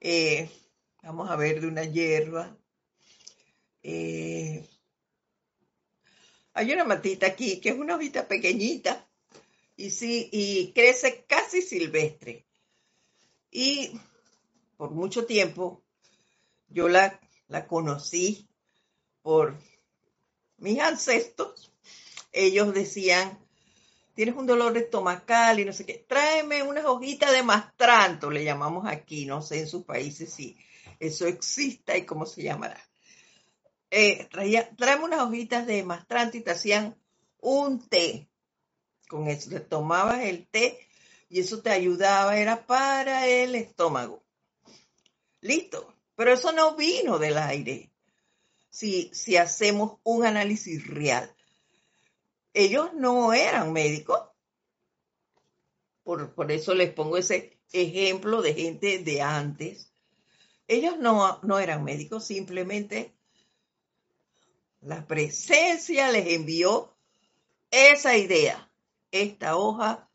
eh, 0.00 0.50
vamos 1.02 1.30
a 1.30 1.36
ver 1.36 1.60
de 1.60 1.66
una 1.68 1.84
hierba. 1.84 2.56
Eh, 3.82 4.66
hay 6.54 6.72
una 6.72 6.84
matita 6.84 7.26
aquí 7.26 7.60
que 7.60 7.68
es 7.68 7.76
una 7.76 7.96
hojita 7.96 8.26
pequeñita 8.26 9.06
y 9.76 9.90
sí, 9.90 10.28
y 10.32 10.72
crece 10.72 11.24
casi 11.26 11.62
silvestre. 11.62 12.46
Y 13.50 13.98
por 14.76 14.90
mucho 14.90 15.26
tiempo 15.26 15.85
yo 16.76 16.88
la, 16.88 17.18
la 17.48 17.66
conocí 17.66 18.48
por 19.22 19.56
mis 20.58 20.78
ancestros. 20.80 21.72
Ellos 22.32 22.74
decían, 22.74 23.38
tienes 24.14 24.36
un 24.36 24.46
dolor 24.46 24.76
estomacal 24.76 25.58
y 25.58 25.64
no 25.64 25.72
sé 25.72 25.86
qué, 25.86 26.04
tráeme 26.06 26.62
unas 26.62 26.84
hojitas 26.84 27.32
de 27.32 27.42
mastranto, 27.42 28.30
le 28.30 28.44
llamamos 28.44 28.86
aquí, 28.86 29.24
no 29.24 29.40
sé 29.40 29.60
en 29.60 29.68
sus 29.68 29.84
países 29.84 30.32
si 30.32 30.56
eso 31.00 31.26
exista 31.26 31.96
y 31.96 32.04
cómo 32.04 32.26
se 32.26 32.42
llamará 32.42 32.86
eh, 33.90 34.26
traía, 34.30 34.70
unas 35.02 35.20
hojitas 35.20 35.66
de 35.66 35.82
mastrante 35.82 36.38
y 36.38 36.40
te 36.42 36.50
hacían 36.50 36.96
un 37.40 37.88
té. 37.88 38.28
Con 39.08 39.28
eso 39.28 39.50
te 39.50 39.60
tomabas 39.60 40.20
el 40.24 40.46
té 40.48 40.78
y 41.28 41.40
eso 41.40 41.62
te 41.62 41.70
ayudaba, 41.70 42.36
era 42.38 42.66
para 42.66 43.26
el 43.26 43.54
estómago. 43.54 44.22
Listo. 45.40 45.95
Pero 46.16 46.32
eso 46.32 46.52
no 46.52 46.74
vino 46.74 47.18
del 47.18 47.38
aire. 47.38 47.90
Si, 48.70 49.10
si 49.12 49.36
hacemos 49.36 49.98
un 50.02 50.26
análisis 50.26 50.86
real. 50.86 51.34
Ellos 52.52 52.92
no 52.94 53.32
eran 53.32 53.72
médicos. 53.72 54.20
Por, 56.02 56.34
por 56.34 56.50
eso 56.50 56.74
les 56.74 56.92
pongo 56.92 57.16
ese 57.16 57.58
ejemplo 57.72 58.42
de 58.42 58.54
gente 58.54 58.98
de 58.98 59.22
antes. 59.22 59.92
Ellos 60.68 60.98
no, 60.98 61.38
no 61.42 61.58
eran 61.58 61.84
médicos, 61.84 62.26
simplemente 62.26 63.14
la 64.80 65.06
presencia 65.06 66.10
les 66.10 66.28
envió 66.28 66.94
esa 67.70 68.16
idea. 68.16 68.70
Esta 69.10 69.56
hoja 69.56 70.08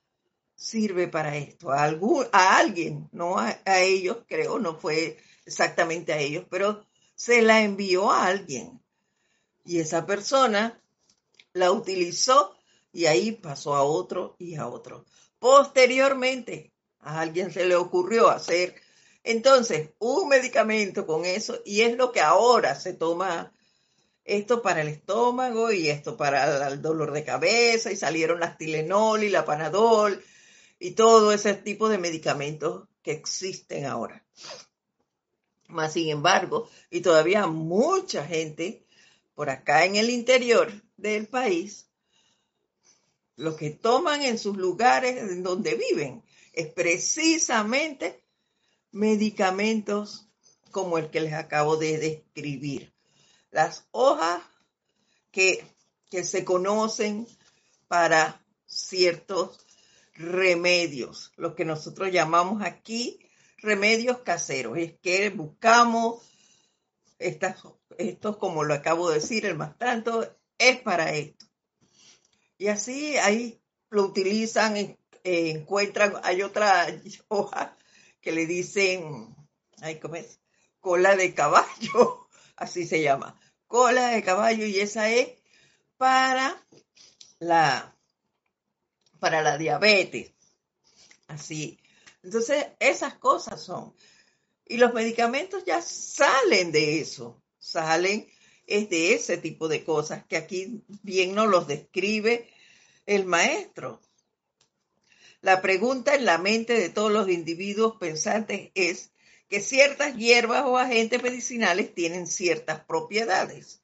sirve 0.56 1.08
para 1.08 1.38
esto. 1.38 1.72
A, 1.72 1.84
algún, 1.84 2.26
a 2.32 2.58
alguien, 2.58 3.10
no 3.12 3.38
a, 3.38 3.58
ellos, 3.66 4.20
creo, 4.28 4.60
no 4.60 4.76
fue 4.76 5.18
exactamente 5.46 6.14
a 6.14 6.20
ellos, 6.20 6.46
pero 6.50 6.86
se 7.16 7.42
la 7.42 7.62
envió 7.62 8.12
a 8.12 8.26
alguien. 8.26 8.82
Y 9.64 9.80
esa 9.80 10.06
persona 10.06 10.82
la 11.54 11.72
utilizó 11.72 12.56
y 12.92 13.06
ahí 13.06 13.32
pasó 13.32 13.76
a 13.76 13.84
otro 13.84 14.36
y 14.40 14.56
a 14.56 14.68
otro. 14.68 15.06
Posteriormente, 15.40 16.72
a 17.00 17.22
alguien 17.22 17.52
se 17.52 17.66
le 17.66 17.76
ocurrió 17.76 18.30
hacer 18.30 18.76
entonces 19.24 19.92
un 20.00 20.30
medicamento 20.30 21.06
con 21.06 21.26
eso 21.26 21.60
y 21.64 21.82
es 21.82 21.96
lo 21.96 22.12
que 22.12 22.22
ahora 22.22 22.76
se 22.76 22.94
toma 22.94 23.54
esto 24.24 24.62
para 24.62 24.82
el 24.82 24.88
estómago 24.88 25.72
y 25.72 25.90
esto 25.90 26.18
para 26.18 26.68
el 26.68 26.82
dolor 26.82 27.12
de 27.12 27.24
cabeza 27.24 27.92
y 27.92 27.96
salieron 27.96 28.40
las 28.40 28.58
Tilenol 28.58 29.24
y 29.24 29.30
la 29.30 29.46
Panadol 29.46 30.24
y 30.80 30.92
todo 30.92 31.32
ese 31.32 31.54
tipo 31.54 31.90
de 31.90 31.98
medicamentos 31.98 32.88
que 33.04 33.12
existen 33.12 33.86
ahora. 33.86 34.24
Más 35.72 35.94
sin 35.94 36.10
embargo, 36.10 36.70
y 36.90 37.02
todavía 37.02 37.48
mucha 37.48 38.26
gente 38.26 38.86
por 39.34 39.50
acá 39.50 39.86
en 39.86 39.96
el 39.96 40.10
interior 40.10 40.72
del 40.98 41.28
país, 41.28 41.90
lo 43.38 43.56
que 43.56 43.72
toman 43.72 44.22
en 44.22 44.38
sus 44.38 44.58
lugares 44.58 45.18
en 45.18 45.42
donde 45.44 45.76
viven 45.76 46.24
es 46.54 46.68
precisamente 46.68 48.24
medicamentos 48.92 50.28
como 50.70 50.98
el 50.98 51.10
que 51.10 51.22
les 51.22 51.34
acabo 51.34 51.78
de 51.78 51.98
describir. 51.98 52.94
Las 53.50 53.88
hojas 53.92 54.44
que, 55.32 55.66
que 56.10 56.24
se 56.24 56.44
conocen 56.46 57.28
para 57.88 58.46
ciertos 58.66 59.66
remedios, 60.14 61.32
lo 61.36 61.56
que 61.56 61.66
nosotros 61.66 62.12
llamamos 62.12 62.62
aquí 62.62 63.20
remedios 63.62 64.20
caseros. 64.20 64.78
Es 64.78 64.94
que 65.00 65.30
buscamos 65.30 66.24
estas, 67.20 67.62
estos, 67.98 68.38
como 68.38 68.64
lo 68.64 68.74
acabo 68.74 69.10
de 69.10 69.20
decir, 69.20 69.46
el 69.46 69.56
más 69.56 69.78
tanto, 69.78 70.38
es 70.58 70.82
para 70.82 71.14
esto. 71.14 71.46
Y 72.58 72.68
así 72.68 73.18
ahí 73.18 73.62
lo 73.90 74.04
utilizan, 74.04 74.76
eh, 74.78 74.98
encuentran, 75.24 76.14
hay 76.24 76.42
otra 76.42 76.88
hoja 77.28 77.78
que 78.22 78.32
le 78.32 78.46
dicen, 78.46 79.36
ay, 79.82 80.00
¿cómo? 80.00 80.16
Cola 80.80 81.16
de 81.16 81.34
caballo, 81.34 82.28
así 82.56 82.86
se 82.86 83.02
llama, 83.02 83.40
cola 83.68 84.10
de 84.10 84.24
caballo 84.24 84.66
y 84.66 84.80
esa 84.80 85.10
es 85.10 85.30
para 85.98 86.62
la, 87.40 87.96
para 89.20 89.42
la 89.42 89.58
diabetes. 89.58 90.34
Así. 91.28 91.81
Entonces, 92.24 92.66
esas 92.80 93.16
cosas 93.16 93.62
son. 93.62 93.94
Y 94.66 94.78
los 94.78 94.94
medicamentos 94.94 95.64
ya 95.66 95.82
salen 95.82 96.72
de 96.72 97.02
eso, 97.02 97.42
salen 97.60 98.28
es 98.68 98.90
de 98.90 99.14
ese 99.14 99.38
tipo 99.38 99.68
de 99.68 99.84
cosas 99.84 100.26
que 100.26 100.38
aquí 100.38 100.84
bien 101.04 101.36
nos 101.36 101.50
los 101.50 101.68
describe 101.68 102.50
el 103.06 103.26
maestro. 103.26 104.02
La 105.42 105.62
pregunta 105.62 106.16
en 106.16 106.26
la 106.26 106.38
mente 106.38 106.74
de 106.74 106.90
todos 106.90 107.12
los 107.12 107.28
individuos 107.28 107.98
pensantes 108.00 108.72
es 108.76 109.12
que 109.50 109.60
ciertas 109.60 110.16
hierbas 110.16 110.64
o 110.66 110.78
agentes 110.78 111.22
medicinales 111.22 111.94
tienen 111.94 112.28
ciertas 112.28 112.86
propiedades, 112.86 113.82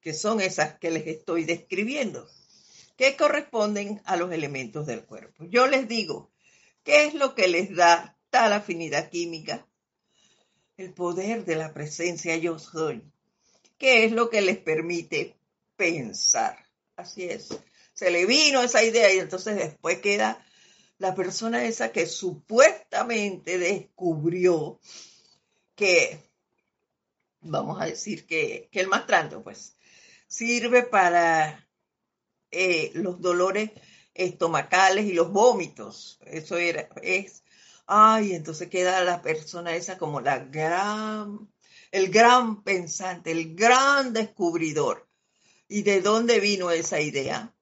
que 0.00 0.12
son 0.12 0.40
esas 0.40 0.78
que 0.78 0.90
les 0.90 1.06
estoy 1.06 1.44
describiendo, 1.44 2.28
que 2.96 3.16
corresponden 3.16 4.02
a 4.04 4.16
los 4.16 4.32
elementos 4.32 4.86
del 4.86 5.04
cuerpo. 5.04 5.44
Yo 5.44 5.66
les 5.66 5.88
digo, 5.88 6.30
¿qué 6.84 7.06
es 7.06 7.14
lo 7.14 7.34
que 7.34 7.48
les 7.48 7.74
da 7.74 8.18
tal 8.30 8.52
afinidad 8.52 9.10
química? 9.10 9.66
El 10.76 10.92
poder 10.92 11.44
de 11.44 11.56
la 11.56 11.72
presencia 11.74 12.36
yo 12.36 12.58
soy 12.58 13.02
¿Qué 13.78 14.04
es 14.04 14.12
lo 14.12 14.28
que 14.28 14.42
les 14.42 14.58
permite 14.58 15.40
pensar. 15.74 16.58
Así 16.96 17.24
es. 17.24 17.48
Se 17.94 18.10
le 18.10 18.26
vino 18.26 18.62
esa 18.62 18.84
idea 18.84 19.10
y 19.12 19.18
entonces 19.18 19.56
después 19.56 20.00
queda 20.00 20.44
la 20.98 21.14
persona 21.14 21.64
esa 21.64 21.90
que 21.90 22.04
supuestamente 22.04 23.56
descubrió 23.56 24.78
que, 25.74 26.20
vamos 27.40 27.80
a 27.80 27.86
decir 27.86 28.26
que, 28.26 28.68
el 28.72 28.88
mastranto, 28.88 29.42
pues, 29.42 29.78
sirve 30.28 30.82
para 30.82 31.66
eh, 32.50 32.90
los 32.92 33.22
dolores 33.22 33.70
estomacales 34.14 35.06
y 35.06 35.12
los 35.12 35.30
vómitos. 35.32 36.18
Eso 36.26 36.56
era, 36.56 36.88
es, 37.02 37.42
ay, 37.86 38.34
entonces 38.34 38.68
queda 38.68 39.04
la 39.04 39.22
persona 39.22 39.74
esa 39.74 39.98
como 39.98 40.20
la 40.20 40.38
gran 40.38 41.48
el 41.90 42.10
gran 42.10 42.62
pensante, 42.62 43.30
el 43.30 43.54
gran 43.54 44.12
descubridor. 44.12 45.08
¿Y 45.68 45.82
de 45.82 46.00
dónde 46.00 46.40
vino 46.40 46.70
esa 46.70 47.00
idea? 47.00 47.54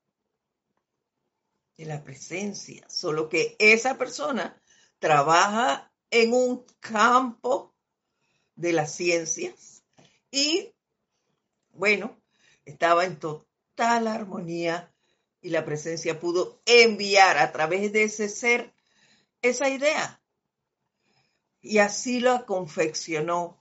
De 1.77 1.87
la 1.87 2.03
presencia. 2.03 2.85
Solo 2.89 3.29
que 3.29 3.57
esa 3.59 3.99
persona 3.99 4.61
trabaja 4.99 5.93
en 6.11 6.33
un 6.33 6.65
campo 6.81 7.75
de 8.57 8.73
las 8.73 8.95
ciencias 8.95 9.85
y, 10.31 10.75
bueno, 11.71 12.21
estaba 12.65 13.05
en 13.05 13.19
total 13.19 14.09
armonía 14.09 14.93
y 15.41 15.51
la 15.51 15.65
presencia 15.65 16.19
pudo 16.19 16.61
enviar 16.67 17.39
a 17.39 17.53
través 17.53 17.93
de 17.93 18.05
ese 18.05 18.29
ser 18.29 18.73
esa 19.43 19.69
idea. 19.69 20.21
Y 21.61 21.79
así 21.79 22.21
lo 22.21 22.47
confeccionó 22.47 23.59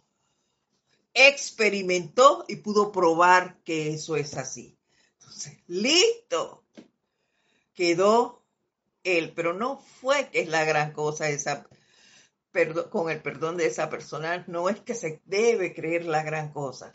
experimentó 1.17 2.45
y 2.47 2.57
pudo 2.57 2.91
probar 2.91 3.57
que 3.63 3.93
eso 3.93 4.15
es 4.15 4.37
así. 4.37 4.77
Entonces, 5.19 5.57
listo. 5.65 6.63
Quedó 7.73 8.45
él, 9.03 9.33
pero 9.35 9.53
no 9.53 9.77
fue 9.77 10.29
que 10.29 10.41
es 10.41 10.49
la 10.49 10.63
gran 10.63 10.93
cosa 10.93 11.29
esa, 11.29 11.67
con 12.89 13.09
el 13.09 13.21
perdón 13.21 13.57
de 13.57 13.67
esa 13.67 13.89
persona, 13.89 14.43
no 14.47 14.69
es 14.69 14.79
que 14.81 14.95
se 14.95 15.21
debe 15.25 15.73
creer 15.73 16.05
la 16.05 16.23
gran 16.23 16.51
cosa, 16.51 16.91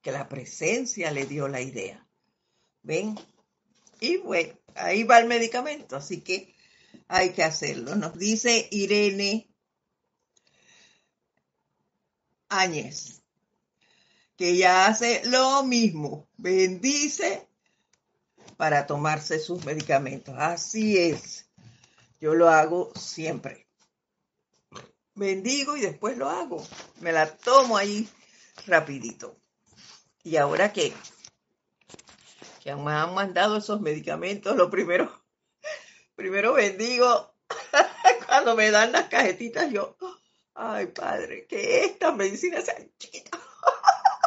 que 0.00 0.10
la 0.10 0.28
presencia 0.28 1.10
le 1.10 1.26
dio 1.26 1.48
la 1.48 1.60
idea. 1.60 2.06
¿Ven? 2.82 3.18
Y 4.00 4.18
bueno, 4.18 4.54
ahí 4.74 5.04
va 5.04 5.18
el 5.18 5.26
medicamento, 5.26 5.96
así 5.96 6.20
que 6.20 6.54
hay 7.08 7.30
que 7.30 7.42
hacerlo. 7.42 7.94
Nos 7.94 8.18
dice 8.18 8.68
Irene 8.70 9.48
Áñez 12.48 13.24
que 14.36 14.50
ella 14.50 14.86
hace 14.86 15.22
lo 15.26 15.62
mismo, 15.62 16.28
bendice 16.36 17.46
para 18.56 18.86
tomarse 18.86 19.38
sus 19.38 19.64
medicamentos. 19.64 20.34
Así 20.38 20.98
es, 20.98 21.46
yo 22.20 22.34
lo 22.34 22.48
hago 22.48 22.92
siempre. 22.98 23.66
Bendigo 25.14 25.76
y 25.76 25.80
después 25.80 26.16
lo 26.16 26.28
hago. 26.28 26.66
Me 27.00 27.12
la 27.12 27.36
tomo 27.36 27.76
ahí 27.76 28.08
rapidito. 28.66 29.36
Y 30.24 30.36
ahora 30.36 30.72
que, 30.72 30.92
que 32.64 32.74
me 32.74 32.92
han 32.92 33.12
mandado 33.12 33.58
esos 33.58 33.82
medicamentos, 33.82 34.56
lo 34.56 34.70
primero, 34.70 35.12
primero 36.16 36.54
bendigo 36.54 37.34
cuando 38.26 38.56
me 38.56 38.70
dan 38.70 38.90
las 38.90 39.08
cajetitas, 39.08 39.70
yo, 39.70 39.98
ay 40.54 40.86
padre, 40.86 41.46
que 41.46 41.84
estas 41.84 42.16
medicinas 42.16 42.64
sean 42.64 42.90
chiquitas. 42.98 43.38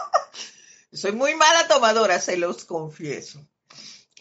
Soy 0.93 1.13
muy 1.13 1.33
mala 1.33 1.67
tomadora, 1.67 2.19
se 2.21 2.37
los 2.37 2.63
confieso. 2.63 3.43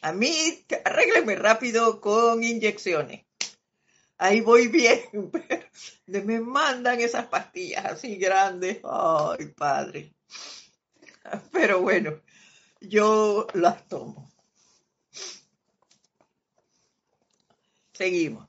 A 0.00 0.12
mí, 0.12 0.64
arréglenme 0.84 1.36
rápido 1.36 2.00
con 2.00 2.42
inyecciones. 2.42 3.26
Ahí 4.18 4.40
voy 4.40 4.68
bien. 4.68 5.02
Me 6.06 6.40
mandan 6.40 7.00
esas 7.00 7.26
pastillas 7.26 7.84
así 7.84 8.16
grandes. 8.16 8.80
Ay, 8.84 9.46
padre. 9.48 10.14
Pero 11.52 11.80
bueno, 11.80 12.20
yo 12.88 13.46
las 13.54 13.86
tomo. 13.88 14.30
Seguimos. 17.92 18.48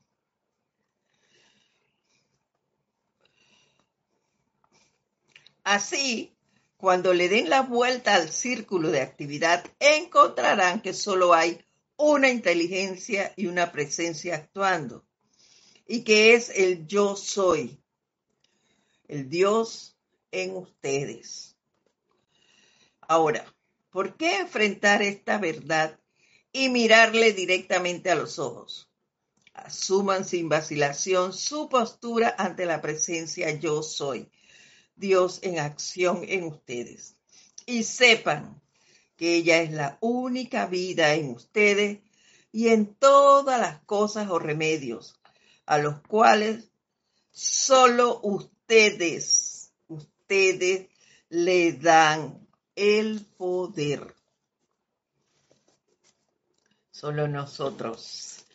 Así, 5.64 6.34
cuando 6.78 7.14
le 7.14 7.28
den 7.28 7.50
la 7.50 7.62
vuelta 7.62 8.16
al 8.16 8.30
círculo 8.30 8.90
de 8.90 9.02
actividad, 9.02 9.66
encontrarán 9.80 10.82
que 10.82 10.94
solo 10.94 11.34
hay 11.34 11.62
una 11.98 12.30
inteligencia 12.30 13.34
y 13.36 13.48
una 13.48 13.72
presencia 13.72 14.36
actuando, 14.36 15.06
y 15.88 16.04
que 16.04 16.36
es 16.36 16.50
el 16.52 16.86
yo 16.88 17.16
soy, 17.16 17.82
el 19.08 19.30
Dios 19.30 19.98
en 20.32 20.56
ustedes. 20.56 21.58
Ahora, 23.02 23.46
¿por 23.98 24.16
qué 24.16 24.38
enfrentar 24.38 25.02
esta 25.02 25.40
verdad 25.40 26.00
y 26.52 26.70
mirarle 26.70 27.34
directamente 27.34 28.12
a 28.12 28.16
los 28.16 28.38
ojos? 28.38 28.92
Asuman 29.56 30.24
sin 30.24 30.50
vacilación 30.50 31.34
su 31.34 31.68
postura 31.68 32.36
ante 32.38 32.68
la 32.68 32.80
presencia 32.80 33.50
yo 33.56 33.82
soy 33.82 34.30
Dios 34.96 35.40
en 35.42 35.58
acción 35.58 36.24
en 36.28 36.44
ustedes. 36.44 37.16
Y 37.66 37.82
sepan 37.86 38.62
que 39.16 39.34
ella 39.34 39.64
es 39.64 39.72
la 39.72 39.98
única 40.00 40.68
vida 40.68 41.16
en 41.16 41.32
ustedes 41.32 41.98
y 42.52 42.68
en 42.68 42.94
todas 42.94 43.60
las 43.60 43.80
cosas 43.86 44.30
o 44.30 44.38
remedios 44.38 45.16
a 45.66 45.80
los 45.80 46.02
cuales 46.02 46.70
solo 47.32 48.20
ustedes, 48.22 49.72
ustedes 49.88 50.86
le 51.30 51.74
dan 51.74 52.47
el 52.78 53.26
poder. 53.38 54.16
Solo 56.92 57.28
nosotros. 57.28 58.46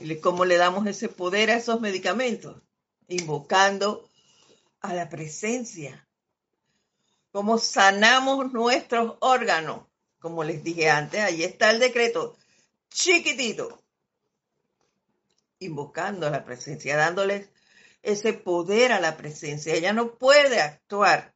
¿Y 0.00 0.16
cómo 0.16 0.44
le 0.44 0.56
damos 0.56 0.88
ese 0.88 1.08
poder 1.08 1.52
a 1.52 1.56
esos 1.56 1.80
medicamentos? 1.80 2.60
Invocando 3.06 4.08
a 4.80 4.92
la 4.94 5.08
presencia, 5.08 6.08
cómo 7.30 7.58
sanamos 7.58 8.52
nuestros 8.52 9.14
órganos 9.20 9.82
como 10.22 10.44
les 10.44 10.62
dije 10.62 10.88
antes, 10.88 11.20
ahí 11.20 11.42
está 11.42 11.72
el 11.72 11.80
decreto 11.80 12.36
chiquitito, 12.90 13.82
invocando 15.58 16.28
a 16.28 16.30
la 16.30 16.44
presencia, 16.44 16.96
dándoles 16.96 17.48
ese 18.02 18.32
poder 18.32 18.92
a 18.92 19.00
la 19.00 19.16
presencia. 19.16 19.74
Ella 19.74 19.92
no 19.92 20.14
puede 20.14 20.60
actuar, 20.60 21.31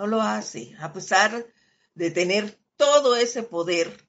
no 0.00 0.06
lo 0.06 0.22
hace, 0.22 0.74
a 0.80 0.94
pesar 0.94 1.46
de 1.94 2.10
tener 2.10 2.58
todo 2.76 3.16
ese 3.16 3.42
poder, 3.42 4.08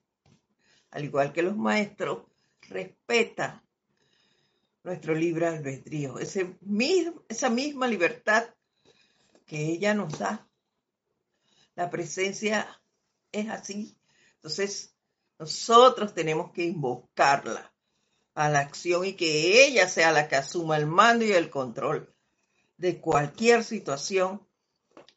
al 0.90 1.04
igual 1.04 1.34
que 1.34 1.42
los 1.42 1.54
maestros, 1.54 2.28
respeta 2.62 3.62
nuestro 4.84 5.14
libre 5.14 5.48
albedrío, 5.48 6.18
ese, 6.18 6.56
esa 7.28 7.50
misma 7.50 7.86
libertad 7.86 8.44
que 9.44 9.66
ella 9.66 9.92
nos 9.92 10.18
da. 10.18 10.48
La 11.74 11.90
presencia 11.90 12.80
es 13.30 13.50
así. 13.50 13.94
Entonces, 14.36 14.94
nosotros 15.38 16.14
tenemos 16.14 16.52
que 16.52 16.64
invocarla 16.64 17.74
a 18.32 18.48
la 18.48 18.60
acción 18.60 19.04
y 19.04 19.12
que 19.12 19.66
ella 19.66 19.86
sea 19.86 20.10
la 20.10 20.26
que 20.26 20.36
asuma 20.36 20.78
el 20.78 20.86
mando 20.86 21.26
y 21.26 21.32
el 21.32 21.50
control 21.50 22.14
de 22.78 22.98
cualquier 22.98 23.62
situación 23.62 24.48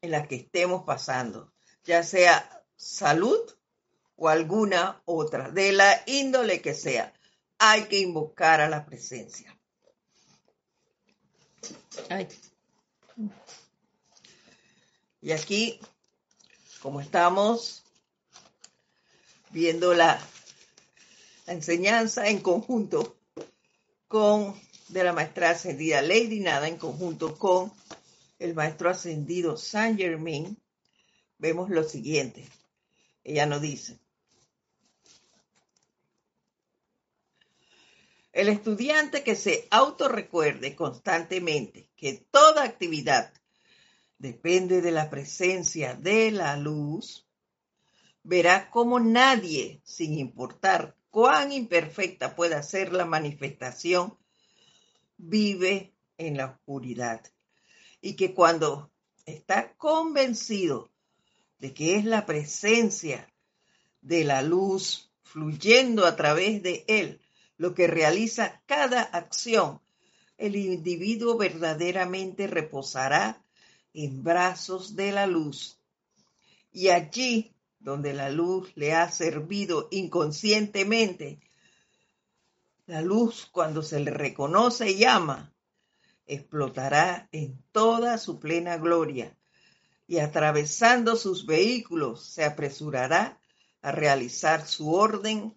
en 0.01 0.11
la 0.11 0.27
que 0.27 0.35
estemos 0.35 0.83
pasando, 0.83 1.53
ya 1.83 2.03
sea 2.03 2.63
salud 2.75 3.39
o 4.15 4.29
alguna 4.29 5.01
otra, 5.05 5.49
de 5.49 5.71
la 5.71 6.03
índole 6.05 6.61
que 6.61 6.73
sea. 6.73 7.13
Hay 7.57 7.85
que 7.85 7.99
invocar 7.99 8.61
a 8.61 8.69
la 8.69 8.85
presencia. 8.85 9.57
Y 15.21 15.31
aquí, 15.31 15.79
como 16.81 17.01
estamos 17.01 17.83
viendo 19.51 19.93
la, 19.93 20.19
enseñanza 21.47 22.27
en 22.27 22.39
conjunto 22.39 23.17
con 24.07 24.59
de 24.89 25.03
la 25.03 25.13
maestra 25.13 25.51
ascendida 25.51 26.01
Lady 26.01 26.39
Nada, 26.39 26.67
en 26.67 26.77
conjunto 26.77 27.37
con 27.37 27.71
el 28.39 28.53
maestro 28.53 28.89
ascendido 28.89 29.57
Saint 29.57 29.97
Germain, 29.97 30.57
vemos 31.37 31.69
lo 31.69 31.83
siguiente. 31.83 32.47
Ella 33.23 33.45
nos 33.45 33.61
dice, 33.61 33.99
el 38.33 38.49
estudiante 38.49 39.23
que 39.23 39.35
se 39.35 39.67
autorrecuerde 39.71 40.75
constantemente 40.75 41.89
que 41.95 42.27
toda 42.29 42.63
actividad 42.63 43.33
depende 44.17 44.81
de 44.81 44.91
la 44.91 45.09
presencia 45.09 45.93
de 45.95 46.31
la 46.31 46.57
luz, 46.57 47.27
verá 48.23 48.69
cómo 48.69 48.99
nadie, 48.99 49.81
sin 49.83 50.17
importar 50.17 50.97
cuán 51.09 51.51
imperfecta 51.51 52.35
pueda 52.35 52.61
ser 52.61 52.91
la 52.91 53.05
manifestación, 53.05 54.17
vive 55.17 55.93
en 56.17 56.37
la 56.37 56.47
oscuridad. 56.47 57.21
Y 58.05 58.15
que 58.15 58.35
cuando 58.35 58.91
está 59.25 59.73
convencido 59.77 60.91
de 61.57 61.73
que 61.73 61.95
es 61.95 62.05
la 62.05 62.27
presencia 62.27 63.33
de 64.03 64.23
la 64.23 64.43
luz 64.43 65.09
fluyendo 65.23 66.05
a 66.05 66.15
través 66.15 66.61
de 66.61 66.85
él 66.87 67.19
lo 67.57 67.73
que 67.73 67.87
realiza 67.87 68.61
cada 68.67 69.01
acción, 69.01 69.81
el 70.37 70.55
individuo 70.55 71.35
verdaderamente 71.35 72.45
reposará 72.45 73.43
en 73.95 74.23
brazos 74.23 74.95
de 74.95 75.11
la 75.11 75.25
luz. 75.25 75.79
Y 76.71 76.89
allí 76.89 77.55
donde 77.79 78.13
la 78.13 78.29
luz 78.29 78.71
le 78.75 78.93
ha 78.93 79.09
servido 79.09 79.87
inconscientemente, 79.89 81.39
la 82.85 83.01
luz 83.01 83.49
cuando 83.51 83.81
se 83.81 83.99
le 83.99 84.11
reconoce 84.11 84.91
y 84.91 85.05
ama, 85.05 85.54
explotará 86.27 87.29
en 87.31 87.61
toda 87.71 88.17
su 88.17 88.39
plena 88.39 88.77
gloria 88.77 89.37
y 90.07 90.19
atravesando 90.19 91.15
sus 91.15 91.45
vehículos 91.45 92.25
se 92.25 92.43
apresurará 92.43 93.39
a 93.81 93.91
realizar 93.91 94.67
su 94.67 94.93
orden 94.93 95.55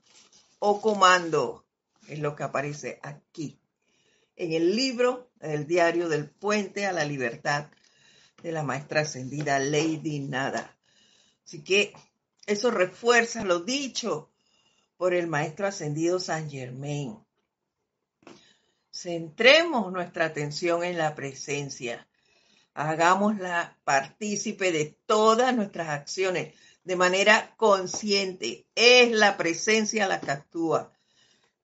o 0.58 0.80
comando. 0.80 1.64
Es 2.08 2.18
lo 2.18 2.34
que 2.34 2.42
aparece 2.42 2.98
aquí, 3.02 3.60
en 4.36 4.52
el 4.52 4.74
libro, 4.74 5.30
el 5.40 5.66
diario 5.66 6.08
del 6.08 6.30
puente 6.30 6.86
a 6.86 6.92
la 6.92 7.04
libertad 7.04 7.70
de 8.42 8.52
la 8.52 8.62
maestra 8.62 9.02
ascendida 9.02 9.58
Lady 9.58 10.20
Nada. 10.20 10.76
Así 11.44 11.62
que 11.62 11.92
eso 12.46 12.70
refuerza 12.70 13.44
lo 13.44 13.60
dicho 13.60 14.30
por 14.96 15.12
el 15.12 15.26
maestro 15.26 15.66
ascendido 15.66 16.20
San 16.20 16.50
Germain. 16.50 17.18
Centremos 19.00 19.92
nuestra 19.92 20.24
atención 20.24 20.82
en 20.82 20.98
la 20.98 21.14
presencia. 21.14 22.08
Hagámosla 22.74 23.78
partícipe 23.84 24.72
de 24.72 24.98
todas 25.06 25.54
nuestras 25.54 25.90
acciones 25.90 26.52
de 26.82 26.96
manera 26.96 27.54
consciente. 27.56 28.66
Es 28.74 29.12
la 29.12 29.36
presencia 29.36 30.08
la 30.08 30.20
que 30.20 30.32
actúa, 30.32 30.92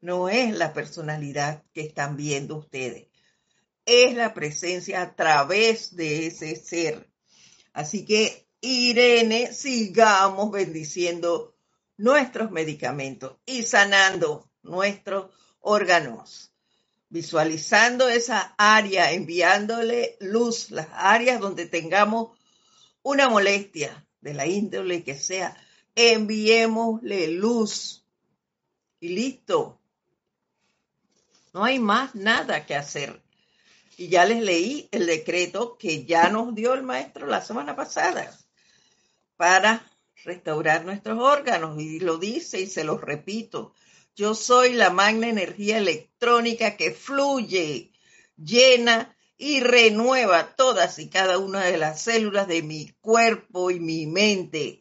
no 0.01 0.29
es 0.29 0.57
la 0.57 0.73
personalidad 0.73 1.65
que 1.73 1.81
están 1.81 2.17
viendo 2.17 2.57
ustedes. 2.57 3.09
Es 3.85 4.15
la 4.15 4.33
presencia 4.33 5.03
a 5.03 5.17
través 5.17 5.97
de 5.97 6.29
ese 6.29 6.55
ser. 6.55 7.11
Así 7.73 8.05
que 8.05 8.47
Irene, 8.61 9.53
sigamos 9.53 10.53
bendiciendo 10.53 11.57
nuestros 11.97 12.53
medicamentos 12.53 13.39
y 13.45 13.65
sanando 13.65 14.49
nuestros 14.63 15.33
órganos, 15.59 16.54
visualizando 17.15 18.09
esa 18.09 18.57
área, 18.59 19.13
enviándole 19.13 20.17
luz, 20.19 20.73
las 20.73 20.89
áreas 20.91 21.39
donde 21.39 21.67
tengamos 21.67 22.37
una 23.05 23.29
molestia 23.29 24.05
de 24.21 24.35
la 24.35 24.49
índole 24.49 25.05
que 25.05 25.17
sea, 25.17 25.57
enviémosle 25.95 27.29
luz 27.29 28.05
y 28.99 29.11
listo. 29.11 29.81
No 31.53 31.63
hay 31.63 31.79
más 31.79 32.17
nada 32.17 32.67
que 32.67 32.75
hacer. 32.75 33.23
Y 33.97 34.09
ya 34.09 34.25
les 34.25 34.43
leí 34.43 34.89
el 34.91 35.07
decreto 35.07 35.79
que 35.79 36.05
ya 36.05 36.31
nos 36.31 36.53
dio 36.53 36.75
el 36.75 36.83
maestro 36.83 37.29
la 37.29 37.41
semana 37.41 37.77
pasada 37.77 38.37
para 39.37 39.89
restaurar 40.25 40.85
nuestros 40.85 41.21
órganos. 41.21 41.81
Y 41.81 42.01
lo 42.01 42.19
dice 42.19 42.61
y 42.61 42.67
se 42.67 42.83
lo 42.83 42.99
repito. 42.99 43.73
Yo 44.17 44.35
soy 44.35 44.75
la 44.75 44.91
magna 44.91 45.29
energía 45.29 45.79
electrónica 45.79 46.77
que 46.77 46.93
fluye, 46.93 47.93
llena 48.37 49.17
y 49.37 49.61
renueva 49.61 50.55
todas 50.55 50.99
y 51.01 51.09
cada 51.09 51.39
una 51.39 51.65
de 51.65 51.79
las 51.79 52.03
células 52.03 52.47
de 52.47 52.63
mi 52.63 52.89
cuerpo 53.01 53.73
y 53.73 53.81
mi 53.81 54.07
mente 54.07 54.81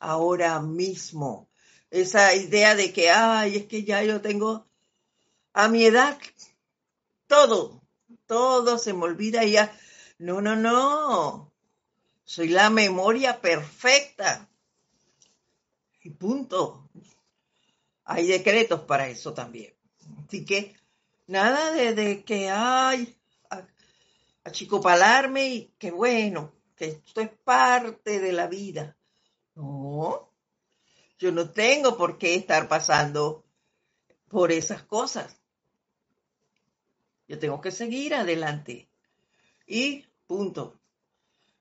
ahora 0.00 0.60
mismo. 0.60 1.48
Esa 1.90 2.34
idea 2.34 2.74
de 2.74 2.92
que, 2.92 3.10
ay, 3.10 3.56
es 3.56 3.66
que 3.66 3.84
ya 3.84 4.02
yo 4.02 4.20
tengo 4.20 4.66
a 5.52 5.68
mi 5.68 5.84
edad 5.84 6.18
todo, 7.28 7.80
todo 8.26 8.78
se 8.78 8.92
me 8.92 9.04
olvida 9.04 9.44
ya. 9.44 9.76
No, 10.18 10.40
no, 10.40 10.56
no. 10.56 11.52
Soy 12.24 12.48
la 12.48 12.70
memoria 12.70 13.40
perfecta. 13.40 14.48
Y 16.02 16.10
punto. 16.10 16.83
Hay 18.04 18.26
decretos 18.26 18.80
para 18.82 19.08
eso 19.08 19.32
también. 19.32 19.74
Así 20.26 20.44
que 20.44 20.74
nada 21.26 21.72
de, 21.72 22.22
que 22.24 22.50
hay 22.50 23.16
a, 23.50 23.66
achicopalarme 24.44 25.48
y 25.48 25.74
que 25.78 25.90
bueno, 25.90 26.52
que 26.76 26.86
esto 26.86 27.20
es 27.20 27.30
parte 27.44 28.20
de 28.20 28.32
la 28.32 28.46
vida. 28.46 28.96
No, 29.54 30.30
yo 31.18 31.32
no 31.32 31.50
tengo 31.50 31.96
por 31.96 32.18
qué 32.18 32.34
estar 32.34 32.68
pasando 32.68 33.44
por 34.28 34.52
esas 34.52 34.82
cosas. 34.82 35.40
Yo 37.28 37.38
tengo 37.38 37.60
que 37.60 37.70
seguir 37.70 38.14
adelante. 38.14 38.88
Y 39.66 40.04
punto. 40.26 40.78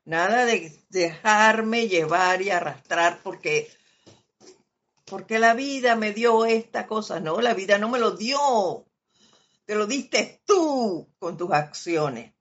Nada 0.06 0.46
de 0.46 0.78
dejarme 0.90 1.88
llevar 1.88 2.42
y 2.42 2.50
arrastrar 2.50 3.22
porque 3.24 3.72
porque 5.14 5.38
la 5.38 5.54
vida 5.54 5.96
me 5.96 6.12
dio 6.12 6.44
esta 6.44 6.88
cosa, 6.88 7.20
no, 7.20 7.40
la 7.40 7.54
vida 7.54 7.78
no 7.78 7.88
me 7.88 8.00
lo 8.00 8.18
dio. 8.18 8.88
Te 9.64 9.76
lo 9.76 9.86
diste 9.86 10.42
tú 10.44 11.08
con 11.20 11.38
tus 11.38 11.52
acciones. 11.52 12.34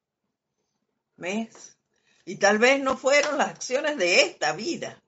¿Ves? 1.19 1.77
Y 2.25 2.37
tal 2.37 2.57
vez 2.57 2.83
no 2.83 2.97
fueron 2.97 3.37
las 3.37 3.51
acciones 3.51 3.99
de 3.99 4.23
esta 4.23 4.55
vida. 4.55 5.03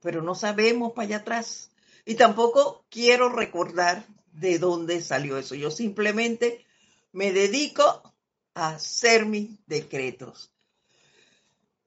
Pero 0.00 0.22
no 0.22 0.36
sabemos 0.36 0.92
para 0.92 1.06
allá 1.06 1.16
atrás. 1.16 1.72
Y 2.04 2.14
tampoco 2.14 2.86
quiero 2.88 3.28
recordar 3.28 4.06
de 4.30 4.60
dónde 4.60 5.02
salió 5.02 5.38
eso. 5.38 5.56
Yo 5.56 5.72
simplemente 5.72 6.64
me 7.10 7.32
dedico 7.32 8.14
a 8.54 8.68
hacer 8.68 9.26
mis 9.26 9.58
decretos 9.66 10.51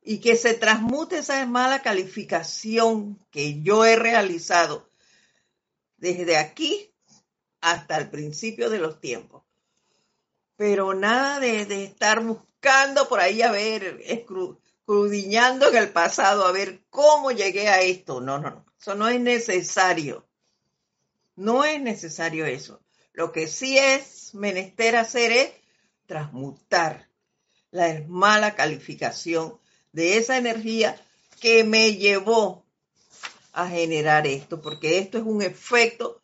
y 0.06 0.20
que 0.20 0.36
se 0.38 0.54
transmute 0.54 1.18
esa 1.18 1.44
mala 1.48 1.82
calificación 1.82 3.20
que 3.32 3.62
yo 3.64 3.86
he 3.86 3.96
realizado 3.96 4.88
desde 5.98 6.38
aquí 6.38 6.94
hasta 7.60 7.98
el 7.98 8.12
principio 8.12 8.70
de 8.70 8.78
los 8.78 9.02
tiempos. 9.02 9.44
Pero 10.56 10.94
nada 10.94 11.40
de, 11.40 11.84
estar 11.84 12.24
buscando 12.24 13.10
por 13.10 13.20
ahí 13.20 13.42
a 13.42 13.52
ver, 13.52 14.00
escrudiñando 14.06 15.70
en 15.70 15.78
el 15.78 15.90
pasado, 15.90 16.46
a 16.46 16.52
ver 16.52 16.84
cómo 16.92 17.32
llegué 17.32 17.68
a 17.68 17.82
esto. 17.82 18.22
No, 18.22 18.38
no, 18.38 18.52
no. 18.52 18.66
Eso 18.80 18.94
no 18.94 19.10
es 19.10 19.20
necesario. 19.20 20.28
No 21.36 21.66
es 21.66 21.82
necesario 21.82 22.46
eso. 22.46 22.80
Lo 23.12 23.32
que 23.32 23.48
sí 23.48 23.80
es 23.80 24.36
menester 24.36 24.98
hacer 24.98 25.32
es 25.32 25.52
transmutar 26.06 27.10
la 27.72 28.04
mala 28.08 28.54
calificación 28.54 29.60
de 29.96 30.18
esa 30.18 30.38
energía 30.38 31.02
que 31.40 31.64
me 31.64 31.96
llevó 31.96 32.66
a 33.54 33.70
generar 33.70 34.28
esto, 34.28 34.62
porque 34.62 34.98
esto 35.00 35.18
es 35.18 35.24
un 35.24 35.42
efecto 35.42 36.22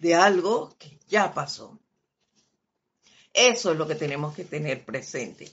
de 0.00 0.16
algo 0.16 0.74
que 0.80 0.98
ya 1.06 1.32
pasó. 1.32 1.78
Eso 3.32 3.70
es 3.70 3.78
lo 3.78 3.86
que 3.86 3.94
tenemos 3.94 4.34
que 4.34 4.44
tener 4.44 4.84
presente. 4.84 5.48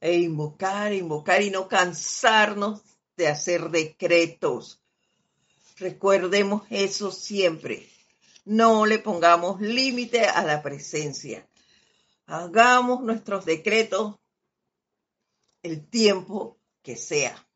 E 0.00 0.14
invocar, 0.14 0.94
invocar 0.94 1.42
y 1.42 1.50
no 1.50 1.68
cansarnos 1.68 2.80
de 3.18 3.28
hacer 3.28 3.68
decretos. 3.68 4.80
Recordemos 5.76 6.62
eso 6.70 7.12
siempre. 7.12 7.86
No 8.46 8.86
le 8.86 8.98
pongamos 8.98 9.60
límite 9.60 10.24
a 10.24 10.42
la 10.42 10.62
presencia. 10.62 11.46
Hagamos 12.24 13.02
nuestros 13.02 13.44
decretos 13.44 14.14
el 15.62 15.86
tiempo 15.86 16.56
que 16.82 16.96
sea. 16.96 17.46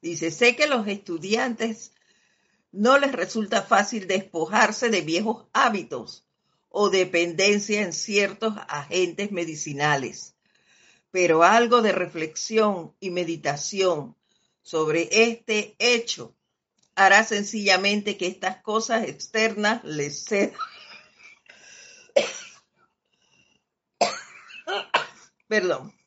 Dice, 0.00 0.30
sé 0.30 0.54
que 0.54 0.68
los 0.68 0.86
estudiantes 0.86 1.92
no 2.70 2.98
les 2.98 3.12
resulta 3.12 3.62
fácil 3.62 4.06
despojarse 4.06 4.90
de 4.90 5.00
viejos 5.00 5.46
hábitos 5.52 6.24
o 6.68 6.90
dependencia 6.90 7.82
en 7.82 7.92
ciertos 7.92 8.54
agentes 8.68 9.32
medicinales, 9.32 10.36
pero 11.10 11.42
algo 11.42 11.82
de 11.82 11.92
reflexión 11.92 12.94
y 13.00 13.10
meditación 13.10 14.16
sobre 14.62 15.08
este 15.10 15.74
hecho 15.78 16.37
hará 17.04 17.24
sencillamente 17.24 18.16
que 18.16 18.26
estas 18.26 18.62
cosas 18.62 19.08
externas 19.08 19.82
les 19.84 20.24
cedan. 20.24 20.52
Perdón 25.48 25.98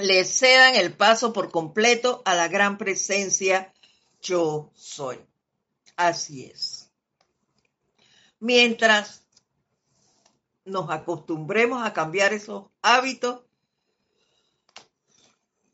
le 0.00 0.24
cedan 0.24 0.74
el 0.76 0.92
paso 0.94 1.32
por 1.32 1.50
completo 1.50 2.22
a 2.24 2.34
la 2.34 2.48
gran 2.48 2.78
presencia 2.78 3.72
yo 4.22 4.70
soy. 4.74 5.18
Así 5.96 6.44
es. 6.44 6.90
Mientras 8.38 9.24
nos 10.64 10.90
acostumbremos 10.90 11.84
a 11.84 11.92
cambiar 11.92 12.32
esos 12.32 12.66
hábitos, 12.82 13.42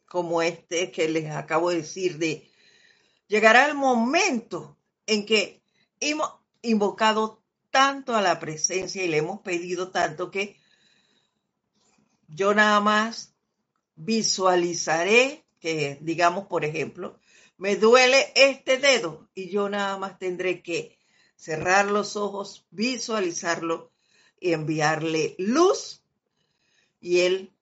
como 0.07 0.43
este 0.43 0.91
que 0.91 1.09
les 1.09 1.31
acabo 1.31 1.71
de 1.71 1.79
decir, 1.79 2.19
de 2.19 2.51
llegará 3.29 3.66
el 3.66 3.74
momento 3.74 4.77
en 5.07 5.27
que 5.27 5.62
hemos 6.01 6.31
invocado 6.62 7.43
tanto 7.70 8.14
a 8.14 8.22
la 8.22 8.39
presencia 8.41 9.05
y 9.05 9.09
le 9.09 9.18
hemos 9.18 9.41
pedido 9.41 9.91
tanto 9.91 10.31
que 10.31 10.57
yo 12.29 12.55
nada 12.55 12.81
más 12.81 13.35
visualizaré 13.95 15.45
que, 15.61 15.99
digamos, 16.01 16.47
por 16.47 16.64
ejemplo, 16.64 17.18
me 17.59 17.77
duele 17.77 18.33
este 18.35 18.79
dedo 18.79 19.29
y 19.35 19.49
yo 19.49 19.68
nada 19.68 19.97
más 19.97 20.18
tendré 20.18 20.62
que 20.62 20.99
cerrar 21.37 21.87
los 21.87 22.16
ojos, 22.16 22.66
visualizarlo 22.70 23.93
y 24.41 24.53
enviarle 24.53 25.35
luz 25.39 26.03
y 27.01 27.20
el 27.20 27.55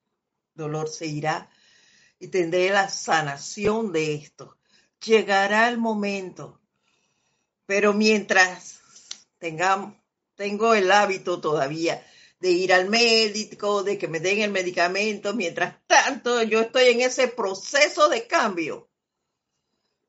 dolor 0.53 0.89
se 0.89 1.07
irá 1.07 1.49
y 2.19 2.27
tendré 2.29 2.69
la 2.69 2.89
sanación 2.89 3.91
de 3.91 4.15
esto. 4.15 4.57
Llegará 5.03 5.69
el 5.69 5.77
momento, 5.77 6.59
pero 7.65 7.93
mientras 7.93 8.79
tengamos, 9.37 9.95
tengo 10.35 10.73
el 10.73 10.91
hábito 10.91 11.39
todavía 11.39 12.03
de 12.39 12.51
ir 12.51 12.73
al 12.73 12.89
médico, 12.89 13.83
de 13.83 13.97
que 13.97 14.07
me 14.07 14.19
den 14.19 14.41
el 14.41 14.51
medicamento. 14.51 15.33
Mientras 15.33 15.75
tanto, 15.87 16.43
yo 16.43 16.61
estoy 16.61 16.89
en 16.89 17.01
ese 17.01 17.27
proceso 17.27 18.09
de 18.09 18.27
cambio. 18.27 18.89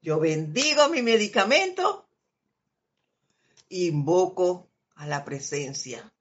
Yo 0.03 0.21
bendigo 0.21 0.89
mi 0.89 1.03
medicamento, 1.03 2.09
invoco 3.69 4.69
a 4.95 5.07
la 5.07 5.25
presencia. 5.25 6.13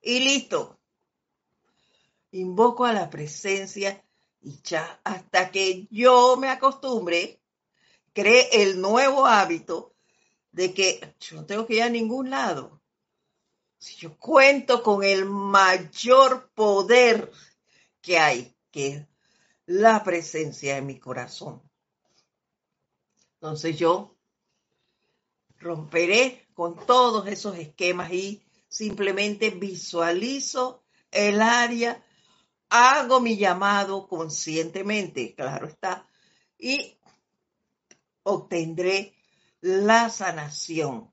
Y 0.00 0.20
listo. 0.20 0.78
Invoco 2.32 2.84
a 2.84 2.92
la 2.92 3.10
presencia 3.10 4.04
y 4.40 4.60
ya 4.62 5.00
hasta 5.04 5.50
que 5.50 5.88
yo 5.90 6.36
me 6.36 6.48
acostumbre, 6.48 7.39
cree 8.12 8.62
el 8.62 8.80
nuevo 8.80 9.26
hábito 9.26 9.94
de 10.52 10.74
que 10.74 11.14
yo 11.20 11.36
no 11.36 11.46
tengo 11.46 11.66
que 11.66 11.74
ir 11.74 11.82
a 11.82 11.88
ningún 11.88 12.30
lado 12.30 12.80
si 13.80 13.96
yo 13.96 14.16
cuento 14.18 14.82
con 14.82 15.02
el 15.02 15.24
mayor 15.24 16.50
poder 16.52 17.32
que 18.02 18.18
hay, 18.18 18.54
que 18.70 18.88
es 18.88 19.06
la 19.64 20.04
presencia 20.04 20.74
de 20.74 20.82
mi 20.82 20.98
corazón. 20.98 21.62
Entonces 23.34 23.78
yo 23.78 24.16
romperé 25.56 26.46
con 26.52 26.84
todos 26.84 27.26
esos 27.26 27.56
esquemas 27.56 28.12
y 28.12 28.42
simplemente 28.68 29.48
visualizo 29.48 30.82
el 31.10 31.40
área, 31.40 32.04
hago 32.68 33.20
mi 33.20 33.38
llamado 33.38 34.06
conscientemente, 34.06 35.34
claro 35.34 35.66
está, 35.66 36.06
y 36.58 36.98
obtendré 38.30 39.14
la 39.60 40.08
sanación 40.08 41.10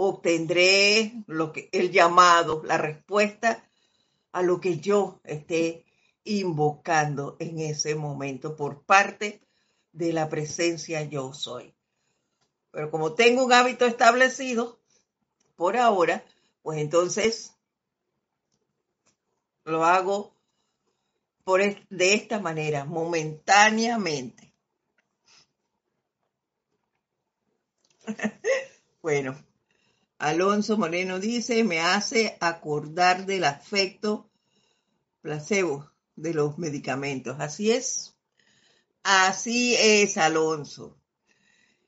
obtendré 0.00 1.24
lo 1.26 1.52
que, 1.52 1.68
el 1.72 1.90
llamado, 1.90 2.62
la 2.64 2.78
respuesta 2.78 3.68
a 4.30 4.42
lo 4.42 4.60
que 4.60 4.78
yo 4.78 5.20
esté 5.24 5.84
invocando 6.22 7.36
en 7.40 7.58
ese 7.58 7.96
momento 7.96 8.54
por 8.54 8.84
parte 8.84 9.42
de 9.90 10.12
la 10.12 10.28
presencia 10.28 11.02
yo 11.02 11.32
soy. 11.32 11.74
Pero 12.70 12.92
como 12.92 13.14
tengo 13.14 13.44
un 13.44 13.52
hábito 13.52 13.86
establecido, 13.86 14.78
por 15.56 15.76
ahora, 15.76 16.24
pues 16.62 16.78
entonces 16.78 17.56
lo 19.64 19.84
hago 19.84 20.32
por, 21.42 21.60
de 21.88 22.14
esta 22.14 22.38
manera, 22.38 22.84
momentáneamente. 22.84 24.47
bueno, 29.02 29.36
Alonso 30.18 30.76
Moreno 30.76 31.20
dice, 31.20 31.64
me 31.64 31.80
hace 31.80 32.36
acordar 32.40 33.26
del 33.26 33.44
afecto 33.44 34.30
placebo 35.20 35.90
de 36.16 36.34
los 36.34 36.58
medicamentos. 36.58 37.36
Así 37.38 37.70
es. 37.70 38.16
Así 39.02 39.74
es, 39.78 40.18
Alonso. 40.18 40.98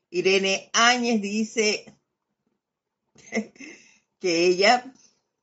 Irene 0.09 0.69
Áñez 0.73 1.21
dice 1.21 1.97
que 4.19 4.45
ella 4.45 4.93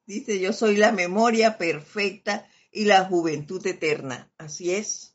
dice, 0.07 0.41
yo 0.41 0.53
soy 0.53 0.77
la 0.77 0.93
memoria 0.93 1.59
perfecta 1.59 2.49
y 2.71 2.85
la 2.85 3.05
juventud 3.05 3.67
eterna. 3.67 4.33
Así 4.39 4.73
es. 4.73 5.15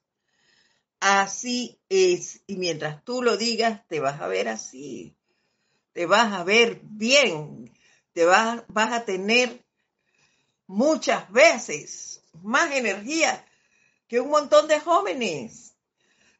Así 0.99 1.81
es. 1.89 2.43
Y 2.47 2.57
mientras 2.57 3.03
tú 3.03 3.21
lo 3.21 3.37
digas, 3.37 3.85
te 3.87 3.99
vas 3.99 4.21
a 4.21 4.27
ver 4.27 4.47
así 4.47 5.17
te 5.93 6.05
vas 6.05 6.33
a 6.33 6.43
ver 6.43 6.79
bien, 6.83 7.71
te 8.13 8.25
vas, 8.25 8.63
vas 8.67 8.91
a 8.91 9.05
tener 9.05 9.63
muchas 10.67 11.31
veces 11.31 12.23
más 12.41 12.71
energía 12.71 13.45
que 14.07 14.19
un 14.19 14.29
montón 14.29 14.67
de 14.67 14.79
jóvenes. 14.79 15.75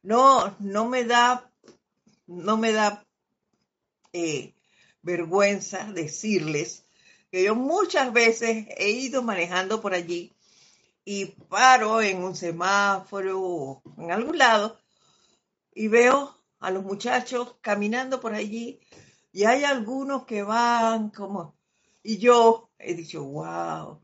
No, 0.02 0.56
no 0.60 0.90
me 0.90 1.06
da, 1.06 1.50
no 2.28 2.58
me 2.58 2.72
da 2.72 3.06
eh, 4.12 4.54
vergüenza 5.02 5.92
decirles 5.94 6.86
que 7.32 7.44
yo 7.44 7.56
muchas 7.56 8.12
veces 8.12 8.68
he 8.78 8.90
ido 8.90 9.24
manejando 9.24 9.82
por 9.82 9.94
allí 9.94 10.34
y 11.06 11.26
paro 11.26 12.02
en 12.02 12.24
un 12.24 12.36
semáforo 12.36 13.82
en 13.98 14.12
algún 14.12 14.38
lado 14.38 14.80
y 15.74 15.88
veo 15.88 16.38
a 16.60 16.72
los 16.72 16.84
muchachos 16.84 17.56
caminando 17.62 18.20
por 18.20 18.34
allí 18.34 18.80
Y 19.34 19.46
hay 19.46 19.64
algunos 19.64 20.26
que 20.26 20.44
van 20.44 21.10
como, 21.10 21.58
y 22.04 22.20
yo 22.20 22.70
he 22.78 22.94
dicho, 22.94 23.24
wow, 23.24 24.00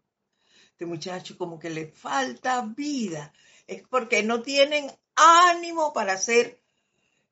este 0.72 0.88
muchacho 0.88 1.38
como 1.38 1.60
que 1.60 1.70
le 1.70 1.92
falta 1.92 2.62
vida. 2.62 3.32
Es 3.68 3.88
porque 3.88 4.24
no 4.24 4.42
tienen 4.42 4.92
ánimo 5.16 5.94
para 5.94 6.14
hacer 6.14 6.60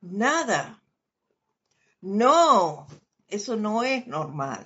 nada. 0.00 0.80
No, 2.00 2.86
eso 3.26 3.56
no 3.56 3.82
es 3.82 4.06
normal. 4.06 4.64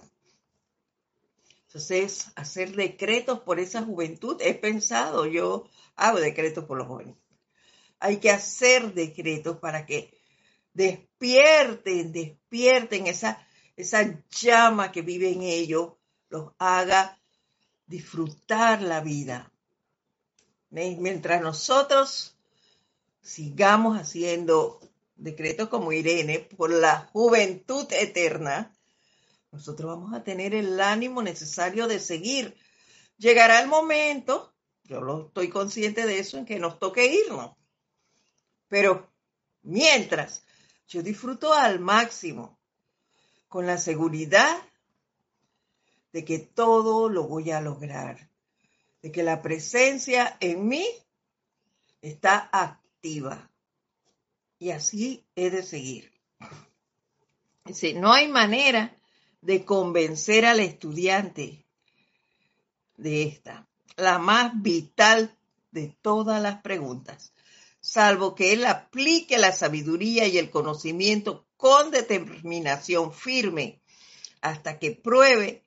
Entonces, 1.68 2.30
hacer 2.36 2.76
decretos 2.76 3.40
por 3.40 3.60
esa 3.60 3.82
juventud, 3.82 4.36
he 4.42 4.52
pensado, 4.52 5.24
yo 5.24 5.70
hago 5.96 6.20
decretos 6.20 6.66
por 6.66 6.76
los 6.76 6.86
jóvenes. 6.86 7.16
Hay 7.98 8.18
que 8.18 8.30
hacer 8.30 8.92
decretos 8.92 9.56
para 9.56 9.86
que 9.86 10.21
despierten, 10.72 12.12
despierten 12.12 13.06
esa, 13.06 13.46
esa 13.76 14.22
llama 14.30 14.92
que 14.92 15.02
vive 15.02 15.30
en 15.30 15.42
ellos, 15.42 15.92
los 16.28 16.52
haga 16.58 17.18
disfrutar 17.86 18.82
la 18.82 19.00
vida. 19.00 19.52
Mientras 20.70 21.42
nosotros 21.42 22.36
sigamos 23.20 23.98
haciendo 23.98 24.80
decretos 25.16 25.68
como 25.68 25.92
Irene 25.92 26.40
por 26.40 26.70
la 26.70 27.10
juventud 27.12 27.86
eterna, 27.92 28.74
nosotros 29.50 29.90
vamos 29.90 30.14
a 30.14 30.24
tener 30.24 30.54
el 30.54 30.80
ánimo 30.80 31.22
necesario 31.22 31.86
de 31.86 32.00
seguir. 32.00 32.56
Llegará 33.18 33.60
el 33.60 33.68
momento, 33.68 34.54
yo 34.84 35.02
lo 35.02 35.26
estoy 35.26 35.50
consciente 35.50 36.06
de 36.06 36.18
eso, 36.18 36.38
en 36.38 36.46
que 36.46 36.58
nos 36.58 36.78
toque 36.78 37.06
irnos. 37.06 37.54
Pero 38.68 39.12
mientras 39.60 40.42
yo 40.92 41.02
disfruto 41.02 41.54
al 41.54 41.80
máximo, 41.80 42.58
con 43.48 43.66
la 43.66 43.78
seguridad 43.78 44.62
de 46.12 46.22
que 46.22 46.38
todo 46.38 47.08
lo 47.08 47.24
voy 47.24 47.50
a 47.50 47.62
lograr, 47.62 48.28
de 49.00 49.10
que 49.10 49.22
la 49.22 49.40
presencia 49.40 50.36
en 50.40 50.68
mí 50.68 50.86
está 52.02 52.50
activa. 52.52 53.50
Y 54.58 54.70
así 54.70 55.24
he 55.34 55.48
de 55.48 55.62
seguir. 55.62 56.12
Dice, 57.64 57.94
no 57.94 58.12
hay 58.12 58.28
manera 58.28 58.94
de 59.40 59.64
convencer 59.64 60.44
al 60.44 60.60
estudiante 60.60 61.64
de 62.96 63.22
esta, 63.22 63.66
la 63.96 64.18
más 64.18 64.60
vital 64.60 65.34
de 65.70 65.88
todas 66.02 66.42
las 66.42 66.60
preguntas, 66.60 67.31
salvo 67.82 68.34
que 68.34 68.52
él 68.52 68.64
aplique 68.64 69.36
la 69.38 69.52
sabiduría 69.52 70.26
y 70.26 70.38
el 70.38 70.50
conocimiento 70.50 71.46
con 71.56 71.90
determinación 71.90 73.12
firme 73.12 73.82
hasta 74.40 74.78
que 74.78 74.92
pruebe 74.92 75.64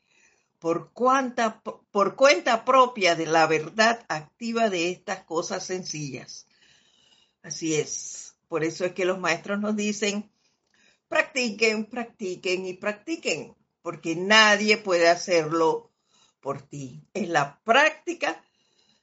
por, 0.60 0.92
cuanta, 0.94 1.62
por 1.62 2.16
cuenta 2.16 2.66
propia 2.66 3.16
de 3.16 3.28
la 3.28 3.46
verdad 3.46 4.04
activa 4.08 4.70
de 4.70 4.90
estas 4.90 5.26
cosas 5.26 5.66
sencillas. 5.66 6.48
Así 7.44 7.76
es, 7.76 8.36
por 8.48 8.64
eso 8.64 8.86
es 8.86 8.94
que 8.94 9.06
los 9.06 9.20
maestros 9.20 9.60
nos 9.60 9.76
dicen, 9.76 10.32
practiquen, 11.10 11.86
practiquen 11.86 12.66
y 12.66 12.74
practiquen 12.74 13.56
porque 13.82 14.16
nadie 14.16 14.78
puede 14.78 15.10
hacerlo 15.10 15.92
por 16.40 16.62
ti. 16.62 17.04
Es 17.14 17.28
la 17.30 17.60
práctica 17.64 18.42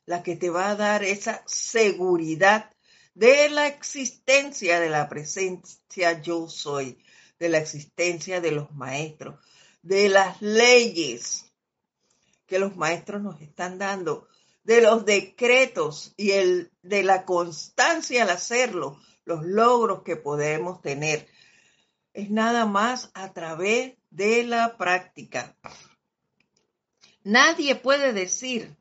la 0.06 0.22
que 0.22 0.34
te 0.34 0.50
va 0.50 0.70
a 0.70 0.76
dar 0.76 1.04
esa 1.04 1.44
seguridad 1.46 2.70
de 3.14 3.48
la 3.50 3.66
existencia 3.66 4.80
de 4.80 4.88
la 4.88 5.08
presencia 5.08 6.20
yo 6.22 6.48
soy, 6.48 6.98
de 7.38 7.48
la 7.48 7.58
existencia 7.58 8.40
de 8.40 8.52
los 8.52 8.72
maestros, 8.72 9.38
de 9.82 10.08
las 10.08 10.40
leyes 10.40 11.46
que 12.46 12.58
los 12.58 12.76
maestros 12.76 13.22
nos 13.22 13.40
están 13.40 13.78
dando, 13.78 14.28
de 14.64 14.80
los 14.80 15.04
decretos 15.04 16.14
y 16.16 16.32
el, 16.32 16.70
de 16.82 17.02
la 17.02 17.24
constancia 17.24 18.22
al 18.22 18.30
hacerlo, 18.30 19.00
los 19.24 19.44
logros 19.44 20.02
que 20.02 20.16
podemos 20.16 20.80
tener. 20.80 21.26
Es 22.12 22.30
nada 22.30 22.66
más 22.66 23.10
a 23.14 23.32
través 23.32 23.94
de 24.10 24.44
la 24.44 24.76
práctica. 24.76 25.56
Nadie 27.24 27.74
puede 27.74 28.12
decir 28.12 28.76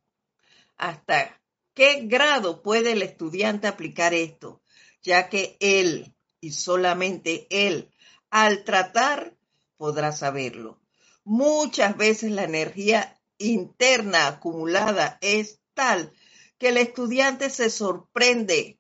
hasta 0.78 1.41
qué 1.74 2.02
grado 2.06 2.62
puede 2.62 2.94
el 2.94 3.02
estudiante 3.02 3.68
aplicar 3.68 4.14
esto, 4.14 4.62
ya 5.02 5.30
que 5.30 5.58
él 5.60 6.16
y 6.40 6.52
solamente 6.52 7.48
él 7.50 7.92
al 8.30 8.64
tratar 8.64 9.36
podrá 9.78 10.12
saberlo. 10.12 10.80
Muchas 11.24 11.98
veces 11.98 12.32
la 12.32 12.44
energía 12.44 13.20
interna 13.38 14.28
acumulada 14.28 15.18
es 15.22 15.60
tal 15.74 16.14
que 16.58 16.70
el 16.70 16.78
estudiante 16.78 17.50
se 17.50 17.70
sorprende 17.70 18.80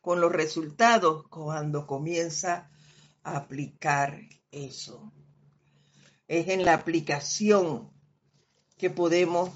con 0.00 0.20
los 0.20 0.32
resultados 0.32 1.26
cuando 1.28 1.86
comienza 1.86 2.70
a 3.22 3.36
aplicar 3.36 4.20
eso 4.50 5.12
es 6.28 6.48
en 6.48 6.64
la 6.64 6.74
aplicación 6.74 7.90
que 8.76 8.90
podemos 8.90 9.50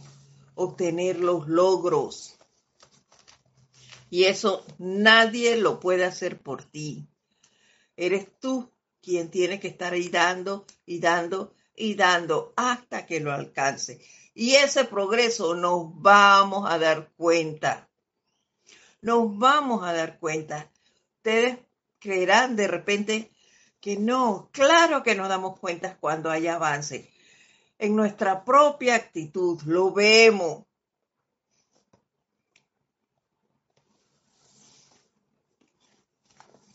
obtener 0.54 1.18
los 1.18 1.48
logros. 1.48 2.37
Y 4.10 4.24
eso 4.24 4.64
nadie 4.78 5.56
lo 5.56 5.80
puede 5.80 6.04
hacer 6.04 6.40
por 6.40 6.64
ti. 6.64 7.06
Eres 7.96 8.28
tú 8.40 8.72
quien 9.02 9.30
tiene 9.30 9.60
que 9.60 9.68
estar 9.68 9.92
ahí 9.92 10.08
dando 10.08 10.66
y 10.86 11.00
dando 11.00 11.54
y 11.74 11.94
dando 11.94 12.52
hasta 12.56 13.06
que 13.06 13.20
lo 13.20 13.32
alcance. 13.32 14.00
Y 14.34 14.54
ese 14.54 14.84
progreso 14.84 15.54
nos 15.54 16.00
vamos 16.00 16.70
a 16.70 16.78
dar 16.78 17.10
cuenta. 17.16 17.88
Nos 19.00 19.36
vamos 19.36 19.84
a 19.84 19.92
dar 19.92 20.18
cuenta. 20.18 20.70
Ustedes 21.16 21.58
creerán 21.98 22.56
de 22.56 22.68
repente 22.68 23.32
que 23.80 23.96
no, 23.96 24.48
claro 24.52 25.02
que 25.02 25.14
nos 25.14 25.28
damos 25.28 25.58
cuenta 25.58 25.96
cuando 25.98 26.30
hay 26.30 26.46
avance. 26.46 27.10
En 27.78 27.94
nuestra 27.94 28.44
propia 28.44 28.96
actitud 28.96 29.60
lo 29.62 29.92
vemos. 29.92 30.64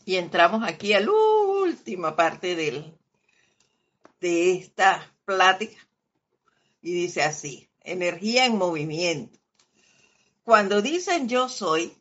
Y 0.04 0.16
entramos 0.16 0.62
aquí 0.64 0.92
a 0.92 1.00
la 1.00 1.10
última 1.10 2.14
parte 2.14 2.54
del, 2.54 2.98
de 4.20 4.52
esta 4.52 5.14
plática. 5.24 5.76
Y 6.82 6.92
dice 6.92 7.22
así, 7.22 7.70
energía 7.80 8.44
en 8.44 8.58
movimiento. 8.58 9.38
Cuando 10.42 10.82
dicen 10.82 11.28
yo 11.28 11.48
soy, 11.48 11.96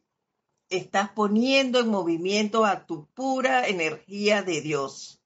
estás 0.70 1.10
poniendo 1.12 1.80
en 1.80 1.88
movimiento 1.88 2.66
a 2.66 2.86
tu 2.86 3.06
pura 3.08 3.68
energía 3.68 4.42
de 4.42 4.60
Dios, 4.60 5.22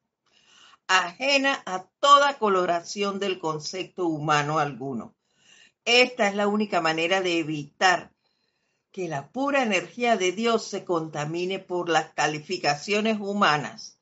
ajena 0.88 1.64
a 1.66 1.88
toda 2.00 2.38
coloración 2.38 3.18
del 3.18 3.40
concepto 3.40 4.06
humano 4.06 4.60
alguno. 4.60 5.16
Esta 5.84 6.28
es 6.28 6.36
la 6.36 6.48
única 6.48 6.82
manera 6.82 7.22
de 7.22 7.40
evitar 7.40 8.12
que 8.92 9.08
la 9.08 9.30
pura 9.30 9.64
energía 9.64 10.18
de 10.18 10.32
Dios 10.32 10.66
se 10.66 10.84
contamine 10.84 11.60
por 11.60 11.90
las 11.90 12.14
calificaciones 12.14 13.20
humanas. 13.20 13.98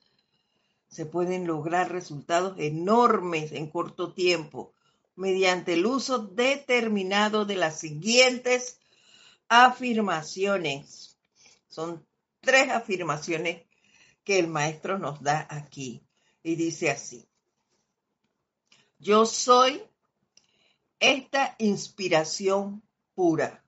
Se 0.87 1.05
pueden 1.05 1.47
lograr 1.47 1.91
resultados 1.91 2.55
enormes 2.59 3.51
en 3.51 3.69
corto 3.69 4.13
tiempo 4.13 4.73
mediante 5.15 5.73
el 5.73 5.85
uso 5.85 6.19
determinado 6.19 7.45
de 7.45 7.55
las 7.55 7.79
siguientes 7.79 8.79
afirmaciones 9.47 11.15
son 11.75 12.07
tres 12.39 12.69
afirmaciones 12.69 13.65
que 14.23 14.39
el 14.39 14.47
maestro 14.47 14.97
nos 14.97 15.21
da 15.21 15.45
aquí. 15.49 16.01
Y 16.41 16.55
dice 16.55 16.89
así, 16.89 17.27
yo 18.97 19.25
soy 19.25 19.83
esta 21.01 21.55
inspiración 21.59 22.81
pura. 23.13 23.64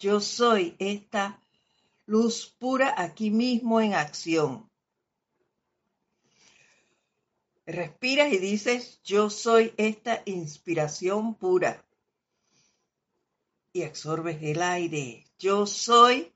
Yo 0.00 0.18
soy 0.20 0.74
esta 0.78 1.42
luz 2.06 2.46
pura 2.58 2.94
aquí 2.96 3.30
mismo 3.30 3.82
en 3.82 3.92
acción. 3.92 4.66
Respiras 7.66 8.32
y 8.32 8.38
dices, 8.38 9.02
yo 9.04 9.28
soy 9.28 9.74
esta 9.76 10.22
inspiración 10.24 11.34
pura. 11.34 11.84
Y 13.74 13.82
absorbes 13.82 14.42
el 14.42 14.62
aire. 14.62 15.26
Yo 15.38 15.66
soy 15.66 16.32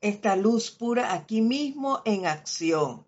esta 0.00 0.34
luz 0.34 0.72
pura 0.72 1.12
aquí 1.14 1.40
mismo 1.40 2.02
en 2.04 2.26
acción 2.26 3.06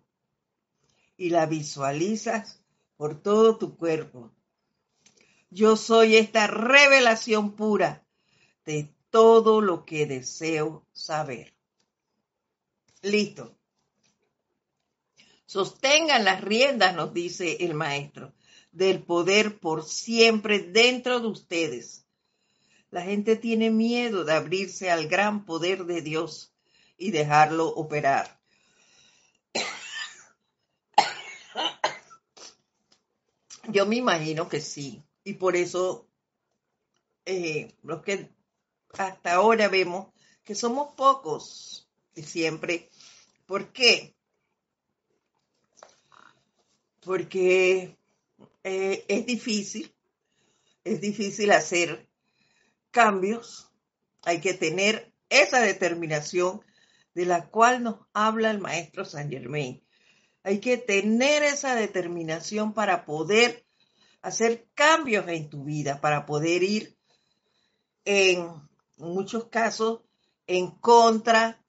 y 1.17 1.31
la 1.31 1.47
visualizas 1.47 2.63
por 2.95 3.21
todo 3.21 3.57
tu 3.57 3.75
cuerpo. 3.75 4.31
Yo 5.49 5.75
soy 5.75 6.15
esta 6.15 6.47
revelación 6.47 7.51
pura 7.57 8.07
de 8.65 8.89
todo 9.11 9.61
lo 9.61 9.85
que 9.85 10.07
deseo 10.07 10.87
saber. 10.91 11.53
Listo. 13.03 13.55
Sostengan 15.45 16.23
las 16.23 16.41
riendas, 16.41 16.95
nos 16.95 17.13
dice 17.13 17.57
el 17.59 17.73
maestro, 17.73 18.33
del 18.71 19.03
poder 19.03 19.59
por 19.59 19.83
siempre 19.83 20.59
dentro 20.59 21.19
de 21.19 21.27
ustedes. 21.27 22.07
La 22.89 23.01
gente 23.01 23.35
tiene 23.35 23.69
miedo 23.69 24.23
de 24.23 24.33
abrirse 24.33 24.89
al 24.89 25.07
gran 25.07 25.45
poder 25.45 25.85
de 25.85 26.01
Dios 26.01 26.53
y 26.97 27.11
dejarlo 27.11 27.67
operar. 27.67 28.39
Yo 33.67 33.85
me 33.85 33.97
imagino 33.97 34.47
que 34.47 34.61
sí. 34.61 35.03
Y 35.23 35.33
por 35.33 35.55
eso 35.55 36.07
eh, 37.25 37.75
los 37.83 38.01
que 38.01 38.29
hasta 38.97 39.33
ahora 39.33 39.67
vemos 39.67 40.07
que 40.43 40.55
somos 40.55 40.93
pocos 40.95 41.89
y 42.15 42.23
siempre. 42.23 42.89
¿Por 43.45 43.71
qué? 43.71 44.15
Porque 47.01 47.97
eh, 48.63 49.05
es 49.07 49.25
difícil, 49.25 49.93
es 50.83 51.01
difícil 51.01 51.51
hacer 51.51 52.07
cambios, 52.91 53.71
hay 54.23 54.39
que 54.41 54.53
tener 54.53 55.13
esa 55.29 55.61
determinación 55.61 56.61
de 57.13 57.25
la 57.25 57.49
cual 57.49 57.83
nos 57.83 57.95
habla 58.13 58.51
el 58.51 58.59
maestro 58.59 59.05
San 59.05 59.29
Germain. 59.29 59.83
Hay 60.43 60.59
que 60.59 60.77
tener 60.77 61.43
esa 61.43 61.75
determinación 61.75 62.73
para 62.73 63.05
poder 63.05 63.65
hacer 64.21 64.67
cambios 64.73 65.27
en 65.27 65.49
tu 65.49 65.63
vida, 65.63 66.01
para 66.01 66.25
poder 66.25 66.63
ir 66.63 66.97
en 68.05 68.70
muchos 69.01 69.45
casos 69.45 70.01
en 70.47 70.71
contra 70.71 71.63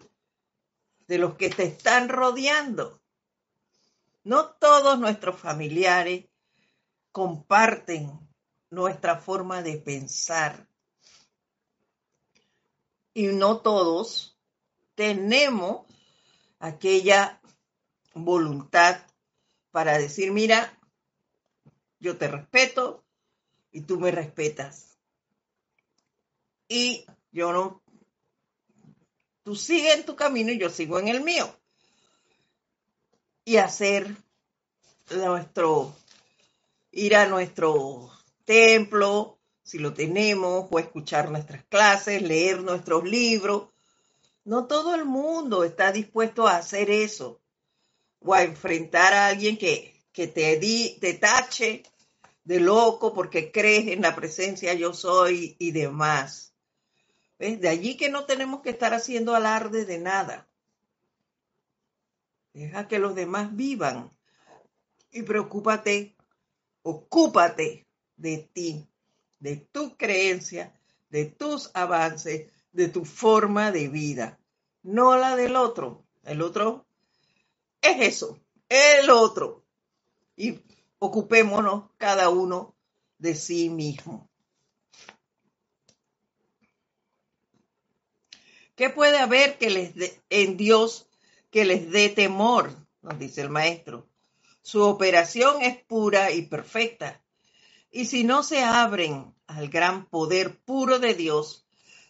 de 1.07 1.19
los 1.19 1.35
que 1.35 1.51
te 1.51 1.65
están 1.65 2.09
rodeando. 2.09 3.01
No 4.25 4.51
todos 4.51 4.99
nuestros 4.99 5.39
familiares 5.41 6.27
comparten 7.11 8.11
nuestra 8.71 9.19
forma 9.19 9.63
de 9.63 9.79
pensar. 9.79 10.69
Y 13.15 13.27
no 13.27 13.61
todos 13.61 14.39
tenemos 14.95 15.87
aquella 16.59 17.41
voluntad 18.15 19.05
para 19.71 19.99
decir, 19.99 20.33
mira, 20.33 20.79
yo 21.99 22.17
te 22.17 22.29
respeto 22.29 23.05
y 23.71 23.83
tú 23.83 23.99
me 23.99 24.11
respetas. 24.11 24.99
Y 26.69 27.05
yo 27.33 27.53
no, 27.53 27.83
tú 29.43 29.57
sigues 29.57 29.97
en 29.97 30.05
tu 30.05 30.15
camino 30.15 30.53
y 30.53 30.59
yo 30.59 30.71
sigo 30.71 30.99
en 30.99 31.09
el 31.09 31.23
mío. 31.23 31.55
Y 33.45 33.57
hacer 33.57 34.15
nuestro, 35.11 35.97
ir 36.93 37.17
a 37.17 37.27
nuestro 37.27 38.11
templo, 38.45 39.39
si 39.65 39.79
lo 39.79 39.93
tenemos, 39.93 40.69
o 40.71 40.79
escuchar 40.79 41.31
nuestras 41.31 41.65
clases, 41.65 42.23
leer 42.23 42.63
nuestros 42.63 43.05
libros. 43.05 43.69
No 44.45 44.67
todo 44.67 44.95
el 44.95 45.05
mundo 45.05 45.65
está 45.65 45.91
dispuesto 45.91 46.47
a 46.47 46.57
hacer 46.57 46.91
eso 46.91 47.41
o 48.21 48.35
a 48.35 48.43
enfrentar 48.43 49.15
a 49.15 49.27
alguien 49.27 49.57
que, 49.57 50.05
que 50.13 50.29
te, 50.29 50.59
di, 50.59 50.99
te 51.01 51.15
tache 51.15 51.83
de 52.45 52.61
loco 52.61 53.15
porque 53.15 53.51
crees 53.51 53.89
en 53.89 54.03
la 54.03 54.15
presencia 54.15 54.75
yo 54.75 54.93
soy 54.93 55.57
y 55.59 55.71
demás. 55.71 56.52
De 57.43 57.69
allí 57.69 57.97
que 57.97 58.09
no 58.09 58.25
tenemos 58.25 58.61
que 58.61 58.71
estar 58.71 58.95
haciendo 58.95 59.35
alarde 59.35 59.85
de 59.85 59.99
nada. 59.99 60.47
Deja 62.53 62.87
que 62.87 63.01
los 63.01 63.17
demás 63.17 63.57
vivan 63.57 64.11
y 65.11 65.23
preocúpate, 65.23 66.15
ocúpate 66.83 67.89
de 68.17 68.49
ti, 68.53 68.87
de 69.41 69.57
tu 69.57 69.97
creencia, 69.97 70.73
de 71.11 71.25
tus 71.25 71.73
avances, 71.75 72.49
de 72.71 72.87
tu 72.87 73.05
forma 73.05 73.73
de 73.73 73.89
vida, 73.89 74.39
no 74.85 75.17
la 75.17 75.35
del 75.35 75.57
otro. 75.57 76.05
El 76.23 76.43
otro 76.43 76.87
es 77.81 78.15
eso, 78.15 78.39
el 78.69 79.11
otro. 79.11 79.65
Y 80.37 80.61
ocupémonos 81.01 81.91
cada 81.97 82.29
uno 82.29 82.77
de 83.19 83.35
sí 83.35 83.69
mismo. 83.69 84.31
¿Qué 88.75 88.91
puede 88.91 89.19
haber 89.19 89.59
que 89.59 89.71
les 89.71 90.21
en 90.31 90.57
Dios 90.57 91.07
que 91.51 91.65
les 91.65 91.91
dé 91.91 92.09
temor? 92.09 92.75
Nos 93.03 93.19
dice 93.19 93.43
el 93.43 93.51
maestro. 93.51 94.09
Su 94.63 94.83
operación 94.83 95.61
es 95.61 95.77
pura 95.83 96.31
y 96.31 96.43
perfecta. 96.43 97.23
Y 97.91 98.07
si 98.07 98.25
no 98.25 98.43
se 98.43 98.63
abren 98.63 99.35
al 99.47 99.69
gran 99.69 100.07
poder 100.07 100.59
puro 100.61 100.99
de 100.99 101.15
Dios, 101.15 101.67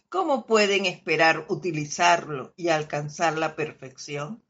¿cómo 0.07 0.45
pueden 0.45 0.85
esperar 0.85 1.45
utilizarlo 1.49 2.53
y 2.55 2.69
alcanzar 2.69 3.37
la 3.37 3.55
perfección? 3.55 4.41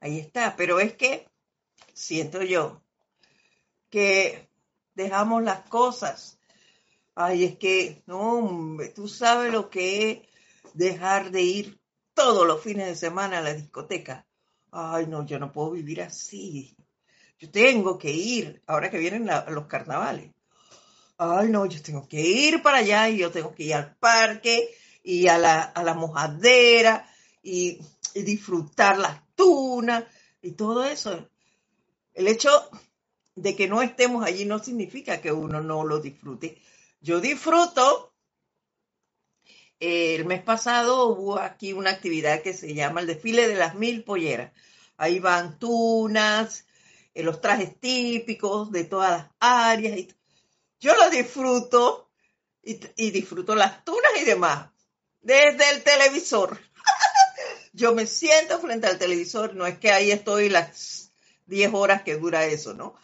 Ahí 0.00 0.20
está, 0.20 0.54
pero 0.56 0.78
es 0.78 0.94
que 0.94 1.28
siento 1.92 2.42
yo 2.42 2.82
que 3.90 4.48
dejamos 4.94 5.42
las 5.42 5.68
cosas. 5.68 6.38
Ay, 7.14 7.44
es 7.44 7.56
que, 7.58 8.02
no, 8.06 8.78
tú 8.94 9.08
sabes 9.08 9.52
lo 9.52 9.70
que 9.70 10.10
es 10.10 10.31
dejar 10.74 11.30
de 11.30 11.42
ir 11.42 11.80
todos 12.14 12.46
los 12.46 12.62
fines 12.62 12.86
de 12.86 12.94
semana 12.96 13.38
a 13.38 13.42
la 13.42 13.54
discoteca. 13.54 14.26
Ay, 14.70 15.06
no, 15.06 15.26
yo 15.26 15.38
no 15.38 15.52
puedo 15.52 15.72
vivir 15.72 16.02
así. 16.02 16.76
Yo 17.38 17.50
tengo 17.50 17.98
que 17.98 18.10
ir, 18.10 18.62
ahora 18.66 18.90
que 18.90 18.98
vienen 18.98 19.28
los 19.48 19.66
carnavales. 19.66 20.30
Ay, 21.18 21.48
no, 21.48 21.66
yo 21.66 21.82
tengo 21.82 22.08
que 22.08 22.20
ir 22.20 22.62
para 22.62 22.78
allá 22.78 23.08
y 23.08 23.18
yo 23.18 23.30
tengo 23.30 23.54
que 23.54 23.64
ir 23.64 23.74
al 23.74 23.96
parque 23.96 24.74
y 25.02 25.28
a 25.28 25.38
la, 25.38 25.62
a 25.62 25.82
la 25.82 25.94
mojadera 25.94 27.06
y, 27.42 27.78
y 28.14 28.22
disfrutar 28.22 28.98
las 28.98 29.22
tunas 29.34 30.04
y 30.40 30.52
todo 30.52 30.84
eso. 30.84 31.28
El 32.14 32.28
hecho 32.28 32.50
de 33.34 33.56
que 33.56 33.68
no 33.68 33.82
estemos 33.82 34.24
allí 34.24 34.44
no 34.44 34.58
significa 34.58 35.20
que 35.20 35.32
uno 35.32 35.60
no 35.60 35.84
lo 35.84 36.00
disfrute. 36.00 36.60
Yo 37.00 37.20
disfruto. 37.20 38.11
El 39.84 40.26
mes 40.26 40.40
pasado 40.44 41.08
hubo 41.08 41.40
aquí 41.40 41.72
una 41.72 41.90
actividad 41.90 42.40
que 42.42 42.54
se 42.54 42.72
llama 42.72 43.00
el 43.00 43.08
desfile 43.08 43.48
de 43.48 43.56
las 43.56 43.74
mil 43.74 44.04
polleras. 44.04 44.52
Ahí 44.96 45.18
van 45.18 45.58
tunas, 45.58 46.66
eh, 47.14 47.24
los 47.24 47.40
trajes 47.40 47.80
típicos 47.80 48.70
de 48.70 48.84
todas 48.84 49.10
las 49.10 49.30
áreas. 49.40 50.14
Yo 50.78 50.94
lo 50.94 51.10
disfruto 51.10 52.08
y, 52.62 52.78
y 52.94 53.10
disfruto 53.10 53.56
las 53.56 53.84
tunas 53.84 54.12
y 54.20 54.24
demás 54.24 54.70
desde 55.20 55.68
el 55.70 55.82
televisor. 55.82 56.60
yo 57.72 57.92
me 57.92 58.06
siento 58.06 58.60
frente 58.60 58.86
al 58.86 59.00
televisor, 59.00 59.56
no 59.56 59.66
es 59.66 59.78
que 59.78 59.90
ahí 59.90 60.12
estoy 60.12 60.48
las 60.48 61.10
10 61.46 61.74
horas 61.74 62.02
que 62.02 62.14
dura 62.14 62.46
eso, 62.46 62.72
¿no? 62.72 62.94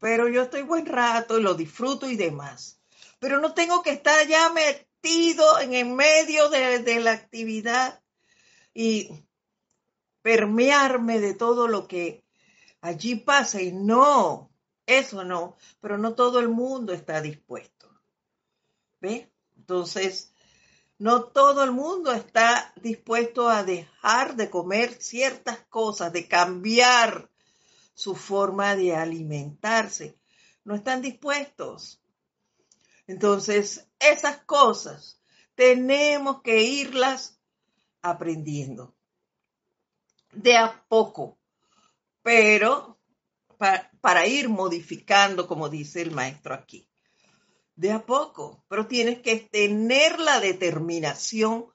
Pero 0.00 0.26
yo 0.26 0.42
estoy 0.42 0.62
buen 0.62 0.86
rato 0.86 1.38
y 1.38 1.42
lo 1.42 1.54
disfruto 1.54 2.10
y 2.10 2.16
demás. 2.16 2.80
Pero 3.20 3.38
no 3.38 3.54
tengo 3.54 3.84
que 3.84 3.90
estar 3.90 4.26
ya 4.26 4.52
en 5.60 5.74
el 5.74 5.86
medio 5.86 6.48
de, 6.48 6.78
de 6.78 7.00
la 7.00 7.12
actividad 7.12 8.02
y 8.72 9.10
permearme 10.22 11.20
de 11.20 11.34
todo 11.34 11.68
lo 11.68 11.86
que 11.86 12.24
allí 12.80 13.16
pasa. 13.16 13.60
Y 13.60 13.72
no, 13.72 14.50
eso 14.86 15.24
no, 15.24 15.56
pero 15.80 15.98
no 15.98 16.14
todo 16.14 16.40
el 16.40 16.48
mundo 16.48 16.92
está 16.92 17.20
dispuesto. 17.20 17.90
¿Ve? 19.00 19.30
Entonces, 19.56 20.32
no 20.98 21.24
todo 21.24 21.62
el 21.64 21.72
mundo 21.72 22.12
está 22.12 22.72
dispuesto 22.76 23.48
a 23.50 23.62
dejar 23.62 24.36
de 24.36 24.48
comer 24.48 24.94
ciertas 25.02 25.58
cosas, 25.68 26.12
de 26.12 26.26
cambiar 26.26 27.28
su 27.94 28.14
forma 28.14 28.74
de 28.74 28.94
alimentarse. 28.94 30.18
No 30.64 30.74
están 30.74 31.02
dispuestos. 31.02 32.00
Entonces, 33.06 33.86
esas 34.10 34.38
cosas. 34.44 35.20
Tenemos 35.54 36.42
que 36.42 36.62
irlas 36.62 37.40
aprendiendo 38.02 38.94
de 40.32 40.56
a 40.56 40.84
poco, 40.88 41.38
pero 42.22 42.98
para, 44.00 44.26
ir 44.26 44.48
modificando, 44.48 45.46
como 45.46 45.68
dice 45.68 46.02
el 46.02 46.10
maestro 46.10 46.54
aquí 46.54 46.88
de 47.76 47.90
a 47.90 48.06
poco, 48.06 48.64
pero 48.68 48.86
tienes 48.86 49.20
que 49.20 49.36
tener 49.36 50.20
la 50.20 50.40
determinación 50.40 51.66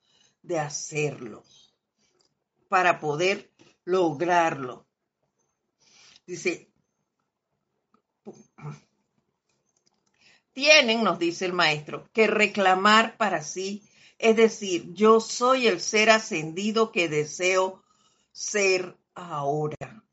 de 0.41 0.59
hacerlo 0.59 1.43
para 2.69 2.99
poder 2.99 3.51
lograrlo. 3.83 4.87
Dice, 6.25 6.71
tienen, 10.59 11.05
nos 11.05 11.19
dice 11.19 11.45
el 11.45 11.53
maestro, 11.53 12.09
que 12.11 12.27
reclamar 12.27 13.15
para 13.15 13.41
sí, 13.41 13.81
es 14.17 14.35
decir, 14.35 14.93
yo 14.93 15.21
soy 15.21 15.67
el 15.67 15.79
ser 15.79 16.09
ascendido 16.09 16.91
que 16.91 17.07
deseo 17.07 17.81
ser 18.33 18.97
ahora. 19.15 20.03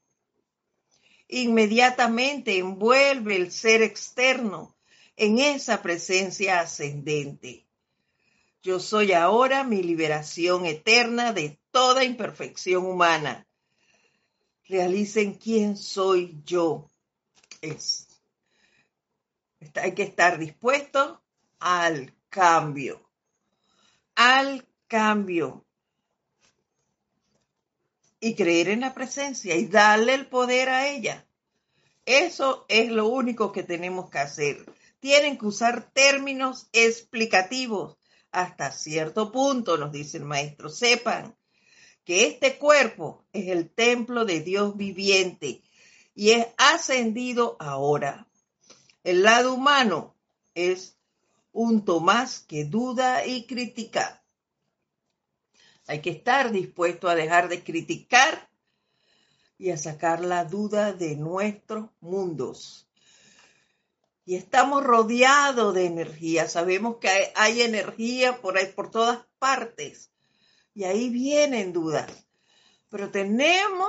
inmediatamente 1.29 2.59
envuelve 2.59 3.35
el 3.35 3.51
ser 3.51 3.83
externo 3.83 4.77
en 5.17 5.41
esa 5.41 5.83
presencia 5.83 6.61
ascendente. 6.61 7.67
Yo 8.63 8.79
soy 8.79 9.15
ahora 9.15 9.65
mi 9.65 9.83
liberación 9.83 10.65
eterna 10.65 11.33
de 11.33 11.59
toda 11.73 12.05
imperfección 12.05 12.87
humana. 12.87 13.49
Realicen 14.69 15.35
quién 15.35 15.77
soy 15.77 16.41
yo. 16.45 16.89
Es. 17.61 18.06
Hay 19.75 19.95
que 19.95 20.03
estar 20.03 20.39
dispuesto 20.39 21.23
al 21.59 22.15
cambio. 22.29 23.09
Al 24.15 24.67
cambio. 24.89 25.65
Y 28.21 28.35
creer 28.35 28.69
en 28.69 28.81
la 28.81 28.95
presencia 28.95 29.55
y 29.57 29.67
darle 29.67 30.15
el 30.15 30.27
poder 30.27 30.69
a 30.69 30.89
ella. 30.89 31.27
Eso 32.07 32.67
es 32.69 32.91
lo 32.91 33.09
único 33.09 33.53
que 33.53 33.63
tenemos 33.63 34.11
que 34.11 34.19
hacer. 34.19 34.65
Tienen 35.01 35.39
que 35.39 35.47
usar 35.47 35.91
términos 35.93 36.69
explicativos 36.73 37.97
hasta 38.31 38.71
cierto 38.71 39.33
punto, 39.33 39.77
nos 39.77 39.93
dice 39.93 40.19
el 40.19 40.25
maestro. 40.25 40.69
Sepan 40.69 41.37
que 42.05 42.27
este 42.27 42.59
cuerpo 42.59 43.25
es 43.33 43.49
el 43.49 43.71
templo 43.71 44.25
de 44.25 44.41
Dios 44.41 44.77
viviente 44.77 45.63
y 46.15 46.31
es 46.31 46.47
ascendido 46.57 47.57
ahora. 47.59 48.29
El 49.07 49.23
lado 49.23 49.55
humano 49.55 50.17
es 50.53 50.99
un 51.53 51.85
Tomás 51.85 52.41
que 52.41 52.65
duda 52.65 53.25
y 53.25 53.47
critica. 53.47 54.25
Hay 55.87 56.01
que 56.01 56.11
estar 56.11 56.51
dispuesto 56.51 57.09
a 57.09 57.15
dejar 57.15 57.49
de 57.49 57.63
criticar 57.63 58.51
y 59.59 59.71
a 59.71 59.77
sacar 59.77 60.25
la 60.25 60.45
duda 60.45 60.93
de 60.93 61.15
nuestros 61.15 61.89
mundos. 62.01 62.89
Y 64.25 64.35
estamos 64.35 64.83
rodeados 64.83 65.73
de 65.73 65.87
energía. 65.87 66.49
Sabemos 66.49 66.97
que 66.97 67.09
hay, 67.37 67.63
energía 67.63 68.41
por 68.43 68.59
ahí, 68.59 68.67
por 68.73 68.91
todas 68.91 69.25
partes. 69.39 70.11
Y 70.75 70.83
ahí 70.83 71.11
vienen 71.11 71.73
dudas. 71.73 72.11
Pero 72.89 73.13
tenemos, 73.13 73.89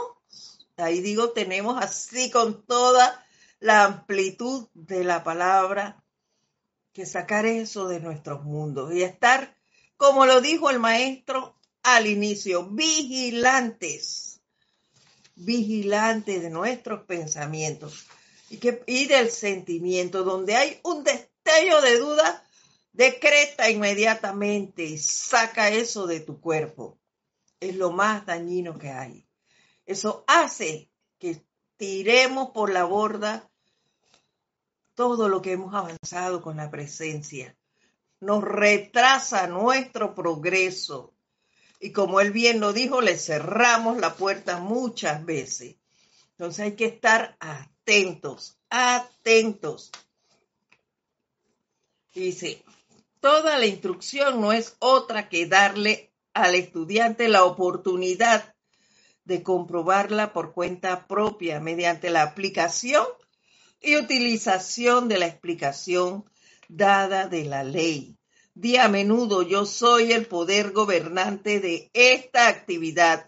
ahí 0.76 1.02
digo, 1.02 1.32
tenemos 1.32 1.82
así 1.82 2.30
con 2.30 2.64
toda 2.68 3.24
la 3.60 3.86
amplitud 3.86 4.68
de 4.74 5.04
la 5.04 5.24
palabra, 5.24 6.04
que 6.94 7.06
sacar 7.06 7.46
eso 7.46 7.88
de 7.88 8.00
nuestros 8.00 8.44
mundos 8.44 8.94
y 8.94 9.04
estar, 9.04 9.56
como 9.98 10.26
lo 10.26 10.42
dijo 10.42 10.70
el 10.70 10.80
maestro 10.80 11.56
al 11.84 12.08
inicio, 12.08 12.68
vigilantes, 12.70 14.42
vigilantes 15.36 16.42
de 16.42 16.50
nuestros 16.50 17.04
pensamientos 17.06 18.06
y, 18.50 18.58
que, 18.58 18.84
y 18.88 19.06
del 19.06 19.30
sentimiento, 19.30 20.24
donde 20.24 20.56
hay 20.56 20.80
un 20.84 21.04
destello 21.04 21.82
de 21.82 22.00
duda, 22.00 22.44
decreta 22.92 23.70
inmediatamente 23.70 24.84
y 24.84 24.98
saca 24.98 25.70
eso 25.70 26.08
de 26.08 26.20
tu 26.20 26.42
cuerpo. 26.42 27.00
Es 27.60 27.76
lo 27.76 27.92
más 27.92 28.26
dañino 28.26 28.78
que 28.78 28.90
hay. 28.90 29.28
Eso 29.86 30.24
hace 30.28 30.92
que 31.20 31.46
tiremos 31.78 32.50
por 32.52 32.72
la 32.72 32.84
borda 32.84 33.50
todo 34.96 35.30
lo 35.30 35.42
que 35.42 35.54
hemos 35.54 35.74
avanzado 35.74 36.42
con 36.42 36.58
la 36.58 36.72
presencia. 36.72 37.56
Nos 38.20 38.44
retrasa 38.44 39.48
nuestro 39.48 40.16
progreso. 40.16 41.14
Y 41.80 41.92
como 41.92 42.20
él 42.20 42.32
bien 42.32 42.60
lo 42.60 42.74
dijo, 42.74 43.02
le 43.02 43.18
cerramos 43.18 44.00
la 44.00 44.16
puerta 44.16 44.58
muchas 44.58 45.24
veces. 45.24 45.76
Entonces 46.32 46.66
hay 46.66 46.76
que 46.76 46.86
estar 46.86 47.38
atentos, 47.40 48.58
atentos. 48.70 49.92
Dice, 52.16 52.64
toda 53.20 53.60
la 53.60 53.68
instrucción 53.68 54.42
no 54.42 54.52
es 54.52 54.76
otra 54.80 55.30
que 55.30 55.46
darle 55.46 56.12
al 56.34 56.56
estudiante 56.56 57.28
la 57.30 57.44
oportunidad 57.44 58.56
de 59.28 59.44
comprobarla 59.44 60.32
por 60.32 60.54
cuenta 60.54 61.06
propia 61.06 61.60
mediante 61.60 62.10
la 62.10 62.24
aplicación 62.24 63.06
y 63.82 63.98
utilización 63.98 65.10
de 65.10 65.20
la 65.20 65.28
explicación 65.28 66.24
dada 66.70 67.28
de 67.28 67.44
la 67.44 67.66
ley. 67.66 68.18
Di 68.54 68.78
a 68.78 68.88
menudo 68.88 69.44
yo 69.44 69.66
soy 69.66 70.14
el 70.14 70.28
poder 70.28 70.72
gobernante 70.72 71.60
de 71.60 71.92
esta 71.94 72.48
actividad 72.48 73.28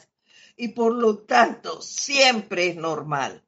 y 0.55 0.69
por 0.69 0.93
lo 0.93 1.17
tanto 1.17 1.81
siempre 1.81 2.67
es 2.67 2.77
normal. 2.77 3.43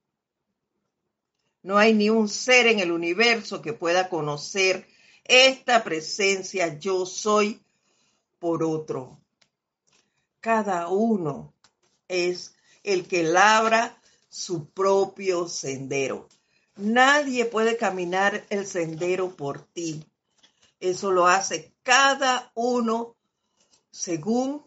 No 1.63 1.77
hay 1.77 1.93
ni 1.93 2.09
un 2.09 2.27
ser 2.27 2.67
en 2.67 2.79
el 2.79 2.91
universo 2.91 3.61
que 3.61 3.71
pueda 3.71 4.09
conocer 4.09 4.87
esta 5.23 5.85
presencia 5.85 6.77
yo 6.77 7.05
soy 7.05 7.61
por 8.39 8.61
otro. 8.61 9.21
Cada 10.41 10.89
uno 10.89 11.53
es 12.11 12.53
el 12.83 13.07
que 13.07 13.23
labra 13.23 13.97
su 14.29 14.69
propio 14.69 15.47
sendero. 15.47 16.27
Nadie 16.75 17.45
puede 17.45 17.77
caminar 17.77 18.45
el 18.49 18.65
sendero 18.65 19.35
por 19.35 19.61
ti. 19.61 20.05
Eso 20.79 21.11
lo 21.11 21.27
hace 21.27 21.73
cada 21.83 22.51
uno 22.55 23.15
según 23.91 24.63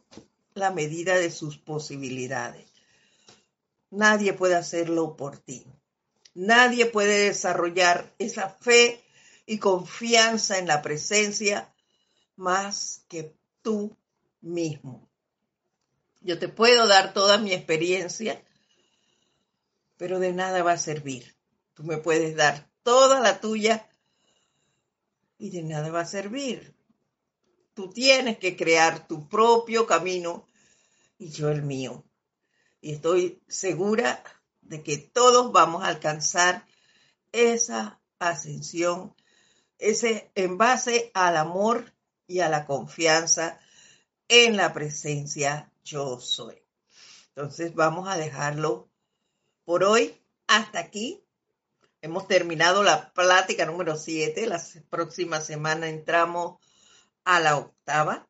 la 0.55 0.71
medida 0.71 1.17
de 1.17 1.31
sus 1.31 1.59
posibilidades. 1.59 2.67
Nadie 3.91 4.33
puede 4.33 4.55
hacerlo 4.55 5.17
por 5.17 5.39
ti. 5.39 5.67
Nadie 6.35 6.87
puede 6.87 7.27
desarrollar 7.27 8.13
esa 8.19 8.49
fe 8.49 9.01
y 9.47 9.59
confianza 9.59 10.59
en 10.59 10.67
la 10.67 10.83
presencia 10.83 11.73
más 12.37 13.03
que 13.09 13.35
tú 13.63 13.97
mismo. 14.41 15.04
Yo 16.25 16.41
te 16.41 16.49
puedo 16.49 16.89
dar 16.89 17.15
toda 17.15 17.39
mi 17.39 17.53
experiencia, 17.53 18.43
pero 19.97 20.19
de 20.19 20.33
nada 20.33 20.65
va 20.65 20.73
a 20.73 20.79
servir 20.79 21.35
Tú 21.75 21.83
me 21.83 21.99
puedes 21.99 22.37
dar 22.37 22.71
toda 22.85 23.21
la 23.21 23.41
tuya 23.41 23.89
y 25.39 25.51
de 25.51 25.63
nada 25.63 25.91
va 25.91 26.01
a 26.01 26.07
servir. 26.07 26.77
Tú 27.75 27.91
tienes 27.91 28.39
que 28.39 28.57
crear 28.57 29.09
tu 29.09 29.29
propio 29.29 29.85
camino 29.85 30.47
y 31.19 31.31
yo 31.31 31.51
el 31.51 31.63
mío. 31.63 32.05
Y 32.81 32.93
estoy 32.93 33.43
segura 33.49 34.23
de 34.61 34.85
que 34.85 34.99
todos 34.99 35.51
vamos 35.51 35.83
a 35.83 35.89
alcanzar 35.89 36.65
esa 37.33 38.01
ascensión, 38.21 39.17
ese 39.79 40.31
en 40.37 40.57
base 40.57 41.11
al 41.13 41.37
amor 41.37 41.93
y 42.29 42.39
a 42.39 42.49
la 42.49 42.67
confianza 42.67 43.59
en 44.29 44.57
la 44.57 44.73
presencia 44.73 45.73
yo 45.85 46.19
soy. 46.19 46.57
Entonces 47.29 47.75
vamos 47.75 48.09
a 48.09 48.17
dejarlo 48.17 48.91
por 49.65 49.85
hoy 49.85 50.21
hasta 50.47 50.79
aquí. 50.79 51.23
Hemos 52.01 52.27
terminado 52.27 52.83
la 52.83 53.13
plática 53.13 53.67
número 53.67 53.97
7. 53.97 54.47
La 54.47 54.63
próxima 54.91 55.41
semana 55.41 55.89
entramos 55.89 56.59
a 57.25 57.41
la 57.41 57.57
octava. 57.57 58.29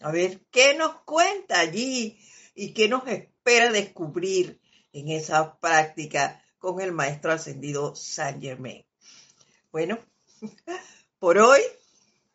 A 0.00 0.10
ver 0.10 0.40
qué 0.50 0.74
nos 0.74 1.02
cuenta 1.02 1.60
allí 1.60 2.18
y 2.54 2.74
qué 2.74 2.88
nos 2.88 3.06
espera 3.06 3.70
descubrir 3.70 4.60
en 4.92 5.08
esa 5.08 5.58
práctica 5.58 6.42
con 6.58 6.80
el 6.80 6.92
maestro 6.92 7.32
ascendido 7.32 7.94
Saint 7.94 8.42
Germain. 8.42 8.84
Bueno, 9.70 9.98
por 11.18 11.38
hoy 11.38 11.60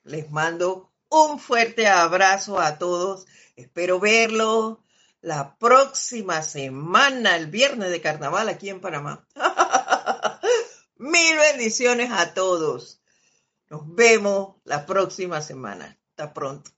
les 0.04 0.32
mando 0.32 0.92
un 1.10 1.40
fuerte 1.40 1.88
abrazo 1.88 2.60
a 2.60 2.78
todos. 2.78 3.26
Espero 3.58 4.00
verlos 4.00 4.78
la 5.20 5.58
próxima 5.58 6.44
semana, 6.44 7.36
el 7.36 7.48
viernes 7.48 7.90
de 7.90 8.02
carnaval 8.02 8.50
aquí 8.50 8.70
en 8.70 8.80
Panamá. 8.80 9.28
Mil 10.98 11.36
bendiciones 11.36 12.12
a 12.12 12.36
todos. 12.36 13.02
Nos 13.70 13.82
vemos 13.96 14.58
la 14.64 14.86
próxima 14.86 15.42
semana. 15.42 16.00
Hasta 16.12 16.34
pronto. 16.36 16.77